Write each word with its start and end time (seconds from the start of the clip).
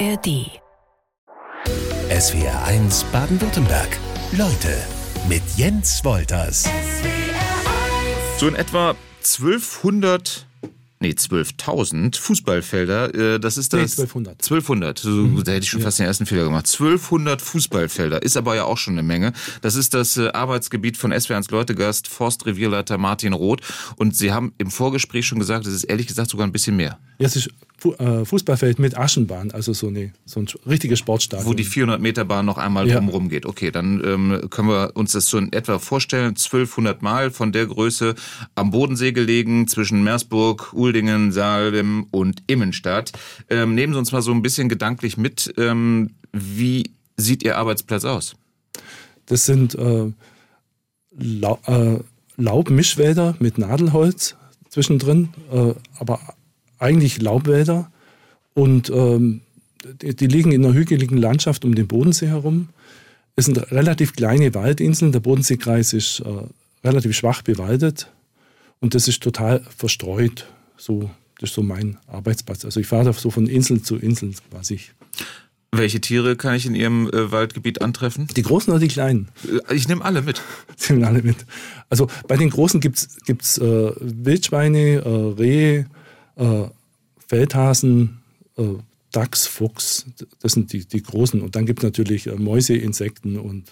ARD. 0.00 0.50
SWR 2.10 2.64
1 2.64 3.04
Baden-Württemberg. 3.12 3.96
Leute 4.36 4.76
mit 5.28 5.42
Jens 5.56 6.04
Wolters. 6.04 6.68
So 8.38 8.48
in 8.48 8.56
etwa 8.56 8.96
1200 9.18 10.46
nee, 11.00 11.10
12.000 11.10 12.18
Fußballfelder. 12.18 13.14
Äh, 13.14 13.40
das 13.40 13.56
ist 13.56 13.72
das. 13.72 13.98
Nee, 13.98 14.04
1200. 14.04 14.32
1200. 14.42 14.98
So, 14.98 15.26
Da 15.42 15.52
hätte 15.52 15.64
ich 15.64 15.70
schon 15.70 15.82
fast 15.82 15.98
den 15.98 16.06
ersten 16.06 16.26
Fehler 16.26 16.44
gemacht. 16.44 16.66
1200 16.66 17.40
Fußballfelder. 17.42 18.22
Ist 18.22 18.36
aber 18.36 18.56
ja 18.56 18.64
auch 18.64 18.78
schon 18.78 18.94
eine 18.94 19.02
Menge. 19.02 19.32
Das 19.60 19.76
ist 19.76 19.94
das 19.94 20.16
äh, 20.16 20.28
Arbeitsgebiet 20.28 20.96
von 20.96 21.12
SW1 21.12 21.52
Leutegast, 21.52 22.08
Forstrevierleiter 22.08 22.98
Martin 22.98 23.32
Roth. 23.32 23.60
Und 23.96 24.16
Sie 24.16 24.32
haben 24.32 24.54
im 24.58 24.70
Vorgespräch 24.70 25.26
schon 25.26 25.38
gesagt, 25.38 25.66
es 25.66 25.74
ist 25.74 25.84
ehrlich 25.84 26.06
gesagt 26.06 26.30
sogar 26.30 26.46
ein 26.46 26.52
bisschen 26.52 26.76
mehr. 26.76 26.98
Ja, 27.18 27.26
es 27.26 27.36
ist 27.36 27.50
Fußballfeld 27.92 28.78
mit 28.78 28.96
Aschenbahn, 28.96 29.50
also 29.50 29.72
so, 29.72 29.88
eine, 29.88 30.12
so 30.24 30.40
ein 30.40 30.46
richtiges 30.66 30.98
Sportstadion. 30.98 31.46
Wo 31.48 31.54
die 31.54 31.64
400 31.64 32.00
Meter 32.00 32.24
Bahn 32.24 32.46
noch 32.46 32.58
einmal 32.58 32.88
Ja. 32.88 32.96
drumherum 32.96 33.28
geht. 33.28 33.46
Okay, 33.46 33.70
dann 33.70 34.02
ähm, 34.04 34.48
können 34.50 34.68
wir 34.68 34.92
uns 34.94 35.12
das 35.12 35.26
so 35.26 35.38
in 35.38 35.52
etwa 35.52 35.78
vorstellen. 35.78 36.28
1200 36.28 37.02
Mal 37.02 37.30
von 37.30 37.52
der 37.52 37.66
Größe 37.66 38.14
am 38.54 38.70
Bodensee 38.70 39.12
gelegen, 39.12 39.68
zwischen 39.68 40.02
Meersburg, 40.04 40.72
Uldingen, 40.72 41.32
Salem 41.32 42.06
und 42.10 42.42
Immenstadt. 42.46 43.12
Ähm, 43.50 43.74
nehmen 43.74 43.92
Sie 43.92 43.98
uns 43.98 44.12
mal 44.12 44.22
so 44.22 44.32
ein 44.32 44.42
bisschen 44.42 44.68
gedanklich 44.68 45.16
mit. 45.16 45.52
Ähm, 45.58 46.10
wie 46.32 46.90
sieht 47.16 47.42
Ihr 47.42 47.58
Arbeitsplatz 47.58 48.04
aus? 48.04 48.34
Das 49.26 49.46
sind 49.46 49.74
äh, 49.74 50.12
Lau 51.16 51.58
äh, 51.66 51.98
Laubmischwälder 52.36 53.36
mit 53.38 53.58
Nadelholz 53.58 54.34
zwischendrin, 54.68 55.28
äh, 55.52 55.72
aber 55.98 56.18
eigentlich 56.78 57.20
Laubwälder. 57.20 57.90
Und 58.54 58.90
ähm, 58.90 59.40
die, 60.02 60.14
die 60.14 60.26
liegen 60.26 60.52
in 60.52 60.64
einer 60.64 60.74
hügeligen 60.74 61.18
Landschaft 61.18 61.64
um 61.64 61.74
den 61.74 61.86
Bodensee 61.86 62.28
herum. 62.28 62.68
Es 63.36 63.46
sind 63.46 63.58
relativ 63.72 64.14
kleine 64.14 64.54
Waldinseln. 64.54 65.12
Der 65.12 65.20
Bodenseekreis 65.20 65.92
ist 65.92 66.20
äh, 66.20 66.86
relativ 66.86 67.16
schwach 67.16 67.42
bewaldet 67.42 68.10
und 68.80 68.94
das 68.94 69.08
ist 69.08 69.22
total 69.22 69.62
verstreut. 69.76 70.46
So, 70.76 71.10
das 71.38 71.50
ist 71.50 71.54
so 71.54 71.62
mein 71.62 71.98
Arbeitsplatz. 72.06 72.64
Also 72.64 72.80
ich 72.80 72.86
fahre 72.86 73.04
da 73.06 73.12
so 73.12 73.30
von 73.30 73.46
Insel 73.46 73.82
zu 73.82 73.96
Insel 73.96 74.32
quasi. 74.50 74.80
Welche 75.72 76.00
Tiere 76.00 76.36
kann 76.36 76.54
ich 76.54 76.66
in 76.66 76.76
Ihrem 76.76 77.08
äh, 77.08 77.32
Waldgebiet 77.32 77.82
antreffen? 77.82 78.28
Die 78.36 78.42
großen 78.42 78.72
oder 78.72 78.80
die 78.80 78.88
kleinen? 78.88 79.28
Äh, 79.68 79.74
Ich 79.74 79.88
nehme 79.88 80.04
alle 80.04 80.22
mit. 80.22 80.40
Sie 80.76 80.92
nehmen 80.92 81.04
alle 81.04 81.22
mit. 81.22 81.36
Also 81.90 82.08
bei 82.28 82.36
den 82.36 82.50
Großen 82.50 82.80
gibt 82.80 82.98
es 82.98 83.16
gibt's, 83.24 83.58
äh, 83.58 83.92
Wildschweine, 83.98 85.02
äh, 85.04 85.08
Rehe, 85.40 85.86
äh, 86.36 86.64
Feldhasen, 87.26 88.22
äh, 88.56 88.64
Dachs, 89.12 89.46
Fuchs. 89.46 90.06
Das 90.40 90.52
sind 90.52 90.72
die, 90.72 90.84
die 90.84 91.02
Großen. 91.02 91.40
Und 91.40 91.56
dann 91.56 91.66
gibt 91.66 91.80
es 91.80 91.84
natürlich 91.84 92.26
äh, 92.26 92.34
Mäuse, 92.34 92.74
Insekten 92.76 93.38
und 93.38 93.70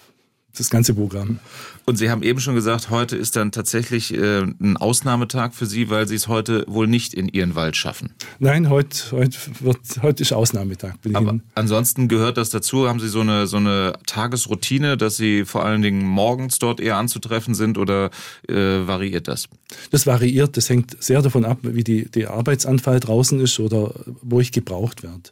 das 0.57 0.69
ganze 0.69 0.93
Programm. 0.93 1.39
Und 1.85 1.97
Sie 1.97 2.09
haben 2.09 2.23
eben 2.23 2.39
schon 2.39 2.55
gesagt, 2.55 2.89
heute 2.89 3.17
ist 3.17 3.35
dann 3.35 3.51
tatsächlich 3.51 4.13
äh, 4.13 4.41
ein 4.41 4.77
Ausnahmetag 4.77 5.53
für 5.53 5.65
Sie, 5.65 5.89
weil 5.89 6.07
Sie 6.07 6.15
es 6.15 6.27
heute 6.27 6.63
wohl 6.67 6.87
nicht 6.87 7.13
in 7.13 7.27
Ihren 7.27 7.55
Wald 7.55 7.75
schaffen. 7.75 8.11
Nein, 8.39 8.69
heute 8.69 9.11
heut 9.11 9.37
wird, 9.61 9.79
heute 10.01 10.23
ist 10.23 10.31
Ausnahmetag. 10.31 11.01
Bin 11.01 11.15
Aber 11.15 11.39
ansonsten 11.55 12.07
gehört 12.07 12.37
das 12.37 12.49
dazu. 12.51 12.87
Haben 12.87 12.99
Sie 12.99 13.09
so 13.09 13.21
eine, 13.21 13.47
so 13.47 13.57
eine 13.57 13.93
Tagesroutine, 14.05 14.95
dass 14.95 15.17
Sie 15.17 15.45
vor 15.45 15.65
allen 15.65 15.81
Dingen 15.81 16.05
morgens 16.05 16.59
dort 16.59 16.79
eher 16.79 16.97
anzutreffen 16.97 17.55
sind 17.55 17.77
oder 17.77 18.11
äh, 18.47 18.53
variiert 18.55 19.27
das? 19.27 19.49
das 19.91 20.05
variiert, 20.05 20.57
das 20.57 20.69
hängt 20.69 21.01
sehr 21.03 21.21
davon 21.21 21.45
ab, 21.45 21.59
wie 21.61 21.83
die, 21.83 22.09
die 22.09 22.27
Arbeitsanfall 22.27 22.99
draußen 22.99 23.39
ist 23.39 23.59
oder 23.59 23.93
wo 24.21 24.39
ich 24.39 24.51
gebraucht 24.51 25.03
werde. 25.03 25.31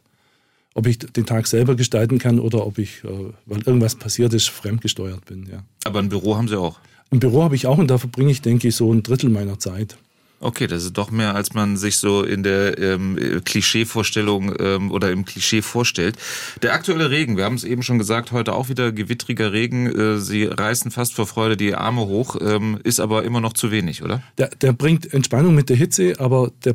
Ob 0.74 0.86
ich 0.86 0.98
den 0.98 1.26
Tag 1.26 1.46
selber 1.46 1.74
gestalten 1.74 2.18
kann 2.18 2.38
oder 2.40 2.66
ob 2.66 2.78
ich, 2.78 3.04
äh, 3.04 3.08
weil 3.46 3.62
irgendwas 3.62 3.94
passiert 3.94 4.32
ist, 4.32 4.48
fremdgesteuert 4.48 5.24
bin. 5.26 5.46
Ja. 5.50 5.64
Aber 5.84 5.98
ein 5.98 6.08
Büro 6.08 6.36
haben 6.36 6.48
Sie 6.48 6.58
auch. 6.58 6.78
Im 7.10 7.20
Büro 7.20 7.42
habe 7.42 7.54
ich 7.54 7.66
auch 7.66 7.78
und 7.78 7.88
da 7.88 7.98
verbringe 7.98 8.30
ich, 8.30 8.40
denke 8.40 8.68
ich, 8.68 8.76
so 8.76 8.92
ein 8.92 9.02
Drittel 9.02 9.28
meiner 9.28 9.58
Zeit. 9.58 9.96
Okay, 10.42 10.66
das 10.66 10.82
ist 10.82 10.98
doch 10.98 11.12
mehr, 11.12 11.36
als 11.36 11.54
man 11.54 11.76
sich 11.76 11.98
so 11.98 12.24
in 12.24 12.42
der 12.42 12.76
ähm, 12.78 13.16
Klischeevorstellung 13.44 14.52
ähm, 14.58 14.90
oder 14.90 15.12
im 15.12 15.24
Klischee 15.24 15.62
vorstellt. 15.62 16.16
Der 16.62 16.74
aktuelle 16.74 17.10
Regen, 17.10 17.36
wir 17.36 17.44
haben 17.44 17.54
es 17.54 17.62
eben 17.62 17.84
schon 17.84 17.98
gesagt, 17.98 18.32
heute 18.32 18.52
auch 18.54 18.68
wieder 18.68 18.90
gewittriger 18.90 19.52
Regen. 19.52 19.86
Äh, 19.86 20.18
Sie 20.18 20.44
reißen 20.44 20.90
fast 20.90 21.14
vor 21.14 21.28
Freude 21.28 21.56
die 21.56 21.76
Arme 21.76 22.00
hoch, 22.06 22.36
ähm, 22.40 22.80
ist 22.82 22.98
aber 22.98 23.22
immer 23.22 23.40
noch 23.40 23.52
zu 23.52 23.70
wenig, 23.70 24.02
oder? 24.02 24.20
Der, 24.36 24.48
der 24.48 24.72
bringt 24.72 25.14
Entspannung 25.14 25.54
mit 25.54 25.68
der 25.68 25.76
Hitze, 25.76 26.14
aber 26.18 26.50
der, 26.64 26.74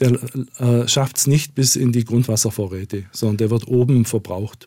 der 0.00 0.18
äh, 0.58 0.88
schafft 0.88 1.16
es 1.18 1.26
nicht 1.26 1.54
bis 1.54 1.76
in 1.76 1.92
die 1.92 2.04
Grundwasservorräte, 2.04 3.04
sondern 3.12 3.36
der 3.38 3.50
wird 3.50 3.66
oben 3.68 4.04
verbraucht. 4.04 4.66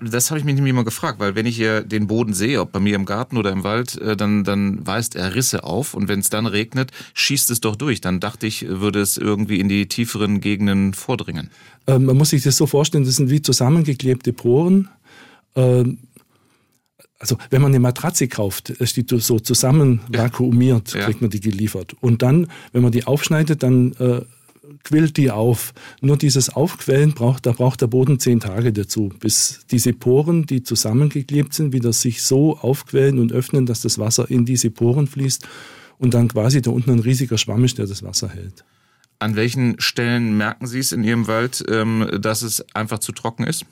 Das 0.00 0.30
habe 0.30 0.38
ich 0.38 0.44
mich 0.44 0.54
nämlich 0.54 0.70
immer 0.70 0.84
gefragt, 0.84 1.18
weil 1.18 1.34
wenn 1.34 1.44
ich 1.44 1.56
hier 1.56 1.82
den 1.82 2.06
Boden 2.06 2.34
sehe, 2.34 2.60
ob 2.60 2.70
bei 2.70 2.78
mir 2.78 2.94
im 2.94 3.04
Garten 3.04 3.36
oder 3.36 3.50
im 3.50 3.64
Wald, 3.64 4.00
äh, 4.00 4.16
dann, 4.16 4.44
dann 4.44 4.86
weist 4.86 5.16
er 5.16 5.34
Risse 5.34 5.64
auf 5.64 5.94
und 5.94 6.06
wenn 6.06 6.20
es 6.20 6.30
dann 6.30 6.46
regnet, 6.46 6.92
schießt 7.14 7.50
es 7.50 7.60
doch 7.60 7.74
durch. 7.74 8.00
Dann 8.00 8.20
dachte 8.20 8.46
ich, 8.46 8.64
würde 8.68 9.00
es 9.00 9.16
irgendwie 9.16 9.58
in 9.58 9.68
die 9.68 9.88
tieferen 9.88 10.40
Gegenden 10.40 10.94
vordringen. 10.94 11.50
Äh, 11.88 11.98
man 11.98 12.16
muss 12.16 12.30
sich 12.30 12.44
das 12.44 12.56
so 12.56 12.66
vorstellen, 12.66 13.04
das 13.04 13.16
sind 13.16 13.28
wie 13.30 13.42
zusammengeklebte 13.42 14.32
Poren. 14.32 14.88
Ähm, 15.56 15.98
also 17.18 17.36
wenn 17.50 17.62
man 17.62 17.72
eine 17.72 17.80
Matratze 17.80 18.28
kauft, 18.28 18.70
ist 18.70 18.96
die 18.96 19.04
so 19.18 19.40
zusammen 19.40 20.00
vakuumiert, 20.08 20.94
Ja. 20.94 21.04
kriegt 21.06 21.20
man 21.22 21.30
die 21.30 21.40
geliefert. 21.40 21.94
Und 22.00 22.22
dann, 22.22 22.48
wenn 22.72 22.82
man 22.82 22.92
die 22.92 23.04
aufschneidet, 23.04 23.62
dann 23.64 23.92
äh, 23.94 24.22
quillt 24.84 25.16
die 25.16 25.30
auf. 25.30 25.74
Nur 26.00 26.16
dieses 26.16 26.50
Aufquellen 26.50 27.12
braucht, 27.12 27.46
da 27.46 27.52
braucht 27.52 27.80
der 27.80 27.86
Boden 27.86 28.18
zehn 28.18 28.40
Tage 28.40 28.72
dazu, 28.72 29.10
bis 29.20 29.60
diese 29.70 29.92
Poren, 29.92 30.46
die 30.46 30.62
zusammengeklebt 30.62 31.52
sind, 31.52 31.72
wieder 31.72 31.92
sich 31.92 32.22
so 32.22 32.56
aufquellen 32.58 33.18
und 33.18 33.32
öffnen, 33.32 33.66
dass 33.66 33.80
das 33.80 33.98
Wasser 33.98 34.30
in 34.30 34.44
diese 34.44 34.70
Poren 34.70 35.06
fließt 35.06 35.46
und 35.98 36.14
dann 36.14 36.28
quasi 36.28 36.62
da 36.62 36.70
unten 36.70 36.90
ein 36.90 36.98
riesiger 37.00 37.38
Schwamm 37.38 37.64
ist, 37.64 37.78
der 37.78 37.86
das 37.86 38.02
Wasser 38.02 38.28
hält. 38.28 38.64
An 39.18 39.36
welchen 39.36 39.80
Stellen 39.80 40.36
merken 40.36 40.66
Sie 40.66 40.80
es 40.80 40.92
in 40.92 41.04
Ihrem 41.04 41.28
Wald, 41.28 41.64
ähm, 41.68 42.08
dass 42.20 42.42
es 42.42 42.64
einfach 42.74 42.98
zu 42.98 43.12
trocken 43.12 43.44
ist? 43.44 43.64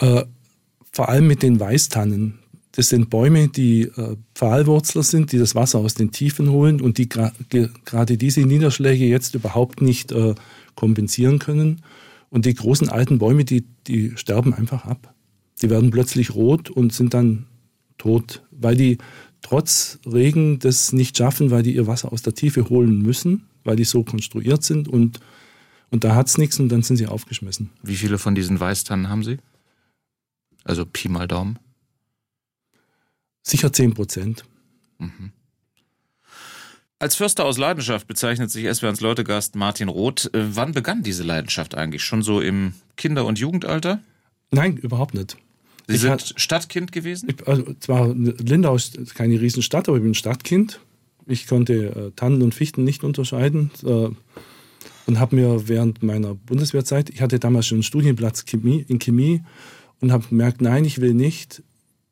Äh, 0.00 0.24
vor 0.90 1.08
allem 1.08 1.28
mit 1.28 1.42
den 1.42 1.60
Weißtannen. 1.60 2.40
Das 2.78 2.90
sind 2.90 3.10
Bäume, 3.10 3.48
die 3.48 3.88
äh, 3.96 4.16
Pfahlwurzler 4.36 5.02
sind, 5.02 5.32
die 5.32 5.38
das 5.38 5.56
Wasser 5.56 5.80
aus 5.80 5.94
den 5.94 6.12
Tiefen 6.12 6.48
holen 6.50 6.80
und 6.80 6.98
die 6.98 7.08
gerade 7.08 8.16
diese 8.16 8.42
Niederschläge 8.42 9.04
jetzt 9.04 9.34
überhaupt 9.34 9.82
nicht 9.82 10.12
äh, 10.12 10.36
kompensieren 10.76 11.40
können. 11.40 11.82
Und 12.30 12.46
die 12.46 12.54
großen 12.54 12.88
alten 12.88 13.18
Bäume, 13.18 13.44
die, 13.44 13.64
die 13.88 14.12
sterben 14.16 14.54
einfach 14.54 14.84
ab. 14.84 15.12
Die 15.60 15.70
werden 15.70 15.90
plötzlich 15.90 16.36
rot 16.36 16.70
und 16.70 16.92
sind 16.92 17.14
dann 17.14 17.46
tot, 17.98 18.44
weil 18.52 18.76
die 18.76 18.98
trotz 19.42 19.98
Regen 20.06 20.60
das 20.60 20.92
nicht 20.92 21.18
schaffen, 21.18 21.50
weil 21.50 21.64
die 21.64 21.74
ihr 21.74 21.88
Wasser 21.88 22.12
aus 22.12 22.22
der 22.22 22.34
Tiefe 22.34 22.68
holen 22.68 23.02
müssen, 23.02 23.48
weil 23.64 23.74
die 23.74 23.82
so 23.82 24.04
konstruiert 24.04 24.62
sind 24.62 24.86
und, 24.86 25.18
und 25.90 26.04
da 26.04 26.14
hat's 26.14 26.38
nichts 26.38 26.60
und 26.60 26.68
dann 26.68 26.84
sind 26.84 26.98
sie 26.98 27.08
aufgeschmissen. 27.08 27.70
Wie 27.82 27.96
viele 27.96 28.18
von 28.18 28.36
diesen 28.36 28.60
Weißtannen 28.60 29.08
haben 29.08 29.24
Sie? 29.24 29.38
Also 30.62 30.86
Pi 30.86 31.08
mal 31.08 31.26
Daumen. 31.26 31.58
Sicher 33.42 33.72
10 33.72 33.94
Prozent. 33.94 34.44
Als 36.98 37.14
Förster 37.14 37.44
aus 37.44 37.58
Leidenschaft 37.58 38.06
bezeichnet 38.08 38.50
sich 38.50 38.66
SWRs 38.66 39.00
Leutegast 39.00 39.54
Martin 39.54 39.88
Roth. 39.88 40.32
Äh, 40.34 40.56
wann 40.56 40.72
begann 40.72 41.02
diese 41.02 41.22
Leidenschaft 41.22 41.74
eigentlich? 41.76 42.02
Schon 42.02 42.22
so 42.22 42.40
im 42.40 42.74
Kinder- 42.96 43.24
und 43.24 43.38
Jugendalter? 43.38 44.00
Nein, 44.50 44.76
überhaupt 44.76 45.14
nicht. 45.14 45.36
Sie 45.86 45.94
Ich 45.94 46.00
sind 46.00 46.10
hat- 46.10 46.34
Stadtkind 46.36 46.90
gewesen? 46.90 47.28
Ich, 47.30 47.46
also 47.46 47.72
zwar 47.80 48.08
Lindau 48.12 48.74
ist 48.74 49.14
keine 49.14 49.40
Riesenstadt, 49.40 49.88
aber 49.88 49.98
ich 49.98 50.02
bin 50.02 50.14
Stadtkind. 50.14 50.80
Ich 51.26 51.46
konnte 51.46 51.74
äh, 51.74 52.10
Tannen 52.16 52.42
und 52.42 52.54
Fichten 52.54 52.82
nicht 52.84 53.04
unterscheiden 53.04 53.70
äh, 53.84 54.08
und 55.06 55.18
habe 55.20 55.36
mir 55.36 55.68
während 55.68 56.02
meiner 56.02 56.34
Bundeswehrzeit, 56.34 57.10
ich 57.10 57.20
hatte 57.22 57.38
damals 57.38 57.66
schon 57.68 57.76
einen 57.76 57.82
Studienplatz 57.84 58.44
Chemie, 58.44 58.84
in 58.88 58.98
Chemie 58.98 59.42
und 60.00 60.10
habe 60.10 60.26
gemerkt, 60.28 60.60
nein, 60.62 60.84
ich 60.84 61.00
will 61.00 61.14
nicht 61.14 61.62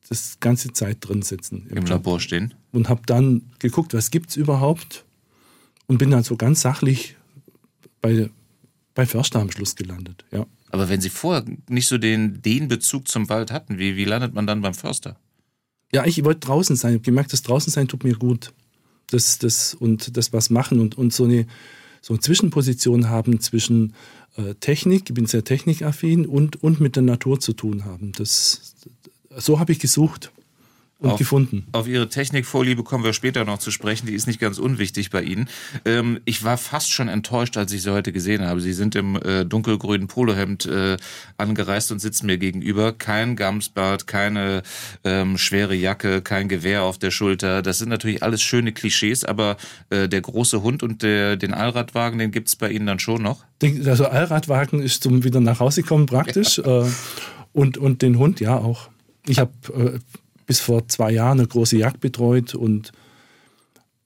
das 0.08 0.38
ganze 0.40 0.72
Zeit 0.72 0.98
drin 1.00 1.22
sitzen 1.22 1.66
Im 1.68 1.78
Job. 1.78 1.88
Labor 1.88 2.20
stehen? 2.20 2.54
Und 2.72 2.88
habe 2.88 3.02
dann 3.06 3.42
geguckt, 3.58 3.94
was 3.94 4.10
gibt 4.10 4.30
es 4.30 4.36
überhaupt 4.36 5.04
und 5.86 5.98
bin 5.98 6.10
dann 6.10 6.22
so 6.22 6.36
ganz 6.36 6.60
sachlich 6.60 7.16
bei, 8.00 8.30
bei 8.94 9.06
Förster 9.06 9.40
am 9.40 9.50
Schluss 9.50 9.76
gelandet. 9.76 10.24
Ja. 10.32 10.46
Aber 10.70 10.88
wenn 10.88 11.00
Sie 11.00 11.10
vorher 11.10 11.44
nicht 11.68 11.86
so 11.86 11.98
den, 11.98 12.42
den 12.42 12.68
Bezug 12.68 13.08
zum 13.08 13.28
Wald 13.28 13.50
hatten, 13.50 13.78
wie, 13.78 13.96
wie 13.96 14.04
landet 14.04 14.34
man 14.34 14.46
dann 14.46 14.60
beim 14.60 14.74
Förster? 14.74 15.16
Ja, 15.92 16.04
ich 16.04 16.22
wollte 16.24 16.40
draußen 16.40 16.76
sein. 16.76 16.92
Ich 16.92 16.96
habe 16.96 17.04
gemerkt, 17.04 17.32
das 17.32 17.42
draußen 17.42 17.72
sein 17.72 17.88
tut 17.88 18.04
mir 18.04 18.14
gut. 18.14 18.52
Das, 19.08 19.38
das, 19.38 19.74
und 19.74 20.16
das 20.16 20.32
was 20.32 20.50
machen 20.50 20.80
und, 20.80 20.98
und 20.98 21.12
so, 21.12 21.24
eine, 21.24 21.46
so 22.02 22.12
eine 22.12 22.20
Zwischenposition 22.20 23.08
haben 23.08 23.40
zwischen 23.40 23.94
äh, 24.36 24.54
Technik, 24.56 25.04
ich 25.08 25.14
bin 25.14 25.26
sehr 25.26 25.44
technikaffin, 25.44 26.26
und, 26.26 26.62
und 26.62 26.80
mit 26.80 26.96
der 26.96 27.04
Natur 27.04 27.38
zu 27.38 27.52
tun 27.52 27.84
haben. 27.84 28.12
Das, 28.12 28.74
so 29.36 29.60
habe 29.60 29.72
ich 29.72 29.78
gesucht. 29.78 30.30
und 30.98 31.10
auf, 31.10 31.18
gefunden. 31.18 31.66
Auf 31.72 31.86
Ihre 31.86 32.08
Technikvorliebe 32.08 32.82
kommen 32.82 33.04
wir 33.04 33.12
später 33.12 33.44
noch 33.44 33.58
zu 33.58 33.70
sprechen. 33.70 34.06
Die 34.06 34.14
ist 34.14 34.26
nicht 34.26 34.40
ganz 34.40 34.58
unwichtig 34.58 35.10
bei 35.10 35.22
Ihnen. 35.22 35.48
Ähm, 35.84 36.20
ich 36.24 36.42
war 36.42 36.56
fast 36.56 36.90
schon 36.90 37.08
enttäuscht, 37.08 37.58
als 37.58 37.70
ich 37.72 37.82
Sie 37.82 37.92
heute 37.92 38.12
gesehen 38.12 38.42
habe. 38.42 38.62
Sie 38.62 38.72
sind 38.72 38.94
im 38.94 39.16
äh, 39.16 39.44
dunkelgrünen 39.44 40.08
Polohemd 40.08 40.64
äh, 40.64 40.96
angereist 41.36 41.92
und 41.92 41.98
sitzen 41.98 42.26
mir 42.26 42.38
gegenüber. 42.38 42.92
Kein 42.92 43.36
Gamsbart, 43.36 44.06
keine 44.06 44.62
ähm, 45.04 45.36
schwere 45.36 45.74
Jacke, 45.74 46.22
kein 46.22 46.48
Gewehr 46.48 46.82
auf 46.82 46.96
der 46.96 47.10
Schulter. 47.10 47.60
Das 47.60 47.76
sind 47.78 47.90
natürlich 47.90 48.22
alles 48.22 48.40
schöne 48.40 48.72
Klischees, 48.72 49.22
aber 49.24 49.58
äh, 49.90 50.08
der 50.08 50.22
große 50.22 50.62
Hund 50.62 50.82
und 50.82 51.02
der, 51.02 51.36
den 51.36 51.52
Allradwagen, 51.52 52.18
den 52.18 52.30
gibt's 52.30 52.56
bei 52.56 52.70
Ihnen 52.70 52.86
dann 52.86 53.00
schon 53.00 53.22
noch? 53.22 53.44
Also 53.84 54.06
Allradwagen 54.06 54.80
ist 54.80 55.02
zum 55.02 55.24
wieder 55.24 55.40
nach 55.40 55.60
Hause 55.60 55.82
kommen 55.82 56.06
praktisch. 56.06 56.56
Ja. 56.56 56.86
Äh, 56.86 56.90
und, 57.52 57.76
und 57.76 58.00
den 58.00 58.18
Hund 58.18 58.40
ja 58.40 58.56
auch. 58.56 58.88
Ich 59.28 59.38
habe 59.38 59.52
äh, 59.74 59.98
bis 60.46 60.60
vor 60.60 60.86
zwei 60.88 61.12
Jahren 61.12 61.38
eine 61.38 61.48
große 61.48 61.76
Jagd 61.76 62.00
betreut 62.00 62.54
und 62.54 62.92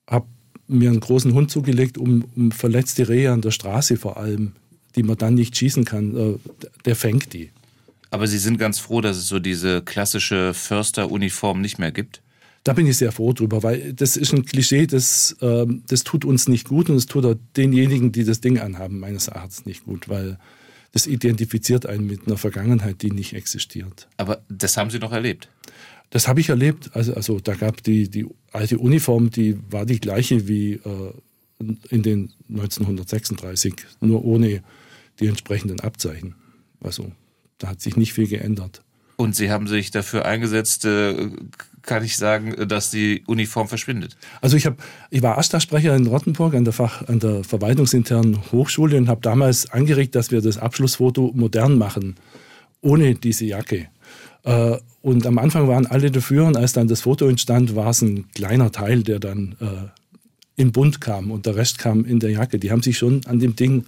habe 0.07 0.27
mir 0.67 0.91
einen 0.91 1.01
großen 1.01 1.35
Hund 1.35 1.51
zugelegt, 1.51 1.99
um, 1.99 2.25
um, 2.37 2.53
verletzte 2.53 3.09
Rehe 3.09 3.33
an 3.33 3.43
der 3.43 3.51
Straße 3.51 3.97
vor 3.97 4.17
allem, 4.17 4.53
die 4.97 5.03
man 5.03 5.17
dann 5.17 5.35
nicht 5.35 5.57
schießen 5.57 5.85
kann, 5.85 6.17
äh, 6.17 6.35
der 6.85 6.97
fängt 6.97 7.33
die. 7.33 7.51
Aber 8.11 8.27
Sie 8.27 8.39
sind 8.39 8.59
ganz 8.59 8.79
froh, 8.79 9.01
dass 9.01 9.17
es 9.17 9.29
so 9.29 9.39
diese 9.39 9.83
klassische 9.83 10.53
Försteruniform 10.55 11.61
nicht 11.61 11.79
mehr 11.79 11.93
gibt? 11.93 12.23
Da 12.65 12.73
bin 12.73 12.87
ich 12.87 12.99
sehr 12.99 13.13
froh 13.13 13.33
drüber, 13.33 13.63
weil 13.63 13.95
das 13.95 14.17
ist 14.17 14.35
ein 14.35 14.45
Klischee, 14.45 14.87
das, 14.87 15.37
äh, 15.41 15.67
das 15.87 16.05
tut 16.05 16.25
uns 16.25 16.49
nicht 16.49 16.69
gut 16.69 16.91
und 16.91 16.97
es 16.97 17.07
tut 17.07 17.25
auch 17.25 17.37
denjenigen, 17.57 18.13
die 18.13 18.25
das 18.25 18.41
Ding 18.41 18.59
anhaben, 18.59 18.99
meines 18.99 19.29
Erachtens 19.29 19.65
nicht 19.65 19.85
gut, 19.85 20.09
weil 20.09 20.39
das 20.93 21.07
identifiziert 21.07 21.87
einen 21.87 22.07
mit 22.07 22.27
einer 22.27 22.37
Vergangenheit, 22.37 23.03
die 23.03 23.11
nicht 23.11 23.35
existiert. 23.35 24.09
Aber 24.17 24.43
das 24.49 24.77
haben 24.77 24.91
Sie 24.91 24.99
noch 24.99 25.13
erlebt? 25.13 25.49
Das 26.11 26.27
habe 26.27 26.41
ich 26.41 26.49
erlebt. 26.49 26.91
Also, 26.95 27.15
also 27.15 27.39
da 27.39 27.55
gab 27.55 27.83
die, 27.83 28.09
die 28.09 28.27
alte 28.53 28.79
Uniform, 28.79 29.31
die 29.31 29.59
war 29.71 29.87
die 29.87 30.01
gleiche 30.01 30.49
wie 30.49 30.73
äh, 30.73 31.13
in 31.91 32.03
den 32.03 32.33
1936, 32.49 33.75
nur 34.01 34.25
ohne 34.25 34.63
die 35.21 35.27
entsprechenden 35.27 35.81
Abzeichen. 35.81 36.35
Also 36.81 37.13
da 37.59 37.69
hat 37.69 37.81
sich 37.81 37.97
nicht 37.97 38.15
viel 38.15 38.27
geändert. 38.27 38.83
Und 39.21 39.37
Sie 39.37 39.51
haben 39.51 39.67
sich 39.67 39.91
dafür 39.91 40.25
eingesetzt, 40.25 40.87
äh, 40.87 41.29
kann 41.83 42.03
ich 42.03 42.17
sagen, 42.17 42.55
dass 42.67 42.91
die 42.91 43.23
Uniform 43.27 43.69
verschwindet. 43.69 44.17
Also 44.41 44.57
ich, 44.57 44.65
hab, 44.65 44.83
ich 45.11 45.21
war 45.21 45.37
AStA-Sprecher 45.37 45.95
in 45.95 46.07
Rottenburg 46.07 46.55
an 46.55 46.65
der, 46.65 46.73
Fach, 46.73 47.07
an 47.07 47.19
der 47.19 47.45
verwaltungsinternen 47.45 48.51
Hochschule 48.51 48.97
und 48.97 49.11
habe 49.11 49.21
damals 49.21 49.71
angeregt, 49.71 50.15
dass 50.15 50.31
wir 50.31 50.41
das 50.41 50.57
Abschlussfoto 50.57 51.33
modern 51.35 51.77
machen, 51.77 52.17
ohne 52.81 53.15
diese 53.15 53.45
Jacke. 53.45 53.89
Äh, 54.45 54.79
und 55.03 55.27
am 55.27 55.37
Anfang 55.37 55.69
waren 55.69 55.85
alle 55.85 56.11
dafür 56.11 56.47
und 56.47 56.57
als 56.57 56.73
dann 56.73 56.89
das 56.89 57.03
Foto 57.03 57.29
entstand, 57.29 57.77
war 57.77 57.91
es 57.91 58.01
ein 58.01 58.33
kleiner 58.33 58.73
Teil, 58.73 59.03
der 59.03 59.19
dann 59.19 59.55
äh, 59.61 60.63
in 60.63 60.73
Bund 60.73 61.03
kam 61.03 61.31
und 61.31 61.45
der 61.45 61.57
Rest 61.57 61.77
kam 61.77 62.07
in 62.07 62.21
der 62.21 62.31
Jacke. 62.31 62.59
Die 62.59 62.71
haben 62.71 62.83
sich 62.83 62.97
schon 62.97 63.21
an 63.27 63.39
dem 63.39 63.55
Ding 63.55 63.85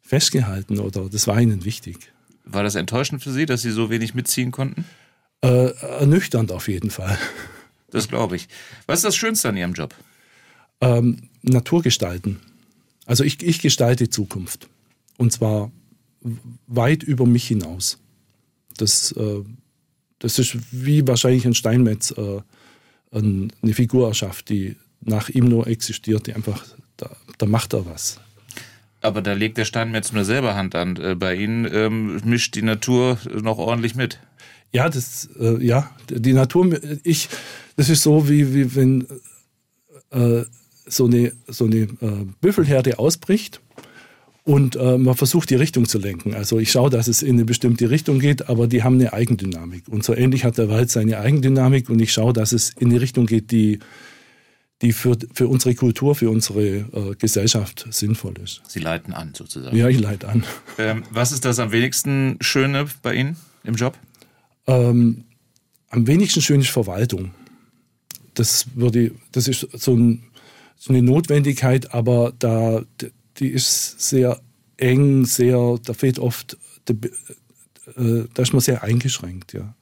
festgehalten 0.00 0.78
oder 0.78 1.10
das 1.10 1.26
war 1.26 1.38
ihnen 1.38 1.66
wichtig. 1.66 2.12
War 2.44 2.62
das 2.62 2.74
enttäuschend 2.74 3.22
für 3.22 3.32
Sie, 3.32 3.46
dass 3.46 3.62
Sie 3.62 3.70
so 3.70 3.90
wenig 3.90 4.14
mitziehen 4.14 4.50
konnten? 4.50 4.84
Äh, 5.42 5.72
ernüchternd 6.00 6.52
auf 6.52 6.68
jeden 6.68 6.90
Fall. 6.90 7.18
Das 7.90 8.08
glaube 8.08 8.36
ich. 8.36 8.48
Was 8.86 9.00
ist 9.00 9.04
das 9.04 9.16
Schönste 9.16 9.50
an 9.50 9.56
Ihrem 9.56 9.74
Job? 9.74 9.94
Ähm, 10.80 11.28
Naturgestalten. 11.42 12.40
Also 13.04 13.22
ich, 13.22 13.42
ich 13.42 13.60
gestalte 13.60 14.08
Zukunft. 14.08 14.68
Und 15.18 15.32
zwar 15.32 15.70
weit 16.66 17.02
über 17.02 17.26
mich 17.26 17.46
hinaus. 17.46 17.98
Das, 18.78 19.12
äh, 19.12 19.42
das 20.20 20.38
ist 20.38 20.56
wie 20.70 21.06
wahrscheinlich 21.06 21.44
ein 21.44 21.54
Steinmetz 21.54 22.12
äh, 22.12 22.40
eine 23.10 23.74
Figur 23.74 24.08
erschafft, 24.08 24.48
die 24.48 24.76
nach 25.02 25.28
ihm 25.28 25.44
nur 25.44 25.66
existiert, 25.66 26.26
die 26.26 26.32
einfach, 26.32 26.64
da, 26.96 27.14
da 27.36 27.44
macht 27.44 27.74
er 27.74 27.84
was. 27.84 28.21
Aber 29.02 29.20
da 29.20 29.32
legt 29.32 29.58
der 29.58 29.64
Steinmetz 29.64 30.12
nur 30.12 30.24
selber 30.24 30.54
Hand 30.54 30.74
an. 30.74 30.96
Äh, 30.96 31.14
bei 31.14 31.34
Ihnen 31.34 31.68
ähm, 31.72 32.20
mischt 32.24 32.54
die 32.54 32.62
Natur 32.62 33.18
noch 33.42 33.58
ordentlich 33.58 33.94
mit. 33.94 34.20
Ja, 34.72 34.88
das, 34.88 35.28
äh, 35.38 35.62
ja, 35.62 35.90
die 36.08 36.32
Natur, 36.32 36.80
ich, 37.02 37.28
das 37.76 37.90
ist 37.90 38.02
so, 38.02 38.28
wie, 38.28 38.54
wie 38.54 38.74
wenn 38.74 39.06
äh, 40.10 40.44
so 40.86 41.06
eine, 41.06 41.32
so 41.46 41.66
eine 41.66 41.76
äh, 41.76 42.26
Büffelherde 42.40 42.98
ausbricht 42.98 43.60
und 44.44 44.76
äh, 44.76 44.98
man 44.98 45.14
versucht, 45.14 45.50
die 45.50 45.56
Richtung 45.56 45.86
zu 45.86 45.98
lenken. 45.98 46.34
Also 46.34 46.58
ich 46.58 46.72
schaue, 46.72 46.90
dass 46.90 47.06
es 47.06 47.22
in 47.22 47.36
eine 47.36 47.44
bestimmte 47.44 47.90
Richtung 47.90 48.18
geht, 48.18 48.48
aber 48.48 48.66
die 48.66 48.82
haben 48.82 48.94
eine 48.94 49.12
Eigendynamik. 49.12 49.88
Und 49.88 50.04
so 50.04 50.14
ähnlich 50.14 50.44
hat 50.44 50.58
der 50.58 50.68
Wald 50.68 50.90
seine 50.90 51.18
Eigendynamik 51.18 51.88
und 51.90 52.00
ich 52.00 52.12
schaue, 52.12 52.32
dass 52.32 52.52
es 52.52 52.70
in 52.78 52.90
eine 52.90 53.00
Richtung 53.00 53.26
geht, 53.26 53.50
die, 53.50 53.78
die 54.82 54.92
für, 54.92 55.16
für 55.32 55.48
unsere 55.48 55.74
Kultur, 55.74 56.14
für 56.14 56.28
unsere 56.28 56.62
äh, 56.62 57.14
Gesellschaft 57.18 57.86
sinnvoll 57.90 58.34
ist. 58.42 58.62
Sie 58.68 58.80
leiten 58.80 59.12
an, 59.12 59.32
sozusagen. 59.34 59.76
Ja, 59.76 59.88
ich 59.88 60.00
leite 60.00 60.28
an. 60.28 60.44
Ähm, 60.78 61.04
was 61.10 61.32
ist 61.32 61.44
das 61.44 61.58
am 61.58 61.72
wenigsten 61.72 62.36
Schöne 62.40 62.86
bei 63.02 63.14
Ihnen 63.14 63.36
im 63.64 63.74
Job? 63.74 63.96
Ähm, 64.66 65.24
am 65.90 66.06
wenigsten 66.06 66.42
schön 66.42 66.60
ist 66.60 66.70
Verwaltung. 66.70 67.32
Das, 68.34 68.66
würde, 68.74 69.12
das 69.30 69.46
ist 69.46 69.68
so, 69.72 69.94
ein, 69.94 70.24
so 70.76 70.92
eine 70.92 71.02
Notwendigkeit, 71.02 71.94
aber 71.94 72.32
da 72.38 72.82
die 73.38 73.48
ist 73.48 74.00
sehr 74.00 74.40
eng, 74.76 75.24
sehr, 75.24 75.78
da 75.84 75.94
fehlt 75.94 76.18
oft, 76.18 76.56
äh, 76.88 76.94
da 78.34 78.42
ist 78.42 78.52
man 78.52 78.60
sehr 78.60 78.82
eingeschränkt, 78.82 79.52
ja. 79.52 79.74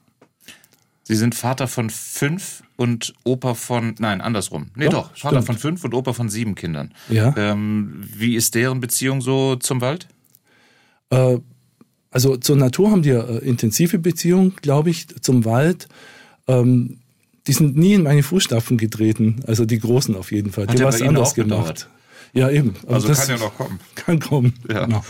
Sie 1.03 1.15
sind 1.15 1.35
Vater 1.35 1.67
von 1.67 1.89
fünf 1.89 2.63
und 2.81 3.13
Opa 3.23 3.53
von, 3.53 3.93
nein, 3.99 4.21
andersrum. 4.21 4.71
Nee, 4.75 4.89
doch, 4.89 5.09
doch 5.09 5.17
Vater 5.17 5.43
von 5.43 5.55
fünf 5.55 5.83
und 5.83 5.93
Opa 5.93 6.13
von 6.13 6.29
sieben 6.29 6.55
Kindern. 6.55 6.91
Ja. 7.09 7.31
Ähm, 7.37 8.01
wie 8.01 8.35
ist 8.35 8.55
deren 8.55 8.79
Beziehung 8.79 9.21
so 9.21 9.55
zum 9.55 9.81
Wald? 9.81 10.07
Äh, 11.11 11.37
also 12.09 12.37
zur 12.37 12.55
Natur 12.55 12.89
haben 12.89 13.03
die 13.03 13.11
äh, 13.11 13.37
intensive 13.47 13.99
Beziehung, 13.99 14.53
glaube 14.63 14.89
ich, 14.89 15.05
zum 15.21 15.45
Wald. 15.45 15.89
Ähm, 16.47 16.97
die 17.45 17.53
sind 17.53 17.77
nie 17.77 17.93
in 17.93 18.01
meine 18.03 18.23
Fußstapfen 18.23 18.79
getreten, 18.79 19.41
also 19.45 19.65
die 19.65 19.77
Großen 19.77 20.15
auf 20.15 20.31
jeden 20.31 20.51
Fall. 20.51 20.65
Hat 20.67 20.73
die 20.73 20.81
haben 20.81 20.87
was 20.87 21.01
anderes 21.03 21.35
gemacht. 21.35 21.85
Gedauert? 21.85 21.89
Ja, 22.33 22.49
eben. 22.49 22.75
Also, 22.87 23.09
also 23.09 23.21
kann 23.21 23.29
ja 23.29 23.45
noch 23.45 23.55
kommen. 23.57 23.79
Kann 23.95 24.19
kommen. 24.19 24.53
Ja. 24.69 24.85
Genau. 24.85 25.03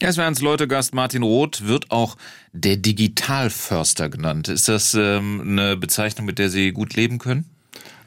Ja, 0.00 0.08
es 0.08 0.16
war 0.16 0.24
ans 0.24 0.40
Leute 0.40 0.66
Gast 0.66 0.94
Martin 0.94 1.22
Roth, 1.22 1.66
wird 1.66 1.90
auch 1.90 2.16
der 2.52 2.76
Digitalförster 2.76 4.08
genannt. 4.08 4.48
Ist 4.48 4.68
das 4.68 4.94
ähm, 4.94 5.40
eine 5.42 5.76
Bezeichnung, 5.76 6.26
mit 6.26 6.38
der 6.38 6.50
Sie 6.50 6.72
gut 6.72 6.94
leben 6.94 7.18
können? 7.18 7.44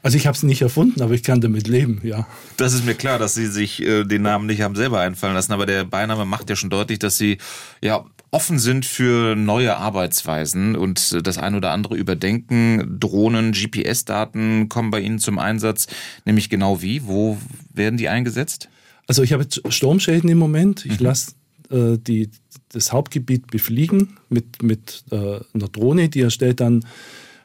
Also 0.02 0.16
ich 0.16 0.26
habe 0.26 0.36
es 0.36 0.42
nicht 0.42 0.62
erfunden, 0.62 1.00
aber 1.00 1.14
ich 1.14 1.22
kann 1.22 1.40
damit 1.40 1.68
leben, 1.68 2.00
ja. 2.02 2.26
Das 2.56 2.72
ist 2.72 2.84
mir 2.84 2.94
klar, 2.94 3.20
dass 3.20 3.34
Sie 3.34 3.46
sich 3.46 3.80
äh, 3.80 4.04
den 4.04 4.22
Namen 4.22 4.46
nicht 4.46 4.60
haben 4.60 4.74
selber 4.74 5.00
einfallen 5.00 5.34
lassen, 5.34 5.52
aber 5.52 5.64
der 5.64 5.84
Beiname 5.84 6.24
macht 6.24 6.50
ja 6.50 6.56
schon 6.56 6.70
deutlich, 6.70 6.98
dass 6.98 7.18
Sie 7.18 7.38
ja 7.80 8.04
offen 8.32 8.58
sind 8.58 8.86
für 8.86 9.36
neue 9.36 9.76
Arbeitsweisen 9.76 10.74
und 10.74 11.26
das 11.26 11.38
ein 11.38 11.54
oder 11.54 11.70
andere 11.70 11.96
überdenken. 11.96 12.98
Drohnen, 12.98 13.52
GPS-Daten 13.52 14.68
kommen 14.68 14.90
bei 14.90 15.00
Ihnen 15.00 15.18
zum 15.18 15.38
Einsatz, 15.38 15.86
nämlich 16.24 16.48
genau 16.48 16.82
wie? 16.82 17.06
Wo 17.06 17.38
werden 17.72 17.98
die 17.98 18.08
eingesetzt? 18.08 18.68
Also 19.06 19.22
ich 19.22 19.34
habe 19.34 19.42
jetzt 19.42 19.60
Sturmschäden 19.72 20.30
im 20.30 20.38
Moment. 20.38 20.86
Ich 20.86 20.98
mhm. 20.98 21.06
lasse 21.06 21.32
äh, 21.70 21.98
die, 21.98 22.30
das 22.70 22.90
Hauptgebiet 22.90 23.48
befliegen 23.48 24.16
mit, 24.30 24.62
mit 24.62 25.04
äh, 25.10 25.40
einer 25.52 25.68
Drohne, 25.70 26.08
die 26.08 26.22
erstellt 26.22 26.60
dann 26.60 26.86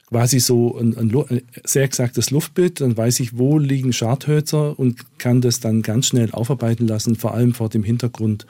quasi 0.08 0.40
so 0.40 0.78
ein, 0.78 0.98
ein, 0.98 1.14
ein, 1.14 1.42
sehr 1.66 1.84
exaktes 1.84 2.32
Luftbild, 2.32 2.80
dann 2.80 2.96
weiß 2.96 3.20
ich, 3.20 3.38
wo 3.38 3.60
liegen 3.60 3.92
Schadhölzer 3.92 4.80
und 4.80 5.00
kann 5.18 5.42
das 5.42 5.60
dann 5.60 5.82
ganz 5.82 6.08
schnell 6.08 6.32
aufarbeiten 6.32 6.88
lassen, 6.88 7.18
vor 7.18 7.34
allem 7.34 7.54
vor 7.54 7.68
dem 7.68 7.84
Hintergrund 7.84 8.48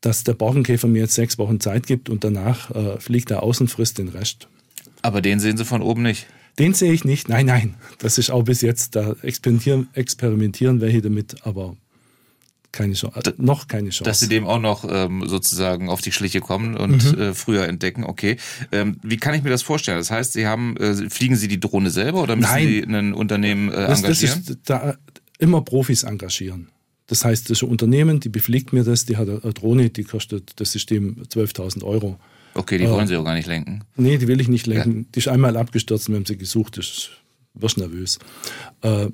dass 0.00 0.24
der 0.24 0.34
Borkenkäfer 0.34 0.88
mir 0.88 1.02
jetzt 1.02 1.14
sechs 1.14 1.38
Wochen 1.38 1.60
Zeit 1.60 1.86
gibt 1.86 2.08
und 2.08 2.24
danach 2.24 2.70
äh, 2.70 2.98
fliegt 3.00 3.30
er 3.30 3.42
aus 3.42 3.60
und 3.60 3.68
frisst 3.68 3.98
den 3.98 4.08
Rest. 4.08 4.48
Aber 5.02 5.20
den 5.20 5.40
sehen 5.40 5.56
Sie 5.56 5.64
von 5.64 5.82
oben 5.82 6.02
nicht? 6.02 6.26
Den 6.58 6.74
sehe 6.74 6.92
ich 6.92 7.04
nicht. 7.04 7.28
Nein, 7.28 7.46
nein. 7.46 7.74
Das 7.98 8.18
ist 8.18 8.30
auch 8.30 8.42
bis 8.42 8.60
jetzt, 8.60 8.96
da 8.96 9.14
experimentieren, 9.22 9.88
experimentieren 9.94 10.80
welche 10.80 11.00
damit, 11.00 11.46
aber 11.46 11.76
keine 12.72 12.94
Chance, 12.94 13.34
noch 13.38 13.66
keine 13.66 13.90
Chance. 13.90 14.04
Dass 14.04 14.20
Sie 14.20 14.28
dem 14.28 14.46
auch 14.46 14.60
noch 14.60 14.84
ähm, 14.88 15.24
sozusagen 15.26 15.88
auf 15.88 16.02
die 16.02 16.12
Schliche 16.12 16.40
kommen 16.40 16.76
und 16.76 17.16
mhm. 17.16 17.20
äh, 17.20 17.34
früher 17.34 17.66
entdecken. 17.66 18.04
Okay. 18.04 18.36
Ähm, 18.70 18.98
wie 19.02 19.16
kann 19.16 19.34
ich 19.34 19.42
mir 19.42 19.50
das 19.50 19.62
vorstellen? 19.62 19.98
Das 19.98 20.10
heißt, 20.10 20.34
Sie 20.34 20.46
haben, 20.46 20.76
äh, 20.76 21.10
fliegen 21.10 21.34
Sie 21.34 21.48
die 21.48 21.58
Drohne 21.58 21.90
selber 21.90 22.22
oder 22.22 22.36
müssen 22.36 22.50
Nein. 22.50 22.68
Sie 22.68 22.82
ein 22.82 23.12
Unternehmen 23.12 23.70
äh, 23.70 23.86
engagieren? 23.86 24.06
Das, 24.06 24.20
das 24.20 24.50
ist 24.50 24.58
da 24.64 24.94
immer 25.38 25.62
Profis 25.62 26.04
engagieren. 26.04 26.68
Das 27.10 27.24
heißt, 27.24 27.50
das 27.50 27.58
ist 27.58 27.64
ein 27.64 27.70
Unternehmen, 27.70 28.20
die 28.20 28.28
befliegt 28.28 28.72
mir 28.72 28.84
das, 28.84 29.04
die 29.04 29.16
hat 29.16 29.28
eine 29.28 29.52
Drohne, 29.52 29.90
die 29.90 30.04
kostet 30.04 30.52
das 30.60 30.70
System 30.70 31.24
12.000 31.24 31.82
Euro. 31.82 32.20
Okay, 32.54 32.78
die 32.78 32.88
wollen 32.88 33.04
äh, 33.04 33.08
Sie 33.08 33.16
auch 33.16 33.24
gar 33.24 33.34
nicht 33.34 33.48
lenken. 33.48 33.82
Nee, 33.96 34.16
die 34.16 34.28
will 34.28 34.40
ich 34.40 34.46
nicht 34.46 34.68
lenken. 34.68 34.96
Ja. 34.98 35.04
Die 35.12 35.18
ist 35.18 35.26
einmal 35.26 35.56
abgestürzt, 35.56 36.08
wir 36.08 36.14
haben 36.14 36.24
sie 36.24 36.36
gesucht, 36.36 36.78
das 36.78 37.10
wirst 37.54 37.78
nervös. 37.78 38.20
Äh, 38.82 39.08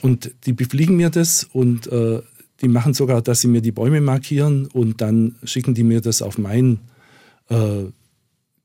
und 0.00 0.32
die 0.46 0.54
befliegen 0.54 0.96
mir 0.96 1.10
das 1.10 1.44
und 1.44 1.92
äh, 1.92 2.22
die 2.62 2.68
machen 2.68 2.94
sogar, 2.94 3.20
dass 3.20 3.42
sie 3.42 3.48
mir 3.48 3.60
die 3.60 3.70
Bäume 3.70 4.00
markieren 4.00 4.66
und 4.68 5.02
dann 5.02 5.36
schicken 5.44 5.74
die 5.74 5.84
mir 5.84 6.00
das 6.00 6.22
auf 6.22 6.38
mein 6.38 6.80
äh, 7.50 7.84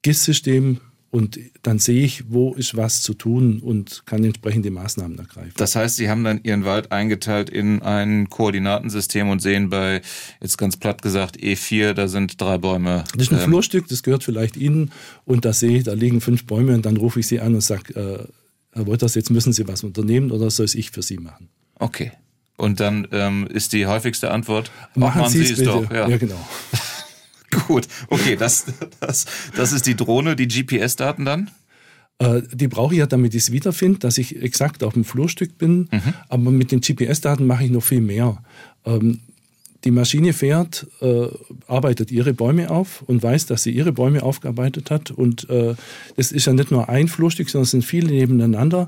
GIS-System 0.02 0.80
Und 1.14 1.38
dann 1.62 1.78
sehe 1.78 2.04
ich, 2.04 2.32
wo 2.32 2.56
ist 2.56 2.76
was 2.76 3.04
zu 3.04 3.14
tun 3.14 3.60
und 3.60 4.02
kann 4.08 4.24
entsprechende 4.24 4.72
Maßnahmen 4.72 5.20
ergreifen. 5.20 5.54
Das 5.58 5.76
heißt, 5.76 5.98
Sie 5.98 6.10
haben 6.10 6.24
dann 6.24 6.40
Ihren 6.42 6.66
Wald 6.66 6.92
eingeteilt 6.92 7.52
in 7.52 7.84
ein 7.84 8.32
Koordinatensystem 8.32 9.30
und 9.30 9.40
sehen 9.40 9.70
bei, 9.70 10.02
jetzt 10.42 10.58
ganz 10.58 10.76
platt 10.76 11.04
gesagt, 11.04 11.38
E4, 11.38 11.94
da 11.94 12.08
sind 12.08 12.42
drei 12.42 12.58
Bäume. 12.58 13.04
Das 13.14 13.28
ist 13.28 13.32
ein 13.32 13.38
ähm, 13.38 13.44
Flurstück, 13.44 13.88
das 13.90 14.02
gehört 14.02 14.24
vielleicht 14.24 14.58
Ihnen 14.58 14.92
und 15.24 15.46
da 15.46 15.54
sehe 15.54 15.78
ich, 15.78 15.84
da 15.84 15.94
liegen 15.94 16.20
fünf 16.20 16.48
Bäume 16.48 16.74
und 16.74 16.84
dann 16.84 16.98
rufe 16.98 17.20
ich 17.20 17.28
Sie 17.28 17.40
an 17.40 17.54
und 17.54 17.62
sage, 17.62 17.94
äh, 17.94 18.28
Herr 18.72 18.88
Wolters, 18.88 19.14
jetzt 19.14 19.30
müssen 19.30 19.54
Sie 19.54 19.68
was 19.68 19.84
unternehmen 19.84 20.32
oder 20.32 20.50
soll 20.50 20.66
es 20.66 20.74
ich 20.74 20.90
für 20.90 21.04
Sie 21.04 21.18
machen? 21.18 21.48
Okay. 21.78 22.12
Und 22.58 22.80
dann 22.80 23.08
ähm, 23.12 23.46
ist 23.46 23.74
die 23.74 23.86
häufigste 23.86 24.32
Antwort, 24.32 24.72
machen, 24.96 25.20
machen 25.20 25.32
Sie 25.32 25.44
es 25.44 25.62
doch. 25.62 25.92
Ja. 25.92 26.10
ja, 26.10 26.18
genau. 26.18 26.44
Gut, 27.68 27.88
okay, 28.10 28.36
das, 28.36 28.66
das, 29.00 29.26
das 29.56 29.74
ist 29.74 29.86
die 29.86 29.96
Drohne, 29.96 30.36
die 30.36 30.48
GPS-Daten 30.48 31.26
dann? 31.26 31.52
Äh, 32.20 32.42
die 32.52 32.68
brauche 32.68 32.94
ich 32.94 33.00
ja, 33.00 33.06
damit 33.06 33.34
ich 33.34 33.44
es 33.44 33.52
wiederfinde, 33.52 34.00
dass 34.00 34.18
ich 34.18 34.42
exakt 34.42 34.84
auf 34.84 34.94
dem 34.94 35.04
Flurstück 35.04 35.58
bin. 35.58 35.90
Mhm. 35.92 36.14
Aber 36.30 36.52
mit 36.52 36.72
den 36.72 36.82
GPS-Daten 36.82 37.46
mache 37.46 37.66
ich 37.66 37.72
noch 37.72 37.84
viel 37.84 38.02
mehr. 38.02 38.44
Ähm, 38.86 39.20
die 39.84 39.92
Maschine 39.92 40.32
fährt, 40.32 40.88
äh, 41.02 41.28
arbeitet 41.68 42.12
ihre 42.12 42.34
Bäume 42.34 42.70
auf 42.70 43.02
und 43.02 43.22
weiß, 43.22 43.48
dass 43.48 43.64
sie 43.64 43.72
ihre 43.72 43.92
Bäume 43.92 44.24
aufgearbeitet 44.24 44.92
hat. 44.92 45.12
Und 45.12 45.50
äh, 45.50 45.76
das 46.16 46.32
ist 46.32 46.46
ja 46.46 46.54
nicht 46.54 46.72
nur 46.72 46.88
ein 46.88 47.10
Flurstück, 47.10 47.50
sondern 47.50 47.64
es 47.64 47.72
sind 47.72 47.84
viele 47.84 48.08
nebeneinander. 48.08 48.88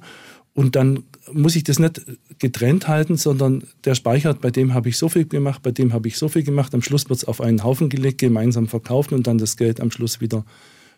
Und 0.56 0.78
dann 0.78 1.04
muss 1.34 1.56
ich 1.58 1.66
das 1.66 1.80
nicht 1.80 2.02
getrennt 2.40 2.88
halten, 2.88 3.18
sondern 3.18 3.64
der 3.84 3.94
speichert, 3.94 4.40
bei 4.40 4.52
dem 4.52 4.74
habe 4.74 4.88
ich 4.88 4.98
so 4.98 5.10
viel 5.10 5.26
gemacht, 5.26 5.62
bei 5.62 5.72
dem 5.72 5.92
habe 5.92 6.08
ich 6.08 6.18
so 6.18 6.30
viel 6.30 6.44
gemacht. 6.44 6.74
Am 6.74 6.82
Schluss 6.82 7.10
wird 7.10 7.20
es 7.20 7.26
auf 7.26 7.42
einen 7.42 7.64
Haufen 7.64 7.90
gelegt, 7.90 8.20
gemeinsam 8.20 8.68
verkauft 8.68 9.12
und 9.12 9.28
dann 9.28 9.38
das 9.38 9.58
Geld 9.58 9.82
am 9.82 9.92
Schluss 9.92 10.22
wieder 10.22 10.46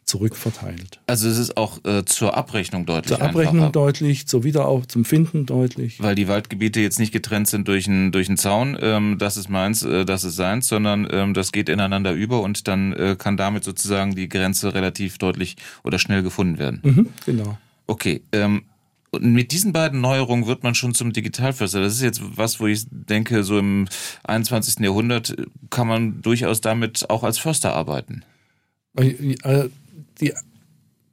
zurückverteilt. 0.05 0.99
Also 1.07 1.27
es 1.27 1.37
ist 1.37 1.57
auch 1.57 1.83
äh, 1.83 2.05
zur 2.05 2.37
Abrechnung 2.37 2.85
deutlich 2.85 3.17
Zur 3.17 3.25
Abrechnung 3.25 3.65
einfacher. 3.65 3.71
deutlich, 3.71 4.27
zur 4.27 4.43
Wiederauf 4.43 4.87
zum 4.87 5.05
Finden 5.05 5.45
deutlich. 5.45 6.01
Weil 6.01 6.15
die 6.15 6.27
Waldgebiete 6.27 6.79
jetzt 6.79 6.97
nicht 6.99 7.11
getrennt 7.11 7.47
sind 7.47 7.67
durch 7.67 7.87
einen 7.87 8.11
durch 8.11 8.29
einen 8.29 8.37
Zaun, 8.37 8.77
ähm, 8.79 9.17
das 9.17 9.37
ist 9.37 9.49
meins, 9.49 9.83
äh, 9.83 10.05
das 10.05 10.23
ist 10.23 10.37
seins, 10.37 10.67
sondern 10.67 11.07
ähm, 11.11 11.33
das 11.33 11.51
geht 11.51 11.67
ineinander 11.67 12.13
über 12.13 12.41
und 12.41 12.67
dann 12.69 12.93
äh, 12.93 13.15
kann 13.17 13.35
damit 13.37 13.63
sozusagen 13.65 14.15
die 14.15 14.29
Grenze 14.29 14.73
relativ 14.73 15.17
deutlich 15.17 15.57
oder 15.83 15.99
schnell 15.99 16.23
gefunden 16.23 16.57
werden. 16.57 16.79
Mhm, 16.83 17.07
genau. 17.25 17.57
Okay, 17.87 18.21
ähm, 18.31 18.63
und 19.09 19.33
mit 19.33 19.51
diesen 19.51 19.71
beiden 19.71 20.01
Neuerungen 20.01 20.47
wird 20.47 20.63
man 20.63 20.75
schon 20.75 20.93
zum 20.93 21.13
Digitalförster. 21.13 21.81
Das 21.81 21.93
ist 21.93 22.01
jetzt 22.01 22.21
was, 22.35 22.59
wo 22.59 22.67
ich 22.67 22.85
denke, 22.89 23.43
so 23.43 23.57
im 23.57 23.87
21. 24.23 24.79
Jahrhundert 24.79 25.35
kann 25.69 25.87
man 25.87 26.21
durchaus 26.21 26.59
damit 26.59 27.09
auch 27.09 27.23
als 27.23 27.37
Förster 27.37 27.73
arbeiten. 27.73 28.23
Äh, 28.95 29.69
die, 30.19 30.33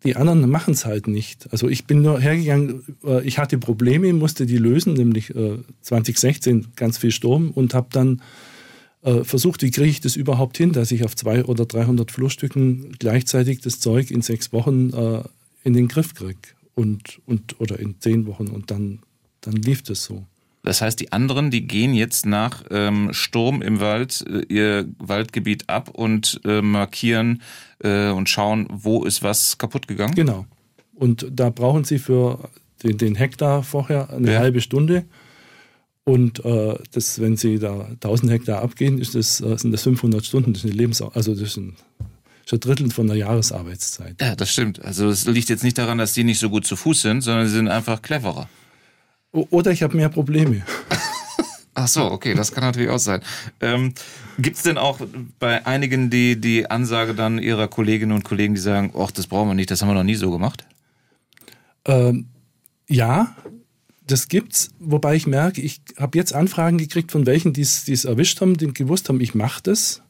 die 0.03 0.17
anderen 0.17 0.49
machen 0.51 0.75
es 0.75 0.85
halt 0.85 1.07
nicht. 1.07 1.47
Also 1.53 1.69
ich 1.69 1.87
bin 1.87 2.03
nur 2.03 2.21
hergegangen, 2.21 2.83
äh, 3.05 3.23
ich 3.25 3.39
hatte 3.39 3.59
Probleme, 3.59 4.13
musste 4.13 4.45
die 4.47 4.59
lösen, 4.59 4.95
nämlich 4.95 5.33
2016 5.83 6.61
äh, 6.61 6.65
ganz 6.75 6.99
viel 6.99 7.13
Sturm 7.13 7.51
und 7.51 7.75
habe 7.75 7.89
dann 7.91 8.23
versucht, 9.25 9.61
wie 9.61 9.71
kriege 9.71 9.91
ich 9.91 10.01
das 10.01 10.17
überhaupt 10.17 10.57
hin, 10.57 10.73
dass 10.73 10.91
ich 10.91 11.05
auf 11.05 11.15
zwei 11.15 11.45
oder 11.45 11.67
300 11.67 12.11
Flurstücken 12.11 12.93
gleichzeitig 12.99 13.61
das 13.61 13.79
Zeug 13.79 14.11
in 14.11 14.23
sechs 14.23 14.51
Wochen 14.55 15.25
in 15.63 15.75
den 15.75 15.89
Griff 15.89 16.15
kriege 16.15 16.39
und, 16.75 17.21
und 17.27 17.61
oder 17.61 17.79
in 17.79 18.01
zehn 18.01 18.27
Wochen 18.27 18.49
und 18.49 18.71
dann, 18.71 19.01
dann 19.41 19.55
lief 19.55 19.83
das 19.83 20.05
so. 20.05 20.27
Das 20.63 20.81
heißt, 20.81 20.99
die 20.99 21.13
anderen, 21.13 21.51
die 21.51 21.67
gehen 21.67 21.93
jetzt 21.93 22.25
nach 22.25 22.65
ähm, 22.71 23.11
Sturm 23.13 23.61
im 23.61 23.81
Wald 23.81 24.25
äh, 24.27 24.47
ihr 24.49 24.89
Waldgebiet 24.99 25.69
ab 25.69 25.91
und 25.91 26.41
äh, 26.45 26.63
markieren 26.63 27.43
äh, 27.81 28.09
und 28.11 28.31
schauen, 28.31 28.67
wo 28.71 29.05
ist 29.05 29.23
was 29.23 29.59
kaputt 29.59 29.87
gegangen? 29.87 30.15
Genau. 30.15 30.47
Und 30.95 31.27
da 31.31 31.51
brauchen 31.51 31.85
sie 31.85 31.99
für 31.99 32.49
den, 32.83 32.97
den 32.97 33.15
Hektar 33.15 33.63
vorher 33.63 34.11
eine 34.11 34.33
ja. 34.33 34.39
halbe 34.39 34.63
Stunde. 34.63 35.05
Und 36.05 36.45
äh, 36.45 36.77
das, 36.93 37.21
wenn 37.21 37.37
sie 37.37 37.59
da 37.59 37.87
1000 38.03 38.33
Hektar 38.33 38.63
abgehen, 38.63 38.99
ist 38.99 39.15
das, 39.15 39.41
äh, 39.41 39.59
sind 39.59 39.73
das 39.73 39.83
500 39.83 40.25
Stunden. 40.25 40.55
Das 40.55 40.65
ist 40.65 40.71
eine 40.71 40.79
Lebens 40.79 41.03
also 41.03 41.33
das 41.33 41.43
ist 41.43 41.57
ein 41.59 41.77
schon 42.47 42.61
Drittel 42.61 42.91
von 42.91 43.07
der 43.07 43.17
Jahresarbeitszeit. 43.17 44.21
Ja, 44.21 44.37
das 44.37 44.51
stimmt. 44.51 44.85
Also 44.85 45.09
es 45.09 45.27
liegt 45.27 45.49
jetzt 45.49 45.65
nicht 45.65 45.79
daran, 45.79 45.99
dass 45.99 46.13
die 46.13 46.25
nicht 46.25 46.39
so 46.39 46.51
gut 46.51 46.67
zu 46.67 46.77
Fuß 46.77 47.03
sind, 47.03 47.21
sondern 47.23 47.47
sie 47.47 47.55
sind 47.55 47.69
einfach 47.69 48.03
cleverer. 48.03 48.49
Oder 49.33 49.73
ich 49.73 49.83
habe 49.83 49.97
mehr 49.97 50.09
Probleme. 50.09 50.63
Ach 51.75 51.89
so, 51.89 52.05
okay, 52.05 52.35
das 52.35 52.53
kann 52.53 52.63
natürlich 52.63 52.89
auch 52.89 53.01
sein. 53.01 53.21
Ähm, 53.61 53.95
Gibt 54.39 54.57
es 54.57 54.63
denn 54.63 54.79
auch 54.79 55.01
bei 55.41 55.67
einigen 55.67 56.09
die, 56.09 56.41
die 56.41 56.71
Ansage 56.71 57.15
dann 57.15 57.41
ihrer 57.41 57.67
Kolleginnen 57.67 58.13
und 58.13 58.23
Kollegen, 58.23 58.55
die 58.55 58.61
sagen, 58.61 58.93
ach, 58.97 59.11
das 59.11 59.27
brauchen 59.27 59.49
wir 59.49 59.55
nicht, 59.55 59.73
das 59.73 59.83
haben 59.83 59.89
wir 59.89 59.95
noch 59.95 60.05
nie 60.05 60.15
so 60.15 60.31
gemacht? 60.31 60.65
Ähm, 61.85 62.27
ja, 62.89 63.35
das 64.07 64.29
gibt's, 64.29 64.71
wobei 64.79 65.17
ich 65.17 65.27
merke, 65.27 65.61
ich 65.61 65.81
habe 65.99 66.17
jetzt 66.17 66.33
Anfragen 66.33 66.79
gekriegt 66.79 67.11
von 67.11 67.27
welchen, 67.27 67.53
die 67.53 67.63
es 67.63 68.05
erwischt 68.05 68.41
haben, 68.41 68.57
die 68.57 68.73
gewusst 68.73 69.09
haben, 69.09 69.21
ich 69.21 69.35
mache 69.35 69.61
das 69.65 70.04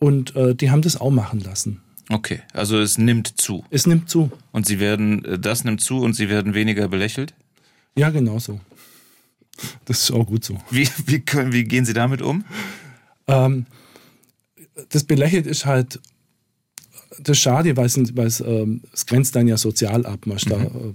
und 0.00 0.34
äh, 0.34 0.56
die 0.56 0.72
haben 0.72 0.82
das 0.82 1.00
auch 1.00 1.10
machen 1.10 1.38
lassen. 1.40 1.80
Okay, 2.08 2.40
also 2.52 2.80
es 2.80 2.98
nimmt 2.98 3.40
zu. 3.40 3.64
Es 3.70 3.86
nimmt 3.86 4.10
zu. 4.10 4.32
Und 4.50 4.66
sie 4.66 4.80
werden, 4.80 5.24
äh, 5.24 5.38
das 5.38 5.62
nimmt 5.62 5.80
zu 5.80 6.00
und 6.00 6.14
sie 6.14 6.28
werden 6.28 6.54
weniger 6.54 6.88
belächelt? 6.88 7.34
Ja, 7.96 8.10
genau 8.10 8.40
so. 8.40 8.60
Das 9.84 10.02
ist 10.02 10.10
auch 10.10 10.26
gut 10.26 10.44
so. 10.44 10.58
Wie, 10.70 10.88
wie, 11.06 11.20
können, 11.20 11.52
wie 11.52 11.64
gehen 11.64 11.84
Sie 11.84 11.92
damit 11.92 12.22
um? 12.22 12.44
Ähm, 13.28 13.66
das 14.88 15.04
belächelt 15.04 15.46
ist 15.46 15.66
halt 15.66 16.00
das 17.18 17.36
ist 17.36 17.42
schade, 17.42 17.76
weil 17.76 17.86
es, 17.86 17.96
weil 18.16 18.26
es, 18.26 18.40
ähm, 18.40 18.82
es 18.92 19.06
grenzt 19.06 19.36
dann 19.36 19.48
ja 19.48 19.56
sozial 19.56 20.06
ab. 20.06 20.26
Man, 20.26 20.38
mhm. 20.44 20.48
da, 20.48 20.62
äh, 20.62 20.94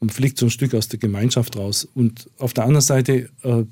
man 0.00 0.10
fliegt 0.10 0.38
so 0.38 0.46
ein 0.46 0.50
Stück 0.50 0.74
aus 0.74 0.88
der 0.88 0.98
Gemeinschaft 0.98 1.56
raus. 1.56 1.88
Und 1.94 2.30
auf 2.38 2.52
der 2.52 2.64
anderen 2.64 2.82
Seite 2.82 3.30
äh, 3.42 3.64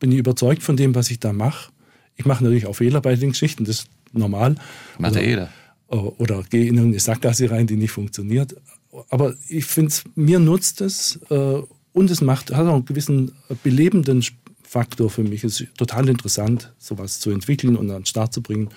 bin 0.00 0.12
ich 0.12 0.18
überzeugt 0.18 0.62
von 0.62 0.76
dem, 0.76 0.94
was 0.94 1.10
ich 1.10 1.20
da 1.20 1.32
mache. 1.32 1.70
Ich 2.16 2.24
mache 2.24 2.44
natürlich 2.44 2.66
auch 2.66 2.74
Fehler 2.74 3.00
bei 3.00 3.16
den 3.16 3.30
Geschichten, 3.30 3.64
das 3.64 3.80
ist 3.80 3.88
normal. 4.12 4.56
Macht 4.98 5.16
ja 5.16 5.22
jeder. 5.22 5.48
Oder 5.88 6.42
gehe 6.44 6.66
in 6.66 6.78
eine 6.78 6.98
Sackgasse 6.98 7.50
rein, 7.50 7.66
die 7.66 7.76
nicht 7.76 7.92
funktioniert. 7.92 8.56
Aber 9.10 9.34
ich 9.48 9.64
finde, 9.64 9.94
mir 10.14 10.38
nutzt 10.38 10.80
es 10.80 11.20
äh, 11.30 11.62
und 11.92 12.10
es 12.10 12.20
macht, 12.20 12.52
hat 12.52 12.66
auch 12.66 12.74
einen 12.74 12.84
gewissen 12.84 13.32
belebenden 13.62 14.24
Faktor 14.62 15.10
für 15.10 15.22
mich. 15.22 15.44
Es 15.44 15.60
ist 15.60 15.76
total 15.76 16.08
interessant, 16.08 16.72
sowas 16.78 17.20
zu 17.20 17.30
entwickeln 17.30 17.76
und 17.76 17.90
an 17.90 18.00
den 18.00 18.06
Start 18.06 18.32
zu 18.32 18.42
bringen. 18.42 18.70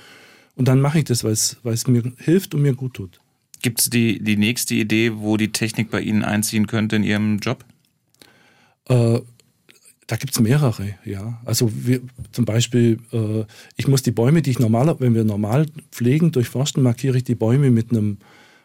Und 0.55 0.67
dann 0.67 0.81
mache 0.81 0.99
ich 0.99 1.05
das, 1.05 1.23
weil 1.23 1.73
es 1.73 1.87
mir 1.87 2.03
hilft 2.17 2.53
und 2.53 2.61
mir 2.61 2.73
gut 2.73 2.95
tut. 2.95 3.19
Gibt 3.61 3.79
es 3.79 3.89
die, 3.89 4.23
die 4.23 4.37
nächste 4.37 4.75
Idee, 4.75 5.13
wo 5.15 5.37
die 5.37 5.51
Technik 5.51 5.89
bei 5.89 6.01
Ihnen 6.01 6.23
einziehen 6.23 6.67
könnte 6.67 6.97
in 6.97 7.03
Ihrem 7.03 7.39
Job? 7.39 7.65
Äh, 8.89 9.19
da 10.07 10.15
gibt's 10.15 10.39
mehrere, 10.39 10.95
ja. 11.05 11.41
Also 11.45 11.69
wir, 11.73 12.01
zum 12.31 12.45
Beispiel, 12.45 12.99
äh, 13.11 13.43
ich 13.75 13.87
muss 13.87 14.03
die 14.03 14.11
Bäume, 14.11 14.41
die 14.41 14.51
ich 14.51 14.59
normal, 14.59 14.95
wenn 14.99 15.13
wir 15.13 15.23
normal 15.23 15.67
pflegen, 15.91 16.31
durchforsten, 16.31 16.81
markiere 16.81 17.17
ich 17.17 17.23
die 17.25 17.35
Bäume 17.35 17.71
mit 17.71 17.91
einem 17.91 18.17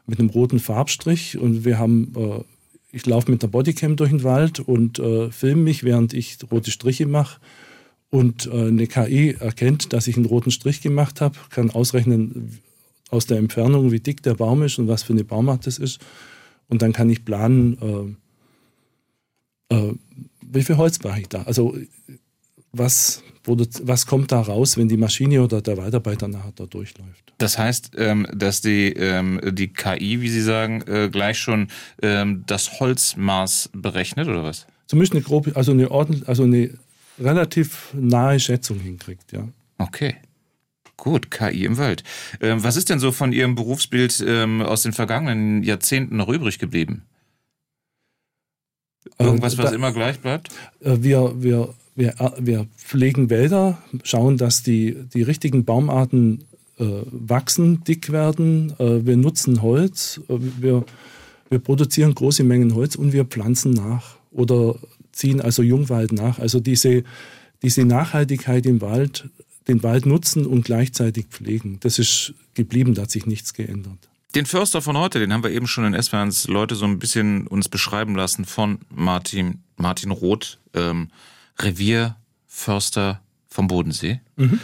mit 0.07 0.19
einem 0.19 0.31
roten 0.31 0.59
Farbstrich 0.59 1.39
und 1.39 1.65
wir 1.65 1.79
haben, 1.79 2.13
äh, 2.17 2.45
ich 2.93 3.07
laufe 3.07 3.31
mit 3.31 3.43
der 3.43 3.49
Bodycam 3.49 3.97
durch 3.97 4.11
den 4.11 4.25
Wald 4.25 4.61
und 4.61 4.99
äh, 4.99 5.31
filme 5.31 5.63
mich, 5.63 5.85
während 5.85 6.13
ich 6.13 6.39
rote 6.51 6.71
Striche 6.71 7.07
mache. 7.07 7.41
Und 8.11 8.47
äh, 8.47 8.67
eine 8.67 8.87
KI 8.87 9.37
erkennt, 9.39 9.93
dass 9.93 10.07
ich 10.07 10.17
einen 10.17 10.27
roten 10.27 10.51
Strich 10.51 10.83
gemacht 10.83 11.21
habe, 11.21 11.39
kann 11.51 11.71
ausrechnen 11.71 12.59
aus 13.09 13.27
der 13.27 13.39
Entfernung, 13.39 13.91
wie 13.91 14.01
dick 14.01 14.23
der 14.23 14.35
Baum 14.35 14.63
ist 14.63 14.79
und 14.79 14.89
was 14.89 15.03
für 15.03 15.13
eine 15.13 15.25
Baumart 15.25 15.67
das 15.67 15.79
ist. 15.79 16.01
Und 16.69 16.83
dann 16.83 16.93
kann 16.93 17.09
ich 17.09 17.25
planen, 17.25 18.17
äh, 19.71 19.75
äh, 19.75 19.95
wie 20.53 20.63
viel 20.63 20.77
Holz 20.77 21.03
mache 21.03 21.21
ich 21.21 21.29
da? 21.29 21.43
Also 21.43 21.77
was, 22.73 23.23
was 23.45 24.07
kommt 24.07 24.33
da 24.33 24.41
raus, 24.41 24.77
wenn 24.77 24.89
die 24.89 24.97
Maschine 24.97 25.43
oder 25.43 25.61
der 25.61 25.77
Waldarbeiter 25.77 26.29
nachher 26.29 26.53
da 26.55 26.67
durchläuft? 26.67 27.35
Das 27.39 27.59
heißt, 27.59 27.93
ähm, 27.97 28.27
dass 28.33 28.61
die, 28.61 28.93
ähm, 28.93 29.41
die 29.53 29.69
KI, 29.69 30.21
wie 30.21 30.29
Sie 30.29 30.41
sagen, 30.41 30.83
äh, 30.83 31.09
gleich 31.11 31.39
schon 31.39 31.69
ähm, 32.01 32.45
das 32.47 32.81
Holzmaß 32.81 33.71
berechnet 33.75 34.29
oder 34.29 34.43
was? 34.43 34.67
Zumindest 34.87 35.15
eine 35.15 35.23
grobe, 35.23 35.57
also 35.57 35.73
eine 35.73 35.91
ordentlich, 35.91 36.29
also 36.29 36.45
eine 36.45 36.71
relativ 37.19 37.93
nahe 37.95 38.41
Schätzung 38.41 38.79
hinkriegt, 38.79 39.33
ja. 39.33 39.49
Okay. 39.79 40.17
Gut, 40.97 41.33
KI 41.33 41.65
im 41.65 41.79
Wald. 41.79 42.05
was 42.39 42.77
ist 42.77 42.89
denn 42.89 43.01
so 43.01 43.11
von 43.11 43.33
Ihrem 43.33 43.57
Berufsbild 43.57 44.25
aus 44.25 44.83
den 44.83 44.93
vergangenen 44.93 45.65
Jahrzehnten 45.65 46.17
noch 46.17 46.29
übrig 46.29 46.61
geblieben? 46.61 47.03
Irgendwas, 49.25 49.59
was 49.59 49.71
da, 49.71 49.77
immer 49.77 49.93
gleich 49.93 50.21
bleibt? 50.21 50.49
Äh, 50.81 50.99
wir, 51.01 51.35
wir, 51.43 51.75
wir, 51.95 52.21
äh, 52.21 52.31
wir 52.39 52.67
pflegen 52.77 53.31
Wälder, 53.31 53.79
schauen, 54.05 54.37
dass 54.37 54.63
die, 54.63 54.97
die 55.15 55.23
richtigen 55.23 55.65
Baumarten 55.65 56.45
äh, 56.79 56.85
wachsen, 57.11 57.85
dick 57.85 58.13
werden. 58.13 58.75
Äh, 58.79 59.07
wir 59.07 59.17
nutzen 59.17 59.63
Holz, 59.63 60.21
äh, 60.29 60.37
wir, 60.59 60.85
wir 61.51 61.59
produzieren 61.59 62.15
große 62.15 62.45
Mengen 62.45 62.75
Holz 62.75 62.97
und 62.97 63.13
wir 63.13 63.25
pflanzen 63.25 63.73
nach 63.73 64.17
oder 64.31 64.77
ziehen 65.13 65.41
also 65.41 65.63
Jungwald 65.63 66.13
nach. 66.13 66.39
Also 66.39 66.61
diese, 66.61 67.05
diese 67.63 67.85
Nachhaltigkeit 67.85 68.67
im 68.67 68.81
Wald, 68.81 69.29
den 69.69 69.83
Wald 69.83 70.07
nutzen 70.07 70.47
und 70.47 70.65
gleichzeitig 70.65 71.27
pflegen, 71.27 71.79
das 71.81 71.99
ist 71.99 72.35
geblieben, 72.55 72.95
da 72.95 73.03
hat 73.03 73.11
sich 73.11 73.27
nichts 73.27 73.55
geändert. 73.55 74.09
Den 74.35 74.47
Förster 74.47 74.81
von 74.81 74.97
heute, 74.97 75.19
den 75.19 75.33
haben 75.33 75.43
wir 75.43 75.51
eben 75.51 75.67
schon 75.67 75.85
in 75.85 75.95
S-Fans 75.95 76.49
Leute 76.49 76.75
so 76.75 76.87
ein 76.87 76.99
bisschen 76.99 77.47
uns 77.47 77.69
beschreiben 77.69 78.15
lassen 78.15 78.47
von 78.47 78.79
Martin, 78.89 79.63
Martin 79.77 80.11
Roth, 80.11 80.59
ähm, 80.73 81.11
Revierförster 81.59 83.21
vom 83.49 83.69
Bodensee. 83.69 84.21
Mhm. 84.37 84.59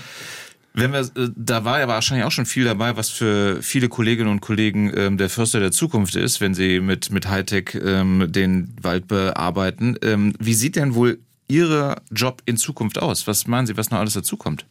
Wenn 0.73 0.93
wir, 0.93 1.01
äh, 1.01 1.31
da 1.37 1.65
war 1.65 1.81
ja 1.81 1.89
wahrscheinlich 1.89 2.25
auch 2.25 2.31
schon 2.31 2.47
viel 2.47 2.65
dabei, 2.65 2.97
was 2.97 3.11
für 3.11 3.63
viele 3.63 3.91
Kolleginnen 3.91 4.31
und 4.31 4.41
Kollegen 4.41 4.91
ähm, 4.97 5.19
der 5.19 5.29
Förster 5.29 5.61
der 5.61 5.73
Zukunft 5.73 6.17
ist, 6.17 6.41
wenn 6.41 6.55
sie 6.55 6.81
mit, 6.81 7.11
mit 7.11 7.29
Hightech 7.29 7.75
ähm, 7.75 8.27
den 8.31 8.75
Wald 8.81 9.07
bearbeiten. 9.09 9.97
Ähm, 10.03 10.35
wie 10.39 10.55
sieht 10.55 10.77
denn 10.77 10.95
wohl 10.95 11.19
Ihr 11.49 11.97
Job 12.11 12.43
in 12.45 12.57
Zukunft 12.57 12.99
aus? 12.99 13.27
Was 13.27 13.47
meinen 13.47 13.67
Sie, 13.67 13.77
was 13.77 13.91
noch 13.91 13.99
alles 13.99 14.15
dazukommt? 14.15 14.67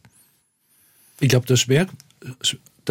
Ich 1.20 1.28
glaube, 1.28 1.46
der 1.46 1.56
Schwer, 1.56 1.88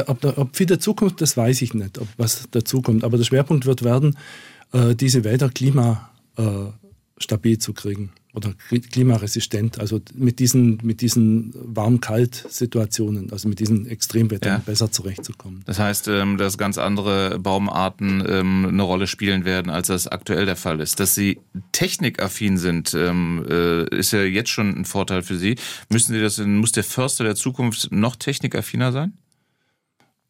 ob, 0.05 0.23
ob 0.37 0.55
viel 0.55 0.67
dazukommt, 0.67 1.21
das 1.21 1.37
weiß 1.37 1.61
ich 1.61 1.73
nicht, 1.73 1.97
ob 1.97 2.07
was 2.17 2.47
dazukommt. 2.51 3.03
Aber 3.03 3.17
der 3.17 3.25
Schwerpunkt 3.25 3.65
wird 3.65 3.83
werden, 3.83 4.17
äh, 4.73 4.95
diese 4.95 5.23
Wälder 5.23 5.49
klimastabil 5.49 6.03
äh, 7.53 7.59
zu 7.59 7.73
kriegen 7.73 8.11
oder 8.37 8.53
klimaresistent, 8.91 9.79
also 9.79 9.99
mit 10.13 10.37
diesen, 10.37 10.79
mit 10.83 11.01
diesen 11.01 11.53
warm-kalt-Situationen, 11.55 13.31
also 13.31 13.49
mit 13.49 13.59
diesen 13.59 13.87
Extremwettern 13.87 14.53
ja. 14.53 14.61
besser 14.63 14.91
zurechtzukommen. 14.91 15.63
Das 15.65 15.79
heißt, 15.79 16.07
ähm, 16.07 16.37
dass 16.37 16.59
ganz 16.59 16.77
andere 16.77 17.39
Baumarten 17.39 18.23
ähm, 18.27 18.67
eine 18.67 18.83
Rolle 18.83 19.07
spielen 19.07 19.43
werden, 19.43 19.71
als 19.71 19.87
das 19.87 20.07
aktuell 20.07 20.45
der 20.45 20.55
Fall 20.55 20.79
ist. 20.81 20.99
Dass 20.99 21.15
Sie 21.15 21.39
technikaffin 21.71 22.59
sind, 22.59 22.93
ähm, 22.93 23.43
äh, 23.49 23.85
ist 23.95 24.11
ja 24.11 24.21
jetzt 24.21 24.51
schon 24.51 24.81
ein 24.81 24.85
Vorteil 24.85 25.23
für 25.23 25.37
Sie. 25.37 25.55
Müssen 25.89 26.13
Sie 26.13 26.21
das, 26.21 26.37
muss 26.37 26.71
der 26.71 26.83
Förster 26.83 27.23
der 27.23 27.35
Zukunft 27.35 27.91
noch 27.91 28.15
technikaffiner 28.15 28.91
sein? 28.91 29.13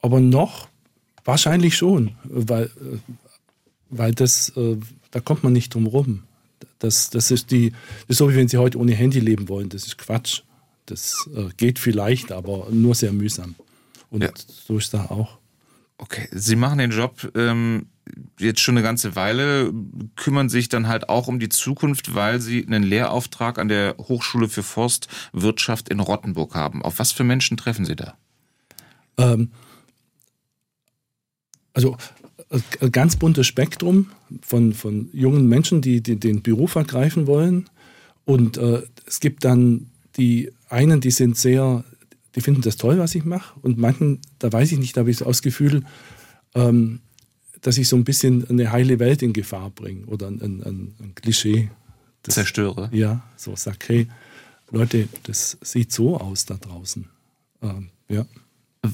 Aber 0.01 0.19
noch 0.19 0.67
wahrscheinlich 1.25 1.75
schon, 1.75 2.15
weil, 2.23 2.69
weil 3.89 4.13
das, 4.13 4.49
äh, 4.55 4.77
da 5.11 5.19
kommt 5.19 5.43
man 5.43 5.53
nicht 5.53 5.73
drum 5.73 5.87
rum. 5.87 6.23
Das, 6.79 7.09
das, 7.09 7.31
ist 7.31 7.51
die, 7.51 7.71
das 7.71 8.09
ist 8.11 8.17
so, 8.17 8.29
wie 8.29 8.35
wenn 8.35 8.47
Sie 8.47 8.57
heute 8.57 8.77
ohne 8.77 8.93
Handy 8.93 9.19
leben 9.19 9.49
wollen. 9.49 9.69
Das 9.69 9.85
ist 9.85 9.97
Quatsch. 9.97 10.43
Das 10.85 11.27
äh, 11.35 11.49
geht 11.57 11.79
vielleicht, 11.79 12.31
aber 12.31 12.67
nur 12.71 12.95
sehr 12.95 13.11
mühsam. 13.11 13.55
Und 14.09 14.23
ja. 14.23 14.31
so 14.47 14.77
ist 14.77 14.93
da 14.93 15.05
auch. 15.05 15.37
Okay, 15.97 16.29
Sie 16.31 16.55
machen 16.55 16.77
den 16.77 16.91
Job 16.91 17.31
ähm, 17.35 17.87
jetzt 18.39 18.59
schon 18.61 18.77
eine 18.77 18.83
ganze 18.83 19.15
Weile, 19.15 19.73
kümmern 20.15 20.47
sich 20.47 20.69
dann 20.69 20.87
halt 20.87 21.09
auch 21.09 21.27
um 21.27 21.39
die 21.39 21.49
Zukunft, 21.49 22.13
weil 22.13 22.39
Sie 22.39 22.65
einen 22.65 22.83
Lehrauftrag 22.83 23.57
an 23.57 23.67
der 23.67 23.95
Hochschule 23.97 24.47
für 24.47 24.63
Forstwirtschaft 24.63 25.89
in 25.89 25.99
Rottenburg 25.99 26.55
haben. 26.55 26.83
Auf 26.83 26.99
was 26.99 27.11
für 27.11 27.23
Menschen 27.23 27.57
treffen 27.57 27.83
Sie 27.83 27.95
da? 27.95 28.15
Ähm, 29.17 29.51
also 31.77 31.95
ein 32.81 32.91
ganz 32.91 33.17
buntes 33.17 33.45
Spektrum 33.45 34.07
von, 34.41 34.73
von 34.73 35.09
jungen 35.13 35.47
Menschen, 35.47 35.81
die, 35.81 36.01
die 36.01 36.15
den 36.15 36.41
Beruf 36.41 36.73
ergreifen 36.73 37.27
wollen. 37.27 37.69
Und 38.25 38.57
äh, 38.57 38.81
es 39.05 39.19
gibt 39.19 39.45
dann 39.45 39.91
die 40.17 40.51
einen, 40.69 40.99
die 40.99 41.11
sind 41.11 41.37
sehr, 41.37 41.83
die 42.35 42.41
finden 42.41 42.61
das 42.61 42.77
toll, 42.77 42.97
was 42.97 43.13
ich 43.13 43.25
mache. 43.25 43.59
Und 43.61 43.77
manchen, 43.77 44.21
da 44.39 44.51
weiß 44.51 44.71
ich 44.71 44.79
nicht, 44.79 44.97
da 44.97 45.01
habe 45.01 45.11
ich 45.11 45.17
so 45.17 45.25
das 45.25 45.43
Gefühl, 45.43 45.83
ähm, 46.55 47.01
dass 47.61 47.77
ich 47.77 47.87
so 47.87 47.95
ein 47.95 48.03
bisschen 48.03 48.49
eine 48.49 48.71
heile 48.71 48.97
Welt 48.97 49.21
in 49.21 49.33
Gefahr 49.33 49.69
bringe 49.69 50.07
oder 50.07 50.27
ein, 50.27 50.41
ein, 50.41 50.95
ein 50.99 51.13
Klischee. 51.13 51.69
Das, 52.23 52.33
Zerstöre. 52.33 52.89
Ja, 52.91 53.23
so 53.35 53.55
sag, 53.55 53.87
hey, 53.87 54.07
Leute, 54.71 55.07
das 55.23 55.59
sieht 55.61 55.91
so 55.91 56.17
aus 56.17 56.45
da 56.45 56.55
draußen. 56.55 57.07
Ähm, 57.61 57.89
ja. 58.09 58.25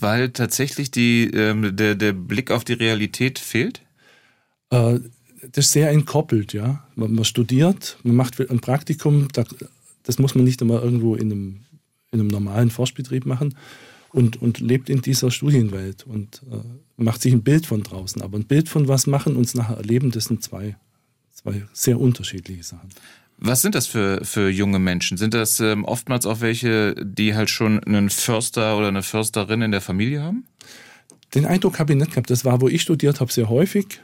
Weil 0.02 0.30
tatsächlich 0.30 0.92
die, 0.92 1.26
ähm, 1.34 1.76
der, 1.76 1.96
der 1.96 2.14
Blick 2.14 2.52
auf 2.52 2.64
die 2.64 2.74
Realität 2.74 3.40
fehlt? 3.40 3.82
Äh, 4.70 5.00
das 5.52 5.66
ist 5.66 5.72
sehr 5.74 5.90
entkoppelt, 5.92 6.54
ja. 6.54 6.86
Man, 6.96 7.14
man, 7.14 7.26
studiert, 7.26 7.98
man 8.04 8.16
macht 8.16 8.40
ein 8.40 8.60
Praktikum, 8.60 9.28
da, 9.34 9.44
das 10.04 10.20
muss 10.20 10.36
man 10.36 10.46
nicht 10.46 10.62
immer 10.62 10.82
irgendwo 10.82 11.16
in 11.16 11.32
einem, 11.32 11.60
in 12.12 12.20
einem 12.20 12.30
normalen 12.30 12.70
Forschbetrieb 12.70 13.26
machen 13.26 13.56
und, 14.14 14.42
und 14.42 14.60
lebt 14.60 14.90
in 14.90 15.02
dieser 15.02 15.32
Studienwelt 15.32 16.06
und 16.06 16.44
äh, 16.52 17.04
macht 17.04 17.22
sich 17.22 17.34
ein 17.34 17.44
Bild 17.44 17.66
von 17.66 17.84
draußen. 17.84 18.22
Aber 18.22 18.38
ein 18.38 18.46
Bild 18.46 18.70
von 18.70 18.88
was 18.88 19.08
machen 19.08 19.36
und 19.36 19.46
es 19.46 19.56
nachher 19.56 19.78
erleben, 19.78 20.12
das 20.12 20.26
sind 20.26 20.44
zwei, 20.44 20.78
zwei 21.32 21.64
sehr 21.74 22.00
unterschiedliche 22.00 22.64
Sachen. 22.64 22.90
Was 23.46 23.62
sind 23.62 23.76
das 23.76 23.88
für, 23.88 24.24
für 24.24 24.50
junge 24.50 24.80
Menschen? 24.80 25.18
Sind 25.18 25.34
das 25.34 25.60
ähm, 25.60 25.84
oftmals 25.84 26.26
auch 26.26 26.40
welche, 26.40 26.96
die 27.04 27.36
halt 27.36 27.50
schon 27.50 27.84
einen 27.84 28.10
Förster 28.10 28.78
oder 28.78 28.88
eine 28.88 29.04
Försterin 29.04 29.62
in 29.62 29.72
der 29.72 29.82
Familie 29.82 30.24
haben? 30.24 30.46
Den 31.36 31.46
Eindruck 31.46 31.78
habe 31.78 31.92
ich 31.92 32.00
nicht 32.00 32.12
gehabt. 32.12 32.30
Das 32.30 32.46
war, 32.46 32.62
wo 32.62 32.70
ich 32.70 32.82
studiert 32.82 33.20
habe, 33.20 33.34
sehr 33.34 33.50
häufig. 33.50 34.00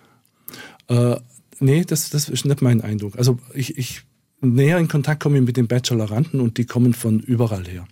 Äh, 0.89 1.15
nee, 1.61 1.85
das, 1.85 2.09
das 2.09 2.27
ist 2.27 2.43
nicht 2.43 2.61
mein 2.61 2.81
Eindruck. 2.81 3.17
Also 3.17 3.39
ich, 3.53 3.77
ich 3.77 4.01
näher 4.41 4.77
in 4.77 4.89
Kontakt 4.89 5.23
komme 5.23 5.39
mit 5.39 5.55
den 5.55 5.69
Bacheloranden 5.69 6.41
und 6.41 6.57
die 6.57 6.65
kommen 6.65 6.93
von 6.93 7.21
überall 7.21 7.65
her. 7.65 7.87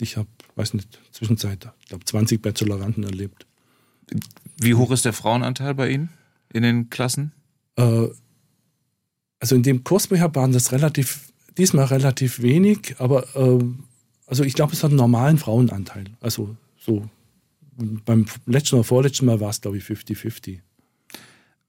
Ich 0.00 0.16
habe, 0.16 0.28
weiß 0.56 0.72
nicht, 0.72 0.98
Zwischenzeit, 1.12 1.68
ich 1.82 1.88
glaube 1.88 2.06
20 2.06 2.40
Bacheloranden 2.40 3.04
erlebt. 3.04 3.46
Wie 4.58 4.74
hoch 4.74 4.90
ist 4.92 5.04
der 5.04 5.12
Frauenanteil 5.12 5.74
bei 5.74 5.90
Ihnen 5.90 6.08
in 6.54 6.62
den 6.62 6.88
Klassen? 6.88 7.32
Äh, 7.76 8.06
also 9.44 9.56
in 9.56 9.62
dem 9.62 9.84
Kurs, 9.84 10.10
wo 10.10 10.14
ich 10.14 10.22
habe, 10.22 10.36
waren 10.36 10.52
das 10.52 10.72
relativ, 10.72 11.30
diesmal 11.58 11.84
relativ 11.84 12.40
wenig, 12.40 12.94
aber 12.96 13.24
äh, 13.36 13.62
also 14.26 14.42
ich 14.42 14.54
glaube, 14.54 14.72
es 14.72 14.82
hat 14.82 14.88
einen 14.88 14.96
normalen 14.96 15.36
Frauenanteil. 15.36 16.04
Also 16.22 16.56
so 16.78 17.10
beim 18.06 18.24
letzten 18.46 18.76
oder 18.76 18.84
vorletzten 18.84 19.26
Mal 19.26 19.40
war 19.40 19.50
es, 19.50 19.60
glaube 19.60 19.76
ich, 19.76 19.84
50-50. 19.84 20.60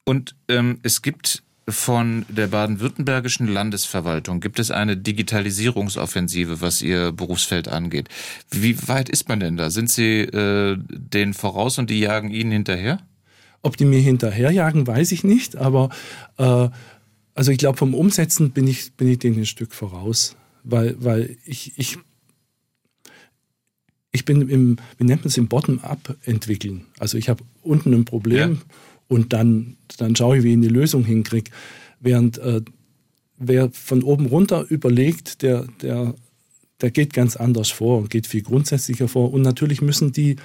Und 0.05 0.38
ähm, 0.47 0.79
es 0.83 1.01
gibt 1.01 1.43
von 1.67 2.25
der 2.29 2.47
baden-württembergischen 2.47 3.49
Landesverwaltung 3.49 4.39
gibt 4.39 4.59
es 4.59 4.71
eine 4.71 4.95
Digitalisierungsoffensive, 4.95 6.61
was 6.61 6.81
Ihr 6.81 7.11
Berufsfeld 7.11 7.67
angeht. 7.67 8.07
Wie 8.51 8.88
weit 8.88 9.09
ist 9.09 9.27
man 9.27 9.41
denn 9.41 9.57
da? 9.57 9.69
Sind 9.69 9.91
Sie 9.91 10.21
äh, 10.21 10.77
denen 10.79 11.33
voraus 11.33 11.77
und 11.77 11.89
die 11.89 11.99
jagen 11.99 12.29
Ihnen 12.29 12.51
hinterher? 12.51 12.99
Ob 13.63 13.75
die 13.75 13.85
mir 13.85 13.99
hinterherjagen, 13.99 14.88
weiß 14.88 15.11
ich 15.11 15.25
nicht, 15.25 15.57
aber 15.57 15.89
äh, 16.38 16.69
also 17.36 17.52
ich 17.52 17.58
glaube, 17.58 17.78
vom 17.78 17.93
Umsetzen 17.93 18.52
bin 18.52 18.65
ich, 18.65 18.93
bin 18.93 19.10
ich 19.10 19.19
denen 19.19 19.38
ein 19.38 19.45
Stück 19.45 19.74
voraus, 19.74 20.38
weil, 20.63 20.95
weil 21.00 21.38
ich, 21.45 21.74
ich, 21.78 21.98
ich 24.13 24.24
bin 24.24 24.48
im, 24.50 24.78
wie 24.98 25.04
nennt 25.04 25.21
man 25.21 25.28
es, 25.28 25.38
im 25.38 25.50
Bottom-up 25.50 26.15
entwickeln. 26.24 26.86
Also 26.98 27.17
ich 27.17 27.28
habe 27.28 27.43
unten 27.62 27.93
ein 27.93 28.06
Problem 28.06 28.54
ja. 28.54 28.76
und 29.10 29.34
dann, 29.34 29.76
dann 29.98 30.15
schaue 30.15 30.38
ich, 30.38 30.43
wie 30.43 30.52
ich 30.52 30.58
eine 30.58 30.69
Lösung 30.69 31.04
hinkriege. 31.04 31.52
Während 32.00 32.38
äh, 32.38 32.62
wer 33.38 33.69
von 33.71 34.02
oben 34.04 34.28
runter 34.28 34.65
überlegt, 34.69 35.41
der, 35.41 35.67
der, 35.82 36.15
der 36.80 36.91
geht 36.91 37.13
ganz 37.13 37.36
anders 37.36 37.69
vor 37.69 37.98
und 37.98 38.10
geht 38.10 38.28
viel 38.28 38.43
grundsätzlicher 38.43 39.10
vor. 39.10 39.34
Und 39.34 39.41
natürlich 39.41 39.82
müssen 39.82 40.13
die 40.13 40.38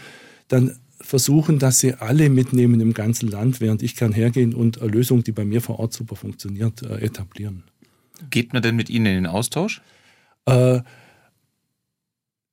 dann 0.49 0.80
versuchen, 1.01 1.59
dass 1.59 1.81
sie 1.81 1.95
alle 1.95 2.29
mitnehmen 2.29 2.81
im 2.81 2.95
ganzen 2.95 3.29
Land, 3.29 3.61
während 3.61 3.83
ich 3.83 3.97
kann 3.97 4.13
hergehen 4.13 4.55
und 4.55 4.81
eine 4.81 4.91
Lösung, 4.91 5.25
die 5.25 5.33
bei 5.33 5.45
mir 5.45 5.61
vor 5.61 5.79
Ort 5.79 5.93
super 5.93 6.17
funktioniert, 6.17 6.83
äh, 6.83 7.01
etablieren. 7.01 7.65
Geht 8.29 8.53
man 8.53 8.63
denn 8.63 8.77
mit 8.77 8.91
Ihnen 8.91 9.07
in 9.07 9.15
den 9.15 9.27
Austausch? 9.27 9.81
Äh, 10.47 10.81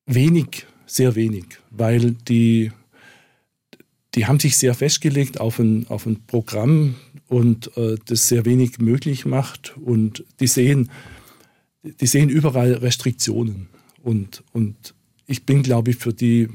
wenig, 0.05 0.65
sehr 0.86 1.15
wenig, 1.15 1.45
weil 1.69 2.12
die, 2.12 2.71
die 4.15 4.25
haben 4.25 4.39
sich 4.39 4.57
sehr 4.57 4.73
festgelegt 4.73 5.39
auf 5.39 5.60
ein, 5.60 5.86
auf 5.89 6.05
ein 6.05 6.25
Programm 6.25 6.95
und 7.27 7.75
äh, 7.75 7.97
das 8.05 8.29
sehr 8.29 8.45
wenig 8.45 8.79
möglich 8.79 9.25
macht 9.25 9.75
und 9.77 10.23
die 10.39 10.47
sehen, 10.47 10.89
die 11.83 12.07
sehen 12.07 12.29
überall 12.29 12.73
Restriktionen 12.73 13.67
und, 14.03 14.43
und 14.53 14.93
ich 15.25 15.45
bin, 15.45 15.62
glaube 15.62 15.91
ich, 15.91 15.97
für 15.97 16.13
die 16.13 16.47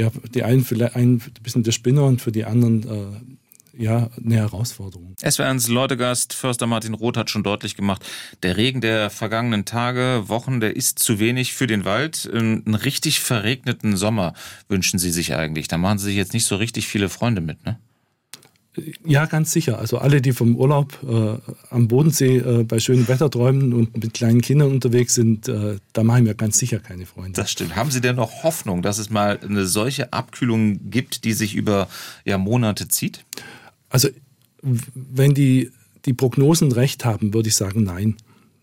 ja, 0.00 0.10
die 0.34 0.42
einen 0.42 0.64
vielleicht 0.64 0.96
ein 0.96 1.20
bisschen 1.42 1.62
der 1.62 1.72
Spinner 1.72 2.04
und 2.04 2.20
für 2.20 2.32
die 2.32 2.44
anderen 2.44 2.82
äh, 2.88 3.82
ja, 3.82 4.10
eine 4.22 4.36
Herausforderung. 4.36 5.14
SWRs 5.20 5.68
Leutegast 5.68 6.32
Förster 6.32 6.66
Martin 6.66 6.94
Roth 6.94 7.16
hat 7.16 7.30
schon 7.30 7.42
deutlich 7.42 7.76
gemacht, 7.76 8.04
der 8.42 8.56
Regen 8.56 8.80
der 8.80 9.10
vergangenen 9.10 9.64
Tage, 9.64 10.24
Wochen, 10.26 10.60
der 10.60 10.76
ist 10.76 10.98
zu 10.98 11.18
wenig 11.18 11.54
für 11.54 11.66
den 11.66 11.84
Wald. 11.84 12.28
Einen 12.32 12.74
richtig 12.74 13.20
verregneten 13.20 13.96
Sommer 13.96 14.34
wünschen 14.68 14.98
Sie 14.98 15.10
sich 15.10 15.34
eigentlich. 15.34 15.68
Da 15.68 15.78
machen 15.78 15.98
Sie 15.98 16.06
sich 16.06 16.16
jetzt 16.16 16.34
nicht 16.34 16.44
so 16.44 16.56
richtig 16.56 16.88
viele 16.88 17.08
Freunde 17.08 17.40
mit, 17.40 17.64
ne? 17.64 17.78
Ja, 19.04 19.26
ganz 19.26 19.50
sicher. 19.50 19.78
Also 19.78 19.98
alle, 19.98 20.20
die 20.20 20.32
vom 20.32 20.54
Urlaub 20.54 20.98
äh, 21.02 21.38
am 21.70 21.88
Bodensee 21.88 22.38
äh, 22.38 22.62
bei 22.62 22.78
schönem 22.78 23.08
Wetter 23.08 23.28
träumen 23.28 23.72
und 23.72 24.00
mit 24.00 24.14
kleinen 24.14 24.40
Kindern 24.40 24.70
unterwegs 24.70 25.14
sind, 25.14 25.48
äh, 25.48 25.78
da 25.92 26.04
machen 26.04 26.24
wir 26.24 26.34
ganz 26.34 26.58
sicher 26.58 26.78
keine 26.78 27.04
Freunde. 27.04 27.32
Das 27.32 27.50
stimmt. 27.50 27.74
Haben 27.74 27.90
Sie 27.90 28.00
denn 28.00 28.16
noch 28.16 28.44
Hoffnung, 28.44 28.82
dass 28.82 28.98
es 28.98 29.10
mal 29.10 29.40
eine 29.42 29.66
solche 29.66 30.12
Abkühlung 30.12 30.90
gibt, 30.90 31.24
die 31.24 31.32
sich 31.32 31.56
über 31.56 31.88
ja, 32.24 32.38
Monate 32.38 32.86
zieht? 32.86 33.24
Also 33.88 34.08
wenn 34.62 35.34
die, 35.34 35.72
die 36.04 36.12
Prognosen 36.12 36.70
recht 36.70 37.04
haben, 37.04 37.34
würde 37.34 37.48
ich 37.48 37.56
sagen, 37.56 37.82
nein. 37.82 38.16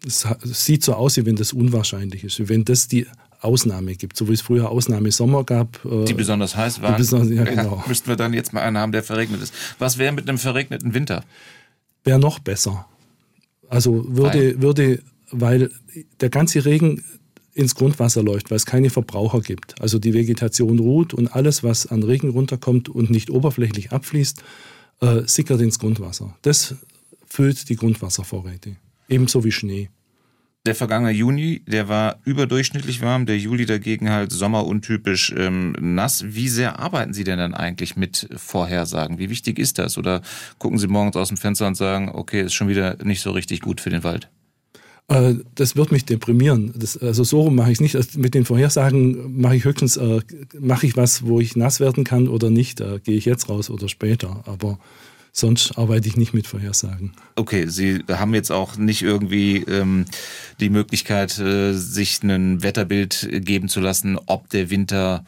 Es, 0.06 0.26
sieht 0.44 0.84
so 0.84 0.94
aus, 0.94 1.18
wie 1.18 1.26
wenn 1.26 1.36
das 1.36 1.52
unwahrscheinlich 1.52 2.24
ist. 2.24 2.48
Wenn 2.48 2.64
das 2.64 2.88
die 2.88 3.08
Ausnahme 3.42 3.96
gibt, 3.96 4.18
so 4.18 4.28
wie 4.28 4.34
es 4.34 4.42
früher 4.42 4.70
Ausnahmesommer 4.70 5.44
gab. 5.44 5.84
Äh, 5.86 6.06
die 6.06 6.14
besonders 6.14 6.56
heiß 6.56 6.82
waren. 6.82 6.98
Besonders, 6.98 7.30
ja, 7.30 7.44
genau. 7.44 7.78
Ja, 7.78 7.84
müssten 7.88 8.08
wir 8.08 8.16
dann 8.16 8.34
jetzt 8.34 8.54
mal 8.54 8.62
einen 8.62 8.78
haben, 8.78 8.92
der 8.92 9.04
verregnet 9.04 9.42
ist. 9.42 9.54
Was 9.80 9.98
wäre 9.98 10.12
mit 10.12 10.28
einem 10.28 10.38
verregneten 10.38 10.94
Winter? 10.94 11.24
Wäre 12.04 12.20
noch 12.20 12.40
besser. 12.40 12.88
Also 13.70 14.06
würde, 14.08 14.56
weil? 14.56 14.62
würde, 14.62 15.04
weil 15.32 15.72
der 16.22 16.30
ganze 16.30 16.66
Regen 16.66 17.04
ins 17.54 17.76
Grundwasser 17.76 18.24
läuft, 18.24 18.52
weil 18.52 18.58
es 18.58 18.66
keine 18.66 18.90
Verbraucher 18.90 19.42
gibt. 19.42 19.82
Also 19.82 20.00
die 20.00 20.14
Vegetation 20.14 20.80
ruht 20.80 21.14
und 21.14 21.28
alles, 21.36 21.64
was 21.64 21.88
an 21.88 22.04
Regen 22.04 22.30
runterkommt 22.30 22.88
und 22.88 23.10
nicht 23.10 23.30
oberflächlich 23.30 23.92
abfließt, 23.92 24.44
äh, 25.02 25.22
sickert 25.26 25.62
ins 25.62 25.80
Grundwasser. 25.80 26.38
Das 26.44 26.76
füllt 27.26 27.70
die 27.70 27.76
Grundwasservorräte. 27.76 28.76
Ebenso 29.10 29.44
wie 29.44 29.52
Schnee. 29.52 29.90
Der 30.68 30.76
vergangene 30.76 31.14
Juni, 31.14 31.62
der 31.66 31.88
war 31.88 32.20
überdurchschnittlich 32.26 33.02
warm, 33.02 33.26
der 33.26 33.38
Juli 33.38 33.66
dagegen 33.66 34.10
halt 34.10 34.34
sommeruntypisch 34.34 35.34
ähm, 35.38 35.74
nass. 35.80 36.26
Wie 36.28 36.50
sehr 36.50 36.78
arbeiten 36.78 37.14
Sie 37.14 37.24
denn 37.24 37.40
dann 37.40 37.54
eigentlich 37.54 37.96
mit 37.96 38.28
Vorhersagen? 38.36 39.18
Wie 39.18 39.30
wichtig 39.30 39.60
ist 39.60 39.80
das? 39.80 39.98
Oder 39.98 40.22
gucken 40.58 40.78
Sie 40.78 40.88
morgens 40.88 41.16
aus 41.16 41.30
dem 41.30 41.38
Fenster 41.38 41.68
und 41.68 41.76
sagen, 41.76 42.12
okay, 42.14 42.42
ist 42.42 42.54
schon 42.54 42.68
wieder 42.68 42.98
nicht 43.02 43.22
so 43.22 43.32
richtig 43.32 43.62
gut 43.62 43.80
für 43.80 43.92
den 43.92 44.04
Wald? 44.04 44.30
Äh, 45.08 45.36
das 45.56 45.78
wird 45.78 45.94
mich 45.94 46.04
deprimieren. 46.04 46.74
Das, 46.76 46.98
also 46.98 47.24
so 47.24 47.50
mache 47.50 47.72
ich 47.72 47.78
es 47.78 47.82
nicht. 47.82 47.96
Also 47.96 48.20
mit 48.20 48.34
den 48.34 48.44
Vorhersagen 48.44 49.40
mache 49.40 49.56
ich 49.56 49.64
höchstens, 49.64 49.96
äh, 49.96 50.20
mache 50.60 50.86
ich 50.86 50.98
was, 50.98 51.26
wo 51.26 51.40
ich 51.40 51.56
nass 51.56 51.80
werden 51.80 52.04
kann 52.04 52.28
oder 52.28 52.50
nicht. 52.50 52.82
Da 52.82 52.98
gehe 52.98 53.16
ich 53.16 53.24
jetzt 53.24 53.48
raus 53.48 53.70
oder 53.70 53.88
später. 53.88 54.44
Aber 54.46 54.80
sonst 55.38 55.78
arbeite 55.78 56.08
ich 56.08 56.18
nicht 56.18 56.34
mit 56.34 56.48
Vorhersagen. 56.48 57.14
Okay, 57.36 57.68
Sie 57.68 58.04
haben 58.10 58.34
jetzt 58.34 58.52
auch 58.52 58.78
nicht 58.78 59.02
irgendwie 59.02 59.58
ähm, 59.58 60.06
die 60.60 60.70
Möglichkeit, 60.70 61.38
äh, 61.40 61.74
sich 61.74 62.24
ein 62.24 62.64
Wetterbild 62.64 63.28
geben 63.46 63.70
zu 63.70 63.80
lassen, 63.80 64.18
ob 64.26 64.50
der 64.50 64.70
Winter 64.70 65.24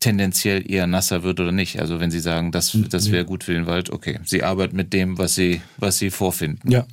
tendenziell 0.00 0.68
eher 0.70 0.86
nasser 0.86 1.22
wird 1.22 1.40
oder 1.40 1.52
nicht. 1.52 1.80
Also 1.80 2.00
wenn 2.00 2.10
Sie 2.10 2.20
sagen, 2.20 2.50
das, 2.52 2.76
das 2.90 3.10
wäre 3.10 3.24
gut 3.24 3.44
für 3.44 3.54
den 3.54 3.66
Wald, 3.66 3.90
okay. 3.90 4.18
Sie 4.24 4.42
arbeiten 4.42 4.76
mit 4.76 4.92
dem, 4.92 5.16
was 5.16 5.34
Sie, 5.34 5.62
was 5.78 5.98
Sie 5.98 6.10
vorfinden. 6.10 6.70
Ja. 6.70 6.86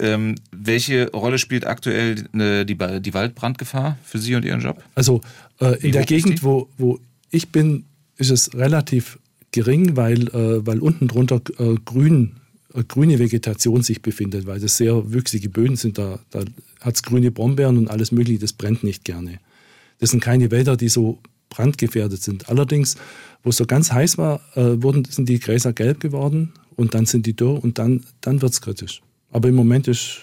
Ähm, 0.00 0.34
welche 0.50 1.10
Rolle 1.12 1.38
spielt 1.38 1.66
aktuell 1.66 2.24
äh, 2.34 2.64
die, 2.64 2.76
die 3.00 3.14
Waldbrandgefahr 3.14 3.98
für 4.02 4.18
Sie 4.18 4.34
und 4.34 4.44
Ihren 4.44 4.60
Job? 4.60 4.82
Also 4.94 5.20
äh, 5.60 5.78
in 5.80 5.92
der 5.92 6.04
Gegend, 6.04 6.42
wo, 6.42 6.68
wo 6.76 6.98
ich 7.30 7.50
bin, 7.50 7.84
ist 8.16 8.30
es 8.30 8.52
relativ 8.54 9.18
gering, 9.52 9.96
weil, 9.96 10.28
äh, 10.28 10.66
weil 10.66 10.80
unten 10.80 11.08
drunter 11.08 11.40
äh, 11.58 11.74
grün, 11.84 12.36
äh, 12.74 12.84
grüne 12.84 13.18
Vegetation 13.18 13.82
sich 13.82 14.02
befindet, 14.02 14.46
weil 14.46 14.60
das 14.60 14.76
sehr 14.76 15.12
wüchsige 15.12 15.48
Böden 15.48 15.76
sind. 15.76 15.98
Da, 15.98 16.18
da 16.30 16.44
hat 16.80 16.94
es 16.94 17.02
grüne 17.02 17.30
Brombeeren 17.30 17.76
und 17.76 17.88
alles 17.88 18.12
Mögliche, 18.12 18.40
das 18.40 18.52
brennt 18.52 18.84
nicht 18.84 19.04
gerne. 19.04 19.40
Das 19.98 20.10
sind 20.10 20.20
keine 20.20 20.50
Wälder, 20.50 20.76
die 20.76 20.88
so 20.88 21.18
brandgefährdet 21.50 22.22
sind. 22.22 22.48
Allerdings, 22.48 22.96
wo 23.42 23.50
es 23.50 23.56
so 23.56 23.66
ganz 23.66 23.92
heiß 23.92 24.18
war, 24.18 24.40
äh, 24.54 24.82
wurden, 24.82 25.04
sind 25.04 25.28
die 25.28 25.40
Gräser 25.40 25.72
gelb 25.72 26.00
geworden 26.00 26.52
und 26.76 26.94
dann 26.94 27.06
sind 27.06 27.26
die 27.26 27.34
dürr 27.34 27.62
und 27.62 27.78
dann, 27.78 28.04
dann 28.20 28.40
wird 28.40 28.52
es 28.52 28.60
kritisch. 28.60 29.02
Aber 29.30 29.48
im 29.48 29.54
Moment 29.54 29.88
ist 29.88 30.20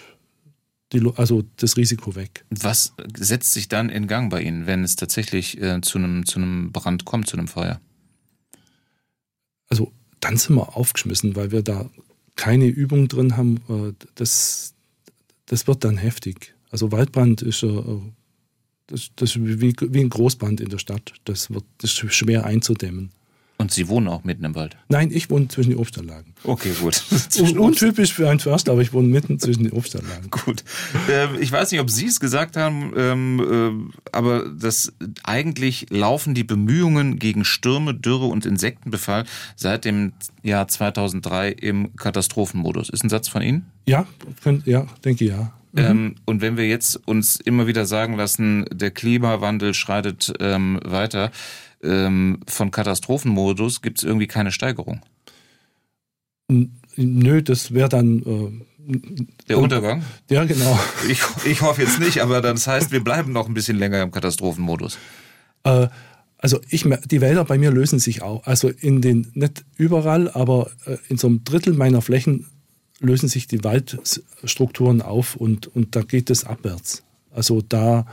die, 0.92 1.06
also 1.16 1.44
das 1.56 1.76
Risiko 1.76 2.16
weg. 2.16 2.44
Was 2.50 2.94
setzt 3.16 3.52
sich 3.52 3.68
dann 3.68 3.90
in 3.90 4.06
Gang 4.06 4.30
bei 4.30 4.42
Ihnen, 4.42 4.66
wenn 4.66 4.84
es 4.84 4.96
tatsächlich 4.96 5.60
äh, 5.60 5.80
zu, 5.82 5.98
einem, 5.98 6.24
zu 6.24 6.38
einem 6.38 6.72
Brand 6.72 7.04
kommt, 7.04 7.28
zu 7.28 7.36
einem 7.36 7.48
Feuer? 7.48 7.80
Also 9.68 9.92
dann 10.20 10.36
sind 10.36 10.56
wir 10.56 10.76
aufgeschmissen, 10.76 11.36
weil 11.36 11.52
wir 11.52 11.62
da 11.62 11.90
keine 12.36 12.66
Übung 12.66 13.08
drin 13.08 13.36
haben. 13.36 13.56
Äh, 13.68 13.92
das, 14.14 14.74
das 15.46 15.66
wird 15.66 15.84
dann 15.84 15.96
heftig. 15.96 16.54
Also 16.70 16.92
Waldbrand 16.92 17.42
ist, 17.42 17.62
äh, 17.62 17.82
das, 18.86 19.10
das 19.16 19.36
ist 19.36 19.44
wie, 19.44 19.74
wie 19.78 20.00
ein 20.00 20.10
Großbrand 20.10 20.60
in 20.60 20.68
der 20.68 20.78
Stadt. 20.78 21.12
Das, 21.24 21.50
wird, 21.50 21.64
das 21.78 21.90
ist 21.92 22.14
schwer 22.14 22.44
einzudämmen. 22.44 23.10
Und 23.60 23.72
Sie 23.72 23.88
wohnen 23.88 24.06
auch 24.06 24.22
mitten 24.22 24.44
im 24.44 24.54
Wald? 24.54 24.76
Nein, 24.88 25.10
ich 25.12 25.30
wohne 25.30 25.48
zwischen 25.48 25.70
den 25.70 25.80
Obstanlagen. 25.80 26.32
Okay, 26.44 26.70
gut. 26.80 27.02
Untypisch 27.58 28.12
für 28.12 28.30
einen 28.30 28.38
Förster, 28.38 28.70
aber 28.70 28.82
ich 28.82 28.92
wohne 28.92 29.08
mitten 29.08 29.40
zwischen 29.40 29.64
den 29.64 29.72
Obstanlagen. 29.72 30.30
Gut. 30.30 30.62
Ähm, 31.10 31.30
ich 31.40 31.50
weiß 31.50 31.72
nicht, 31.72 31.80
ob 31.80 31.90
Sie 31.90 32.06
es 32.06 32.20
gesagt 32.20 32.56
haben, 32.56 32.92
ähm, 32.96 33.90
äh, 33.92 34.12
aber 34.16 34.48
das 34.48 34.92
eigentlich 35.24 35.86
laufen 35.90 36.34
die 36.34 36.44
Bemühungen 36.44 37.18
gegen 37.18 37.44
Stürme, 37.44 37.94
Dürre 37.94 38.26
und 38.26 38.46
Insektenbefall 38.46 39.24
seit 39.56 39.84
dem 39.84 40.12
Jahr 40.44 40.68
2003 40.68 41.50
im 41.50 41.96
Katastrophenmodus. 41.96 42.90
Ist 42.90 43.02
ein 43.02 43.08
Satz 43.08 43.26
von 43.26 43.42
Ihnen? 43.42 43.66
Ja, 43.86 44.06
könnt, 44.40 44.68
ja, 44.68 44.86
denke 45.04 45.24
ja. 45.24 45.52
Mhm. 45.72 45.78
Ähm, 45.78 46.14
und 46.26 46.40
wenn 46.40 46.56
wir 46.56 46.66
jetzt 46.68 46.96
uns 47.08 47.36
immer 47.36 47.66
wieder 47.66 47.86
sagen 47.86 48.16
lassen, 48.16 48.66
der 48.72 48.92
Klimawandel 48.92 49.74
schreitet 49.74 50.32
ähm, 50.40 50.80
weiter, 50.84 51.30
ähm, 51.82 52.40
von 52.46 52.70
Katastrophenmodus 52.70 53.82
gibt 53.82 53.98
es 53.98 54.04
irgendwie 54.04 54.26
keine 54.26 54.52
Steigerung. 54.52 55.00
Nö, 56.96 57.42
das 57.42 57.74
wäre 57.74 57.88
dann. 57.88 58.22
Äh, 58.22 58.94
der 59.48 59.58
Untergang? 59.58 60.02
Ja, 60.30 60.44
genau. 60.44 60.78
Ich, 61.08 61.20
ich 61.44 61.62
hoffe 61.62 61.82
jetzt 61.82 62.00
nicht, 62.00 62.22
aber 62.22 62.40
das 62.40 62.66
heißt, 62.66 62.90
wir 62.90 63.04
bleiben 63.04 63.32
noch 63.32 63.46
ein 63.46 63.54
bisschen 63.54 63.76
länger 63.76 64.02
im 64.02 64.10
Katastrophenmodus. 64.10 64.98
Äh, 65.64 65.88
also 66.38 66.60
ich, 66.70 66.88
die 67.06 67.20
Wälder 67.20 67.44
bei 67.44 67.58
mir 67.58 67.70
lösen 67.70 67.98
sich 67.98 68.22
auch. 68.22 68.46
Also 68.46 68.68
in 68.68 69.02
den, 69.02 69.30
nicht 69.34 69.64
überall, 69.76 70.30
aber 70.30 70.70
äh, 70.86 70.96
in 71.08 71.18
so 71.18 71.26
einem 71.26 71.44
Drittel 71.44 71.74
meiner 71.74 72.00
Flächen 72.00 72.46
lösen 73.00 73.28
sich 73.28 73.46
die 73.46 73.62
Waldstrukturen 73.62 75.02
auf 75.02 75.36
und, 75.36 75.66
und 75.68 75.94
da 75.94 76.02
geht 76.02 76.30
es 76.30 76.44
abwärts. 76.44 77.02
Also 77.30 77.60
da 77.60 78.06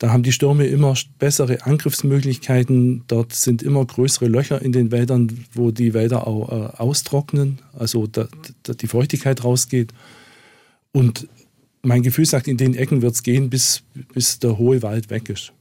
da 0.00 0.10
haben 0.10 0.22
die 0.22 0.32
Stürme 0.32 0.64
immer 0.64 0.94
bessere 1.18 1.66
Angriffsmöglichkeiten. 1.66 3.04
Dort 3.06 3.34
sind 3.34 3.62
immer 3.62 3.84
größere 3.84 4.28
Löcher 4.28 4.62
in 4.62 4.72
den 4.72 4.90
Wäldern, 4.90 5.44
wo 5.52 5.70
die 5.72 5.92
Wälder 5.92 6.26
auch 6.26 6.48
äh, 6.48 6.76
austrocknen, 6.78 7.58
also 7.78 8.06
da, 8.06 8.26
da 8.62 8.72
die 8.72 8.86
Feuchtigkeit 8.86 9.44
rausgeht. 9.44 9.92
Und 10.92 11.28
mein 11.82 12.02
Gefühl 12.02 12.24
sagt, 12.24 12.48
in 12.48 12.56
den 12.56 12.74
Ecken 12.74 13.02
wird 13.02 13.14
es 13.14 13.22
gehen, 13.22 13.50
bis, 13.50 13.82
bis 14.14 14.38
der 14.38 14.56
hohe 14.56 14.82
Wald 14.82 15.10
weg 15.10 15.28
ist. 15.28 15.52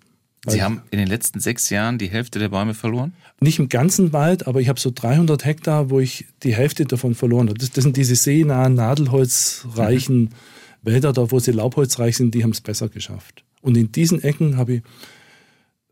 Sie 0.48 0.64
haben 0.64 0.84
in 0.90 1.00
den 1.00 1.10
letzten 1.10 1.42
sechs 1.42 1.70
Jahren 1.70 1.98
die 1.98 2.10
Hälfte 2.10 2.40
der 2.40 2.48
Bäume 2.48 2.74
verloren? 2.74 3.12
Nicht 3.42 3.60
im 3.60 3.68
ganzen 3.68 4.14
Wald, 4.14 4.48
aber 4.48 4.62
ich 4.62 4.70
habe 4.70 4.80
so 4.80 4.90
300 4.90 5.44
Hektar, 5.44 5.90
wo 5.90 6.00
ich 6.00 6.28
die 6.44 6.56
Hälfte 6.56 6.86
davon 6.86 7.14
verloren 7.14 7.50
habe. 7.50 7.60
Das, 7.60 7.72
das 7.72 7.84
sind 7.84 7.98
diese 7.98 8.16
seenahen, 8.16 8.76
nadelholzreichen 8.76 10.22
mhm. 10.22 10.30
Wälder, 10.82 11.12
da 11.12 11.30
wo 11.30 11.40
sie 11.40 11.52
laubholzreich 11.52 12.16
sind, 12.16 12.34
die 12.34 12.44
haben 12.44 12.52
es 12.52 12.62
besser 12.62 12.88
geschafft. 12.88 13.44
Und 13.62 13.78
in 13.78 13.92
diesen 13.92 14.22
Ecken 14.22 14.58
habe 14.58 14.76
ich 14.76 14.82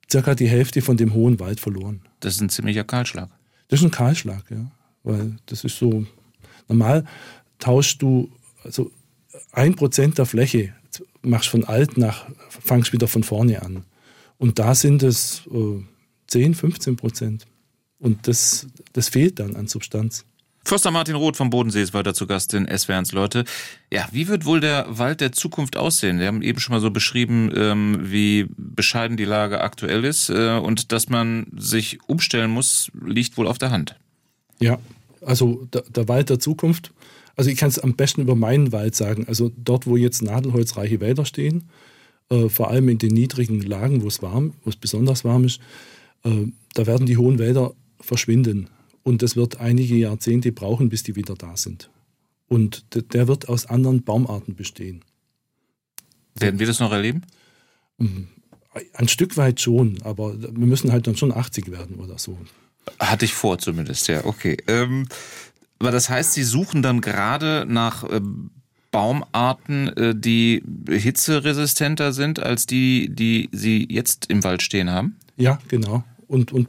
circa 0.09 0.35
die 0.35 0.47
Hälfte 0.47 0.81
von 0.81 0.97
dem 0.97 1.13
hohen 1.13 1.39
Wald 1.39 1.59
verloren. 1.59 2.01
Das 2.19 2.35
ist 2.35 2.41
ein 2.41 2.49
ziemlicher 2.49 2.83
Kahlschlag. 2.83 3.29
Das 3.67 3.79
ist 3.81 3.85
ein 3.85 3.91
Kahlschlag, 3.91 4.43
ja. 4.49 4.71
Weil 5.03 5.35
das 5.45 5.63
ist 5.63 5.77
so, 5.77 6.05
normal 6.67 7.05
tauschst 7.59 8.01
du, 8.01 8.29
also 8.63 8.91
ein 9.51 9.75
Prozent 9.75 10.17
der 10.17 10.25
Fläche 10.25 10.73
machst 11.21 11.49
von 11.49 11.63
alt 11.63 11.97
nach, 11.97 12.27
fangst 12.49 12.93
wieder 12.93 13.07
von 13.07 13.23
vorne 13.23 13.61
an. 13.61 13.83
Und 14.37 14.59
da 14.59 14.75
sind 14.75 15.03
es 15.03 15.43
äh, 15.51 15.81
10, 16.27 16.55
15 16.55 16.95
Prozent. 16.95 17.47
Und 17.99 18.27
das, 18.27 18.67
das 18.93 19.09
fehlt 19.09 19.39
dann 19.39 19.55
an 19.55 19.67
Substanz. 19.67 20.25
Förster 20.67 20.91
Martin 20.91 21.15
Roth 21.15 21.37
vom 21.37 21.49
Bodensee 21.49 21.81
ist 21.81 21.93
weiter 21.93 22.13
zu 22.13 22.27
Gast 22.27 22.53
in 22.53 22.67
SWRs 22.67 23.13
Leute. 23.13 23.45
Ja, 23.89 24.05
wie 24.11 24.27
wird 24.27 24.43
wohl 24.43 24.59
der 24.59 24.85
Wald 24.89 25.21
der 25.21 25.31
Zukunft 25.31 25.77
aussehen? 25.77 26.19
Wir 26.19 26.27
haben 26.27 26.41
eben 26.41 26.59
schon 26.59 26.73
mal 26.73 26.81
so 26.81 26.91
beschrieben, 26.91 27.49
ähm, 27.55 27.99
wie 28.01 28.47
bescheiden 28.57 29.15
die 29.15 29.23
Lage 29.23 29.61
aktuell 29.61 30.03
ist 30.03 30.29
äh, 30.29 30.57
und 30.57 30.91
dass 30.91 31.07
man 31.07 31.47
sich 31.55 31.99
umstellen 32.07 32.51
muss, 32.51 32.91
liegt 33.01 33.37
wohl 33.37 33.47
auf 33.47 33.57
der 33.57 33.71
Hand. 33.71 33.95
Ja, 34.59 34.77
also 35.21 35.65
der, 35.71 35.83
der 35.83 36.09
Wald 36.09 36.29
der 36.29 36.39
Zukunft. 36.39 36.91
Also 37.37 37.49
ich 37.49 37.55
kann 37.55 37.69
es 37.69 37.79
am 37.79 37.95
besten 37.95 38.19
über 38.19 38.35
meinen 38.35 38.73
Wald 38.73 38.93
sagen. 38.93 39.25
Also 39.25 39.49
dort, 39.55 39.87
wo 39.87 39.95
jetzt 39.95 40.21
nadelholzreiche 40.21 40.99
Wälder 40.99 41.23
stehen, 41.23 41.69
äh, 42.29 42.49
vor 42.49 42.71
allem 42.71 42.89
in 42.89 42.97
den 42.97 43.13
niedrigen 43.13 43.61
Lagen, 43.61 44.03
wo 44.03 44.07
es 44.07 44.21
warm, 44.21 44.53
wo 44.65 44.69
es 44.69 44.75
besonders 44.75 45.23
warm 45.23 45.45
ist, 45.45 45.61
äh, 46.25 46.47
da 46.73 46.85
werden 46.85 47.05
die 47.05 47.15
hohen 47.15 47.39
Wälder 47.39 47.71
verschwinden. 48.01 48.67
Und 49.07 49.21
das 49.21 49.37
wird 49.37 49.61
einige 49.61 49.95
Jahrzehnte 49.95 50.51
brauchen, 50.51 50.89
bis 50.89 51.01
die 51.01 51.15
wieder 51.15 51.35
da 51.35 51.55
sind. 51.55 51.89
Und 52.49 52.83
der 53.13 53.29
wird 53.29 53.47
aus 53.47 53.65
anderen 53.65 54.03
Baumarten 54.03 54.53
bestehen. 54.53 55.01
Werden 56.35 56.59
wir 56.59 56.67
das 56.67 56.81
noch 56.81 56.91
erleben? 56.91 57.21
Mhm. 57.99 58.27
Ein 58.91 59.07
Stück 59.07 59.37
weit 59.37 59.61
schon, 59.61 60.01
aber 60.01 60.37
wir 60.41 60.67
müssen 60.67 60.91
halt 60.91 61.07
dann 61.07 61.15
schon 61.15 61.31
80 61.31 61.71
werden 61.71 61.95
oder 62.01 62.17
so. 62.17 62.37
Hatte 62.99 63.23
ich 63.23 63.33
vor 63.33 63.57
zumindest, 63.59 64.09
ja, 64.09 64.25
okay. 64.25 64.57
Ähm, 64.67 65.07
aber 65.79 65.91
das 65.91 66.09
heißt, 66.09 66.33
Sie 66.33 66.43
suchen 66.43 66.81
dann 66.81 66.99
gerade 66.99 67.65
nach 67.65 68.03
äh, 68.03 68.19
Baumarten, 68.91 69.87
äh, 69.95 70.15
die 70.17 70.61
hitzeresistenter 70.89 72.11
sind 72.11 72.41
als 72.41 72.65
die, 72.65 73.07
die 73.07 73.47
Sie 73.53 73.87
jetzt 73.89 74.25
im 74.29 74.43
Wald 74.43 74.63
stehen 74.63 74.89
haben? 74.89 75.15
Ja, 75.37 75.59
genau. 75.69 76.03
Und, 76.27 76.51
und, 76.51 76.67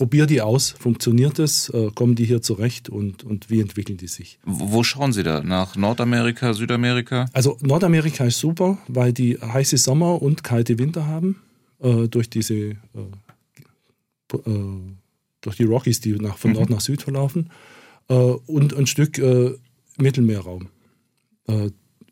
und 0.00 0.06
probier 0.08 0.26
die 0.26 0.40
aus, 0.40 0.70
funktioniert 0.70 1.38
es, 1.38 1.68
äh, 1.68 1.90
kommen 1.94 2.14
die 2.14 2.24
hier 2.24 2.40
zurecht 2.40 2.88
und, 2.88 3.22
und 3.22 3.50
wie 3.50 3.60
entwickeln 3.60 3.98
die 3.98 4.08
sich? 4.08 4.38
Wo 4.44 4.82
schauen 4.82 5.12
Sie 5.12 5.22
da? 5.22 5.42
Nach 5.42 5.76
Nordamerika, 5.76 6.54
Südamerika? 6.54 7.26
Also 7.32 7.58
Nordamerika 7.60 8.24
ist 8.24 8.38
super, 8.38 8.78
weil 8.88 9.12
die 9.12 9.38
heiße 9.38 9.76
Sommer 9.76 10.22
und 10.22 10.42
kalte 10.42 10.78
Winter 10.78 11.06
haben. 11.06 11.36
äh, 11.80 12.08
durch 12.08 12.30
diese 12.30 12.54
äh, 12.54 12.76
äh, 14.32 14.78
durch 15.40 15.56
die 15.56 15.64
Rockies, 15.64 16.00
die 16.00 16.12
nach, 16.12 16.36
von 16.36 16.52
Nord 16.52 16.68
mhm. 16.68 16.76
nach 16.76 16.80
Süd 16.80 17.02
verlaufen, 17.02 17.50
äh, 18.08 18.14
und 18.14 18.76
ein 18.76 18.86
Stück 18.86 19.18
äh, 19.18 19.54
Mittelmeerraum. 19.98 20.68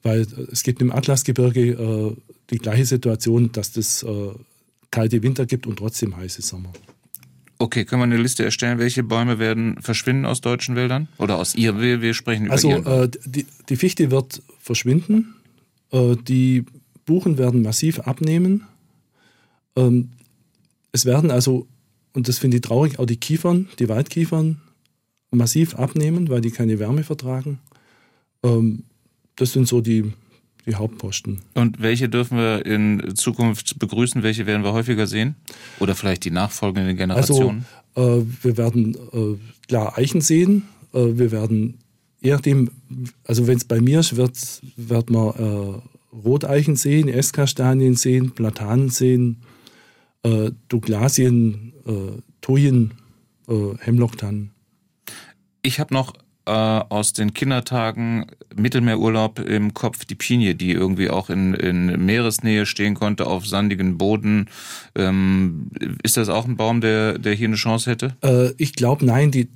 Weil 0.03 0.27
es 0.51 0.65
gibt 0.65 0.83
im 0.83 0.91
Atlasgebirge 0.91 2.17
die 2.51 2.59
gleiche 2.59 2.85
Situation, 2.85 3.53
dass 3.53 3.77
es 3.77 4.03
äh, 4.03 4.31
kalte 4.91 5.23
Winter 5.23 5.47
gibt 5.47 5.67
und 5.67 5.77
trotzdem 5.77 6.17
heiße 6.17 6.43
Sommer. 6.43 6.73
Okay, 7.59 7.85
können 7.85 8.01
wir 8.01 8.05
eine 8.05 8.17
Liste 8.23 8.45
erstellen, 8.45 8.79
welche 8.79 9.03
Bäume 9.03 9.39
werden 9.39 9.81
verschwinden 9.83 10.27
aus 10.27 10.41
deutschen 10.41 10.77
Wäldern? 10.77 11.09
Oder 11.19 11.39
aus 11.39 11.55
ihr? 11.55 11.81
Wir, 11.81 12.01
wir 12.01 12.15
sprechen 12.15 12.47
über 12.47 12.55
Also 12.55 12.71
äh, 12.71 13.09
die, 13.25 13.47
die, 13.69 13.77
Fichte 13.77 14.11
wird 14.11 14.43
verschwinden, 14.61 15.35
die 15.93 16.65
Buchen 17.05 17.39
werden 17.39 17.63
massiv 17.63 18.01
abnehmen. 18.01 18.65
Ähm, 19.75 20.11
es 20.93 21.05
werden 21.05 21.31
also 21.31 21.67
und 22.19 22.29
das 22.29 22.39
finde 22.39 22.57
ich 22.57 22.63
traurig, 22.63 22.99
auch 22.99 23.07
die 23.07 23.17
Kiefern, 23.17 23.69
die 23.79 23.89
Waldkiefern 23.89 24.61
massiv 25.31 25.77
abnehmen, 25.77 26.29
weil 26.29 26.41
die 26.41 26.51
keine 26.51 26.81
Wärme 26.81 27.05
vertragen. 27.05 27.61
Ähm, 28.43 28.83
das 29.37 29.53
sind 29.53 29.69
so 29.69 29.81
die, 29.81 30.13
die 30.69 30.77
Hauptposten. 30.77 31.41
Und 31.55 31.81
welche 31.81 32.09
dürfen 32.09 32.37
wir 32.37 32.65
in 32.65 33.17
Zukunft 33.17 33.79
begrüßen? 33.79 34.23
Welche 34.23 34.47
werden 34.47 34.63
wir 34.63 34.73
häufiger 34.73 35.07
sehen? 35.07 35.35
Oder 35.81 35.95
vielleicht 35.95 36.25
die 36.25 36.31
nachfolgenden 36.31 36.97
Generationen? 36.97 37.65
Also, 37.95 38.21
äh, 38.21 38.25
wir 38.43 38.57
werden 38.57 38.95
äh, 38.95 39.67
klar 39.67 39.99
Eichen 39.99 40.21
sehen. 40.21 40.65
Äh, 40.93 41.19
wir 41.19 41.33
werden, 41.33 41.79
je 42.21 42.33
nachdem, 42.33 42.71
also 43.25 43.47
wenn 43.47 43.57
es 43.57 43.65
bei 43.65 43.81
mir 43.81 44.01
ist, 44.01 44.17
wird, 44.17 44.37
wird 44.77 45.11
man 45.11 45.29
äh, 45.31 46.15
Roteichen 46.15 46.77
sehen, 46.77 47.09
Esskastanien 47.09 47.97
sehen, 47.97 48.33
Platanen 48.33 48.91
sehen, 48.91 49.39
äh, 50.23 50.51
Douglasien, 50.69 51.73
äh, 51.87 52.21
Toyen, 52.41 52.93
Hemlocktannen. 53.81 54.51
Ich 55.63 55.81
habe 55.81 55.95
noch 55.95 56.13
äh, 56.49 56.85
aus 56.95 57.13
den 57.13 57.35
Kindertagen 57.35 58.27
Mittelmeerurlaub 58.57 59.39
im 59.39 59.75
Kopf 59.75 60.05
die 60.05 60.15
Pinie, 60.15 60.55
die 60.55 60.73
irgendwie 60.73 61.11
auch 61.11 61.31
in, 61.31 61.55
in 61.55 62.05
Meeresnähe 62.05 62.67
stehen 62.67 62.95
konnte, 62.95 63.27
auf 63.27 63.47
sandigen 63.47 63.99
Boden. 63.99 64.49
Ähm, 64.95 65.71
ist 66.03 66.17
das 66.17 66.29
auch 66.29 66.47
ein 66.47 66.57
Baum, 66.57 66.81
der, 66.81 67.19
der 67.19 67.35
hier 67.35 67.49
eine 67.49 67.57
Chance 67.57 67.91
hätte? 67.91 68.17
Äh, 68.23 68.53
ich 68.57 68.73
glaube, 68.73 69.05
nein. 69.05 69.31
Die, 69.31 69.49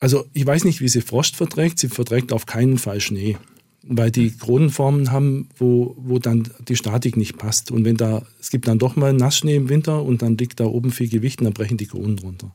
also 0.00 0.26
ich 0.32 0.44
weiß 0.44 0.64
nicht, 0.64 0.80
wie 0.80 0.88
sie 0.88 1.00
Frost 1.00 1.36
verträgt. 1.36 1.78
Sie 1.78 1.88
verträgt 1.88 2.32
auf 2.32 2.46
keinen 2.46 2.78
Fall 2.78 3.00
Schnee 3.00 3.36
weil 3.82 4.10
die 4.10 4.30
Kronenformen 4.30 5.10
haben, 5.10 5.48
wo, 5.56 5.94
wo 5.98 6.18
dann 6.18 6.48
die 6.68 6.76
Statik 6.76 7.16
nicht 7.16 7.38
passt. 7.38 7.70
Und 7.70 7.84
wenn 7.84 7.96
da, 7.96 8.26
es 8.38 8.50
gibt 8.50 8.68
dann 8.68 8.78
doch 8.78 8.96
mal 8.96 9.12
Nassschnee 9.12 9.56
im 9.56 9.68
Winter 9.68 10.02
und 10.02 10.22
dann 10.22 10.36
liegt 10.36 10.60
da 10.60 10.66
oben 10.66 10.90
viel 10.90 11.08
Gewicht 11.08 11.40
und 11.40 11.44
dann 11.46 11.54
brechen 11.54 11.78
die 11.78 11.86
Kronen 11.86 12.18
runter. 12.18 12.54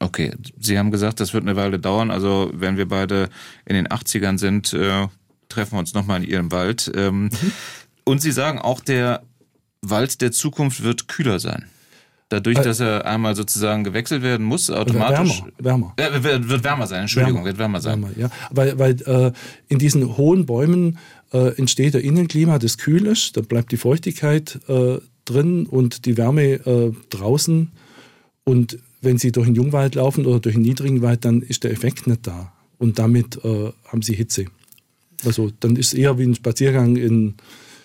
Okay, 0.00 0.32
Sie 0.58 0.78
haben 0.78 0.90
gesagt, 0.90 1.20
das 1.20 1.34
wird 1.34 1.44
eine 1.44 1.56
Weile 1.56 1.78
dauern. 1.78 2.10
Also 2.10 2.50
wenn 2.54 2.76
wir 2.78 2.88
beide 2.88 3.28
in 3.66 3.74
den 3.74 3.86
80ern 3.86 4.38
sind, 4.38 4.72
äh, 4.72 5.06
treffen 5.48 5.72
wir 5.72 5.78
uns 5.78 5.92
nochmal 5.92 6.22
in 6.22 6.28
Ihrem 6.28 6.52
Wald. 6.52 6.90
Ähm, 6.94 7.24
mhm. 7.24 7.52
Und 8.04 8.22
Sie 8.22 8.32
sagen 8.32 8.58
auch, 8.58 8.80
der 8.80 9.22
Wald 9.82 10.20
der 10.22 10.32
Zukunft 10.32 10.82
wird 10.82 11.06
kühler 11.06 11.38
sein. 11.38 11.66
Dadurch, 12.30 12.58
äh, 12.58 12.62
dass 12.62 12.80
er 12.80 13.04
einmal 13.06 13.34
sozusagen 13.34 13.84
gewechselt 13.84 14.22
werden 14.22 14.46
muss, 14.46 14.70
automatisch. 14.70 15.42
Wärmer. 15.58 15.92
wärmer. 15.98 16.16
Äh, 16.16 16.22
wird, 16.22 16.48
wird 16.48 16.64
wärmer 16.64 16.86
sein, 16.86 17.02
Entschuldigung, 17.02 17.44
wärmer, 17.44 17.46
wird 17.46 17.58
wärmer 17.58 17.80
sein. 17.80 18.02
Wärmer, 18.02 18.18
ja. 18.18 18.30
Weil, 18.50 18.78
weil 18.78 19.02
äh, 19.02 19.32
in 19.68 19.78
diesen 19.78 20.16
hohen 20.16 20.46
Bäumen 20.46 20.98
äh, 21.32 21.56
entsteht 21.58 21.94
ein 21.94 22.02
Innenklima, 22.02 22.58
das 22.58 22.78
kühl 22.78 23.06
ist, 23.06 23.36
da 23.36 23.42
bleibt 23.42 23.72
die 23.72 23.76
Feuchtigkeit 23.76 24.60
äh, 24.68 24.98
drin 25.24 25.66
und 25.66 26.06
die 26.06 26.16
Wärme 26.16 26.52
äh, 26.52 26.92
draußen. 27.10 27.72
Und 28.44 28.78
wenn 29.00 29.18
Sie 29.18 29.32
durch 29.32 29.46
den 29.46 29.54
Jungwald 29.54 29.94
laufen 29.94 30.26
oder 30.26 30.40
durch 30.40 30.54
den 30.54 30.62
niedrigen 30.62 31.02
Wald, 31.02 31.24
dann 31.24 31.42
ist 31.42 31.64
der 31.64 31.70
Effekt 31.70 32.06
nicht 32.06 32.26
da. 32.26 32.52
Und 32.78 32.98
damit 32.98 33.42
äh, 33.44 33.72
haben 33.86 34.02
Sie 34.02 34.14
Hitze. 34.14 34.46
Also 35.24 35.50
dann 35.60 35.76
ist 35.76 35.88
es 35.88 35.94
eher 35.94 36.18
wie 36.18 36.24
ein 36.24 36.34
Spaziergang 36.34 36.96
in, 36.96 37.34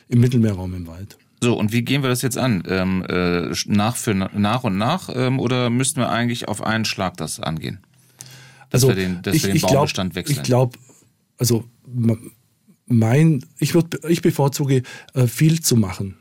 im 0.08 0.20
Mittelmeerraum 0.20 0.74
im 0.74 0.88
Wald. 0.88 1.18
So, 1.42 1.58
und 1.58 1.72
wie 1.74 1.82
gehen 1.82 2.02
wir 2.02 2.10
das 2.10 2.22
jetzt 2.22 2.38
an? 2.38 2.64
Ähm, 2.68 3.06
äh, 3.08 3.54
nach, 3.66 3.96
für, 3.96 4.14
nach 4.14 4.64
und 4.64 4.78
nach 4.78 5.10
ähm, 5.14 5.40
oder 5.40 5.70
müssten 5.70 6.00
wir 6.00 6.10
eigentlich 6.10 6.48
auf 6.48 6.64
einen 6.64 6.86
Schlag 6.86 7.18
das 7.18 7.40
angehen? 7.40 7.80
Dass 8.70 8.84
also, 8.84 8.88
wir 8.88 8.96
den, 8.96 9.22
dass 9.22 9.36
ich, 9.36 9.46
wir 9.46 9.54
den 9.54 9.62
Baumbestand 9.62 10.14
glaub, 10.14 10.16
wechseln. 10.16 10.38
Ich 10.38 10.44
glaube, 10.44 10.78
also 11.38 11.66
mein, 12.88 13.46
ich, 13.60 13.74
würd, 13.74 14.00
ich 14.08 14.22
bevorzuge, 14.22 14.84
äh, 15.14 15.28
viel 15.28 15.62
zu 15.62 15.76
machen. 15.76 16.16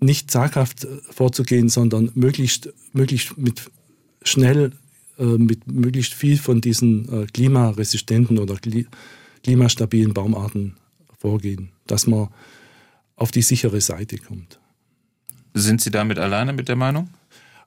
Nicht 0.00 0.30
zaghaft 0.30 0.84
äh, 0.84 0.88
vorzugehen, 1.10 1.68
sondern 1.68 2.10
möglichst, 2.14 2.72
möglichst 2.92 3.36
mit 3.38 3.70
schnell 4.28 4.72
äh, 5.18 5.24
mit 5.24 5.66
möglichst 5.66 6.14
viel 6.14 6.36
von 6.36 6.60
diesen 6.60 7.08
äh, 7.22 7.26
klimaresistenten 7.26 8.38
oder 8.38 8.56
klimastabilen 9.42 10.12
Baumarten 10.12 10.74
vorgehen. 11.18 11.70
Dass 11.86 12.06
man 12.06 12.28
auf 13.16 13.30
die 13.30 13.42
sichere 13.42 13.80
Seite 13.80 14.18
kommt. 14.18 14.60
Sind 15.54 15.80
Sie 15.80 15.90
damit 15.90 16.18
alleine 16.18 16.52
mit 16.52 16.68
der 16.68 16.76
Meinung? 16.76 17.08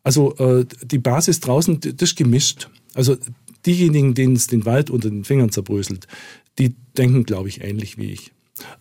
Also 0.04 0.36
äh, 0.38 0.65
die 0.84 1.00
Basis 1.00 1.39
draußen, 1.39 1.80
das 1.80 2.12
ist 2.12 2.15
gemischt. 2.15 2.69
Also 2.93 3.17
diejenigen, 3.65 4.13
denen 4.13 4.36
es 4.36 4.48
den 4.48 4.65
Wald 4.65 4.89
unter 4.89 5.10
den 5.10 5.24
Fingern 5.24 5.52
zerbröselt, 5.52 6.08
die 6.60 6.76
denken, 6.98 7.24
glaube 7.24 7.50
ich, 7.50 7.62
ähnlich 7.62 7.98
wie 7.98 8.12
ich. 8.12 8.32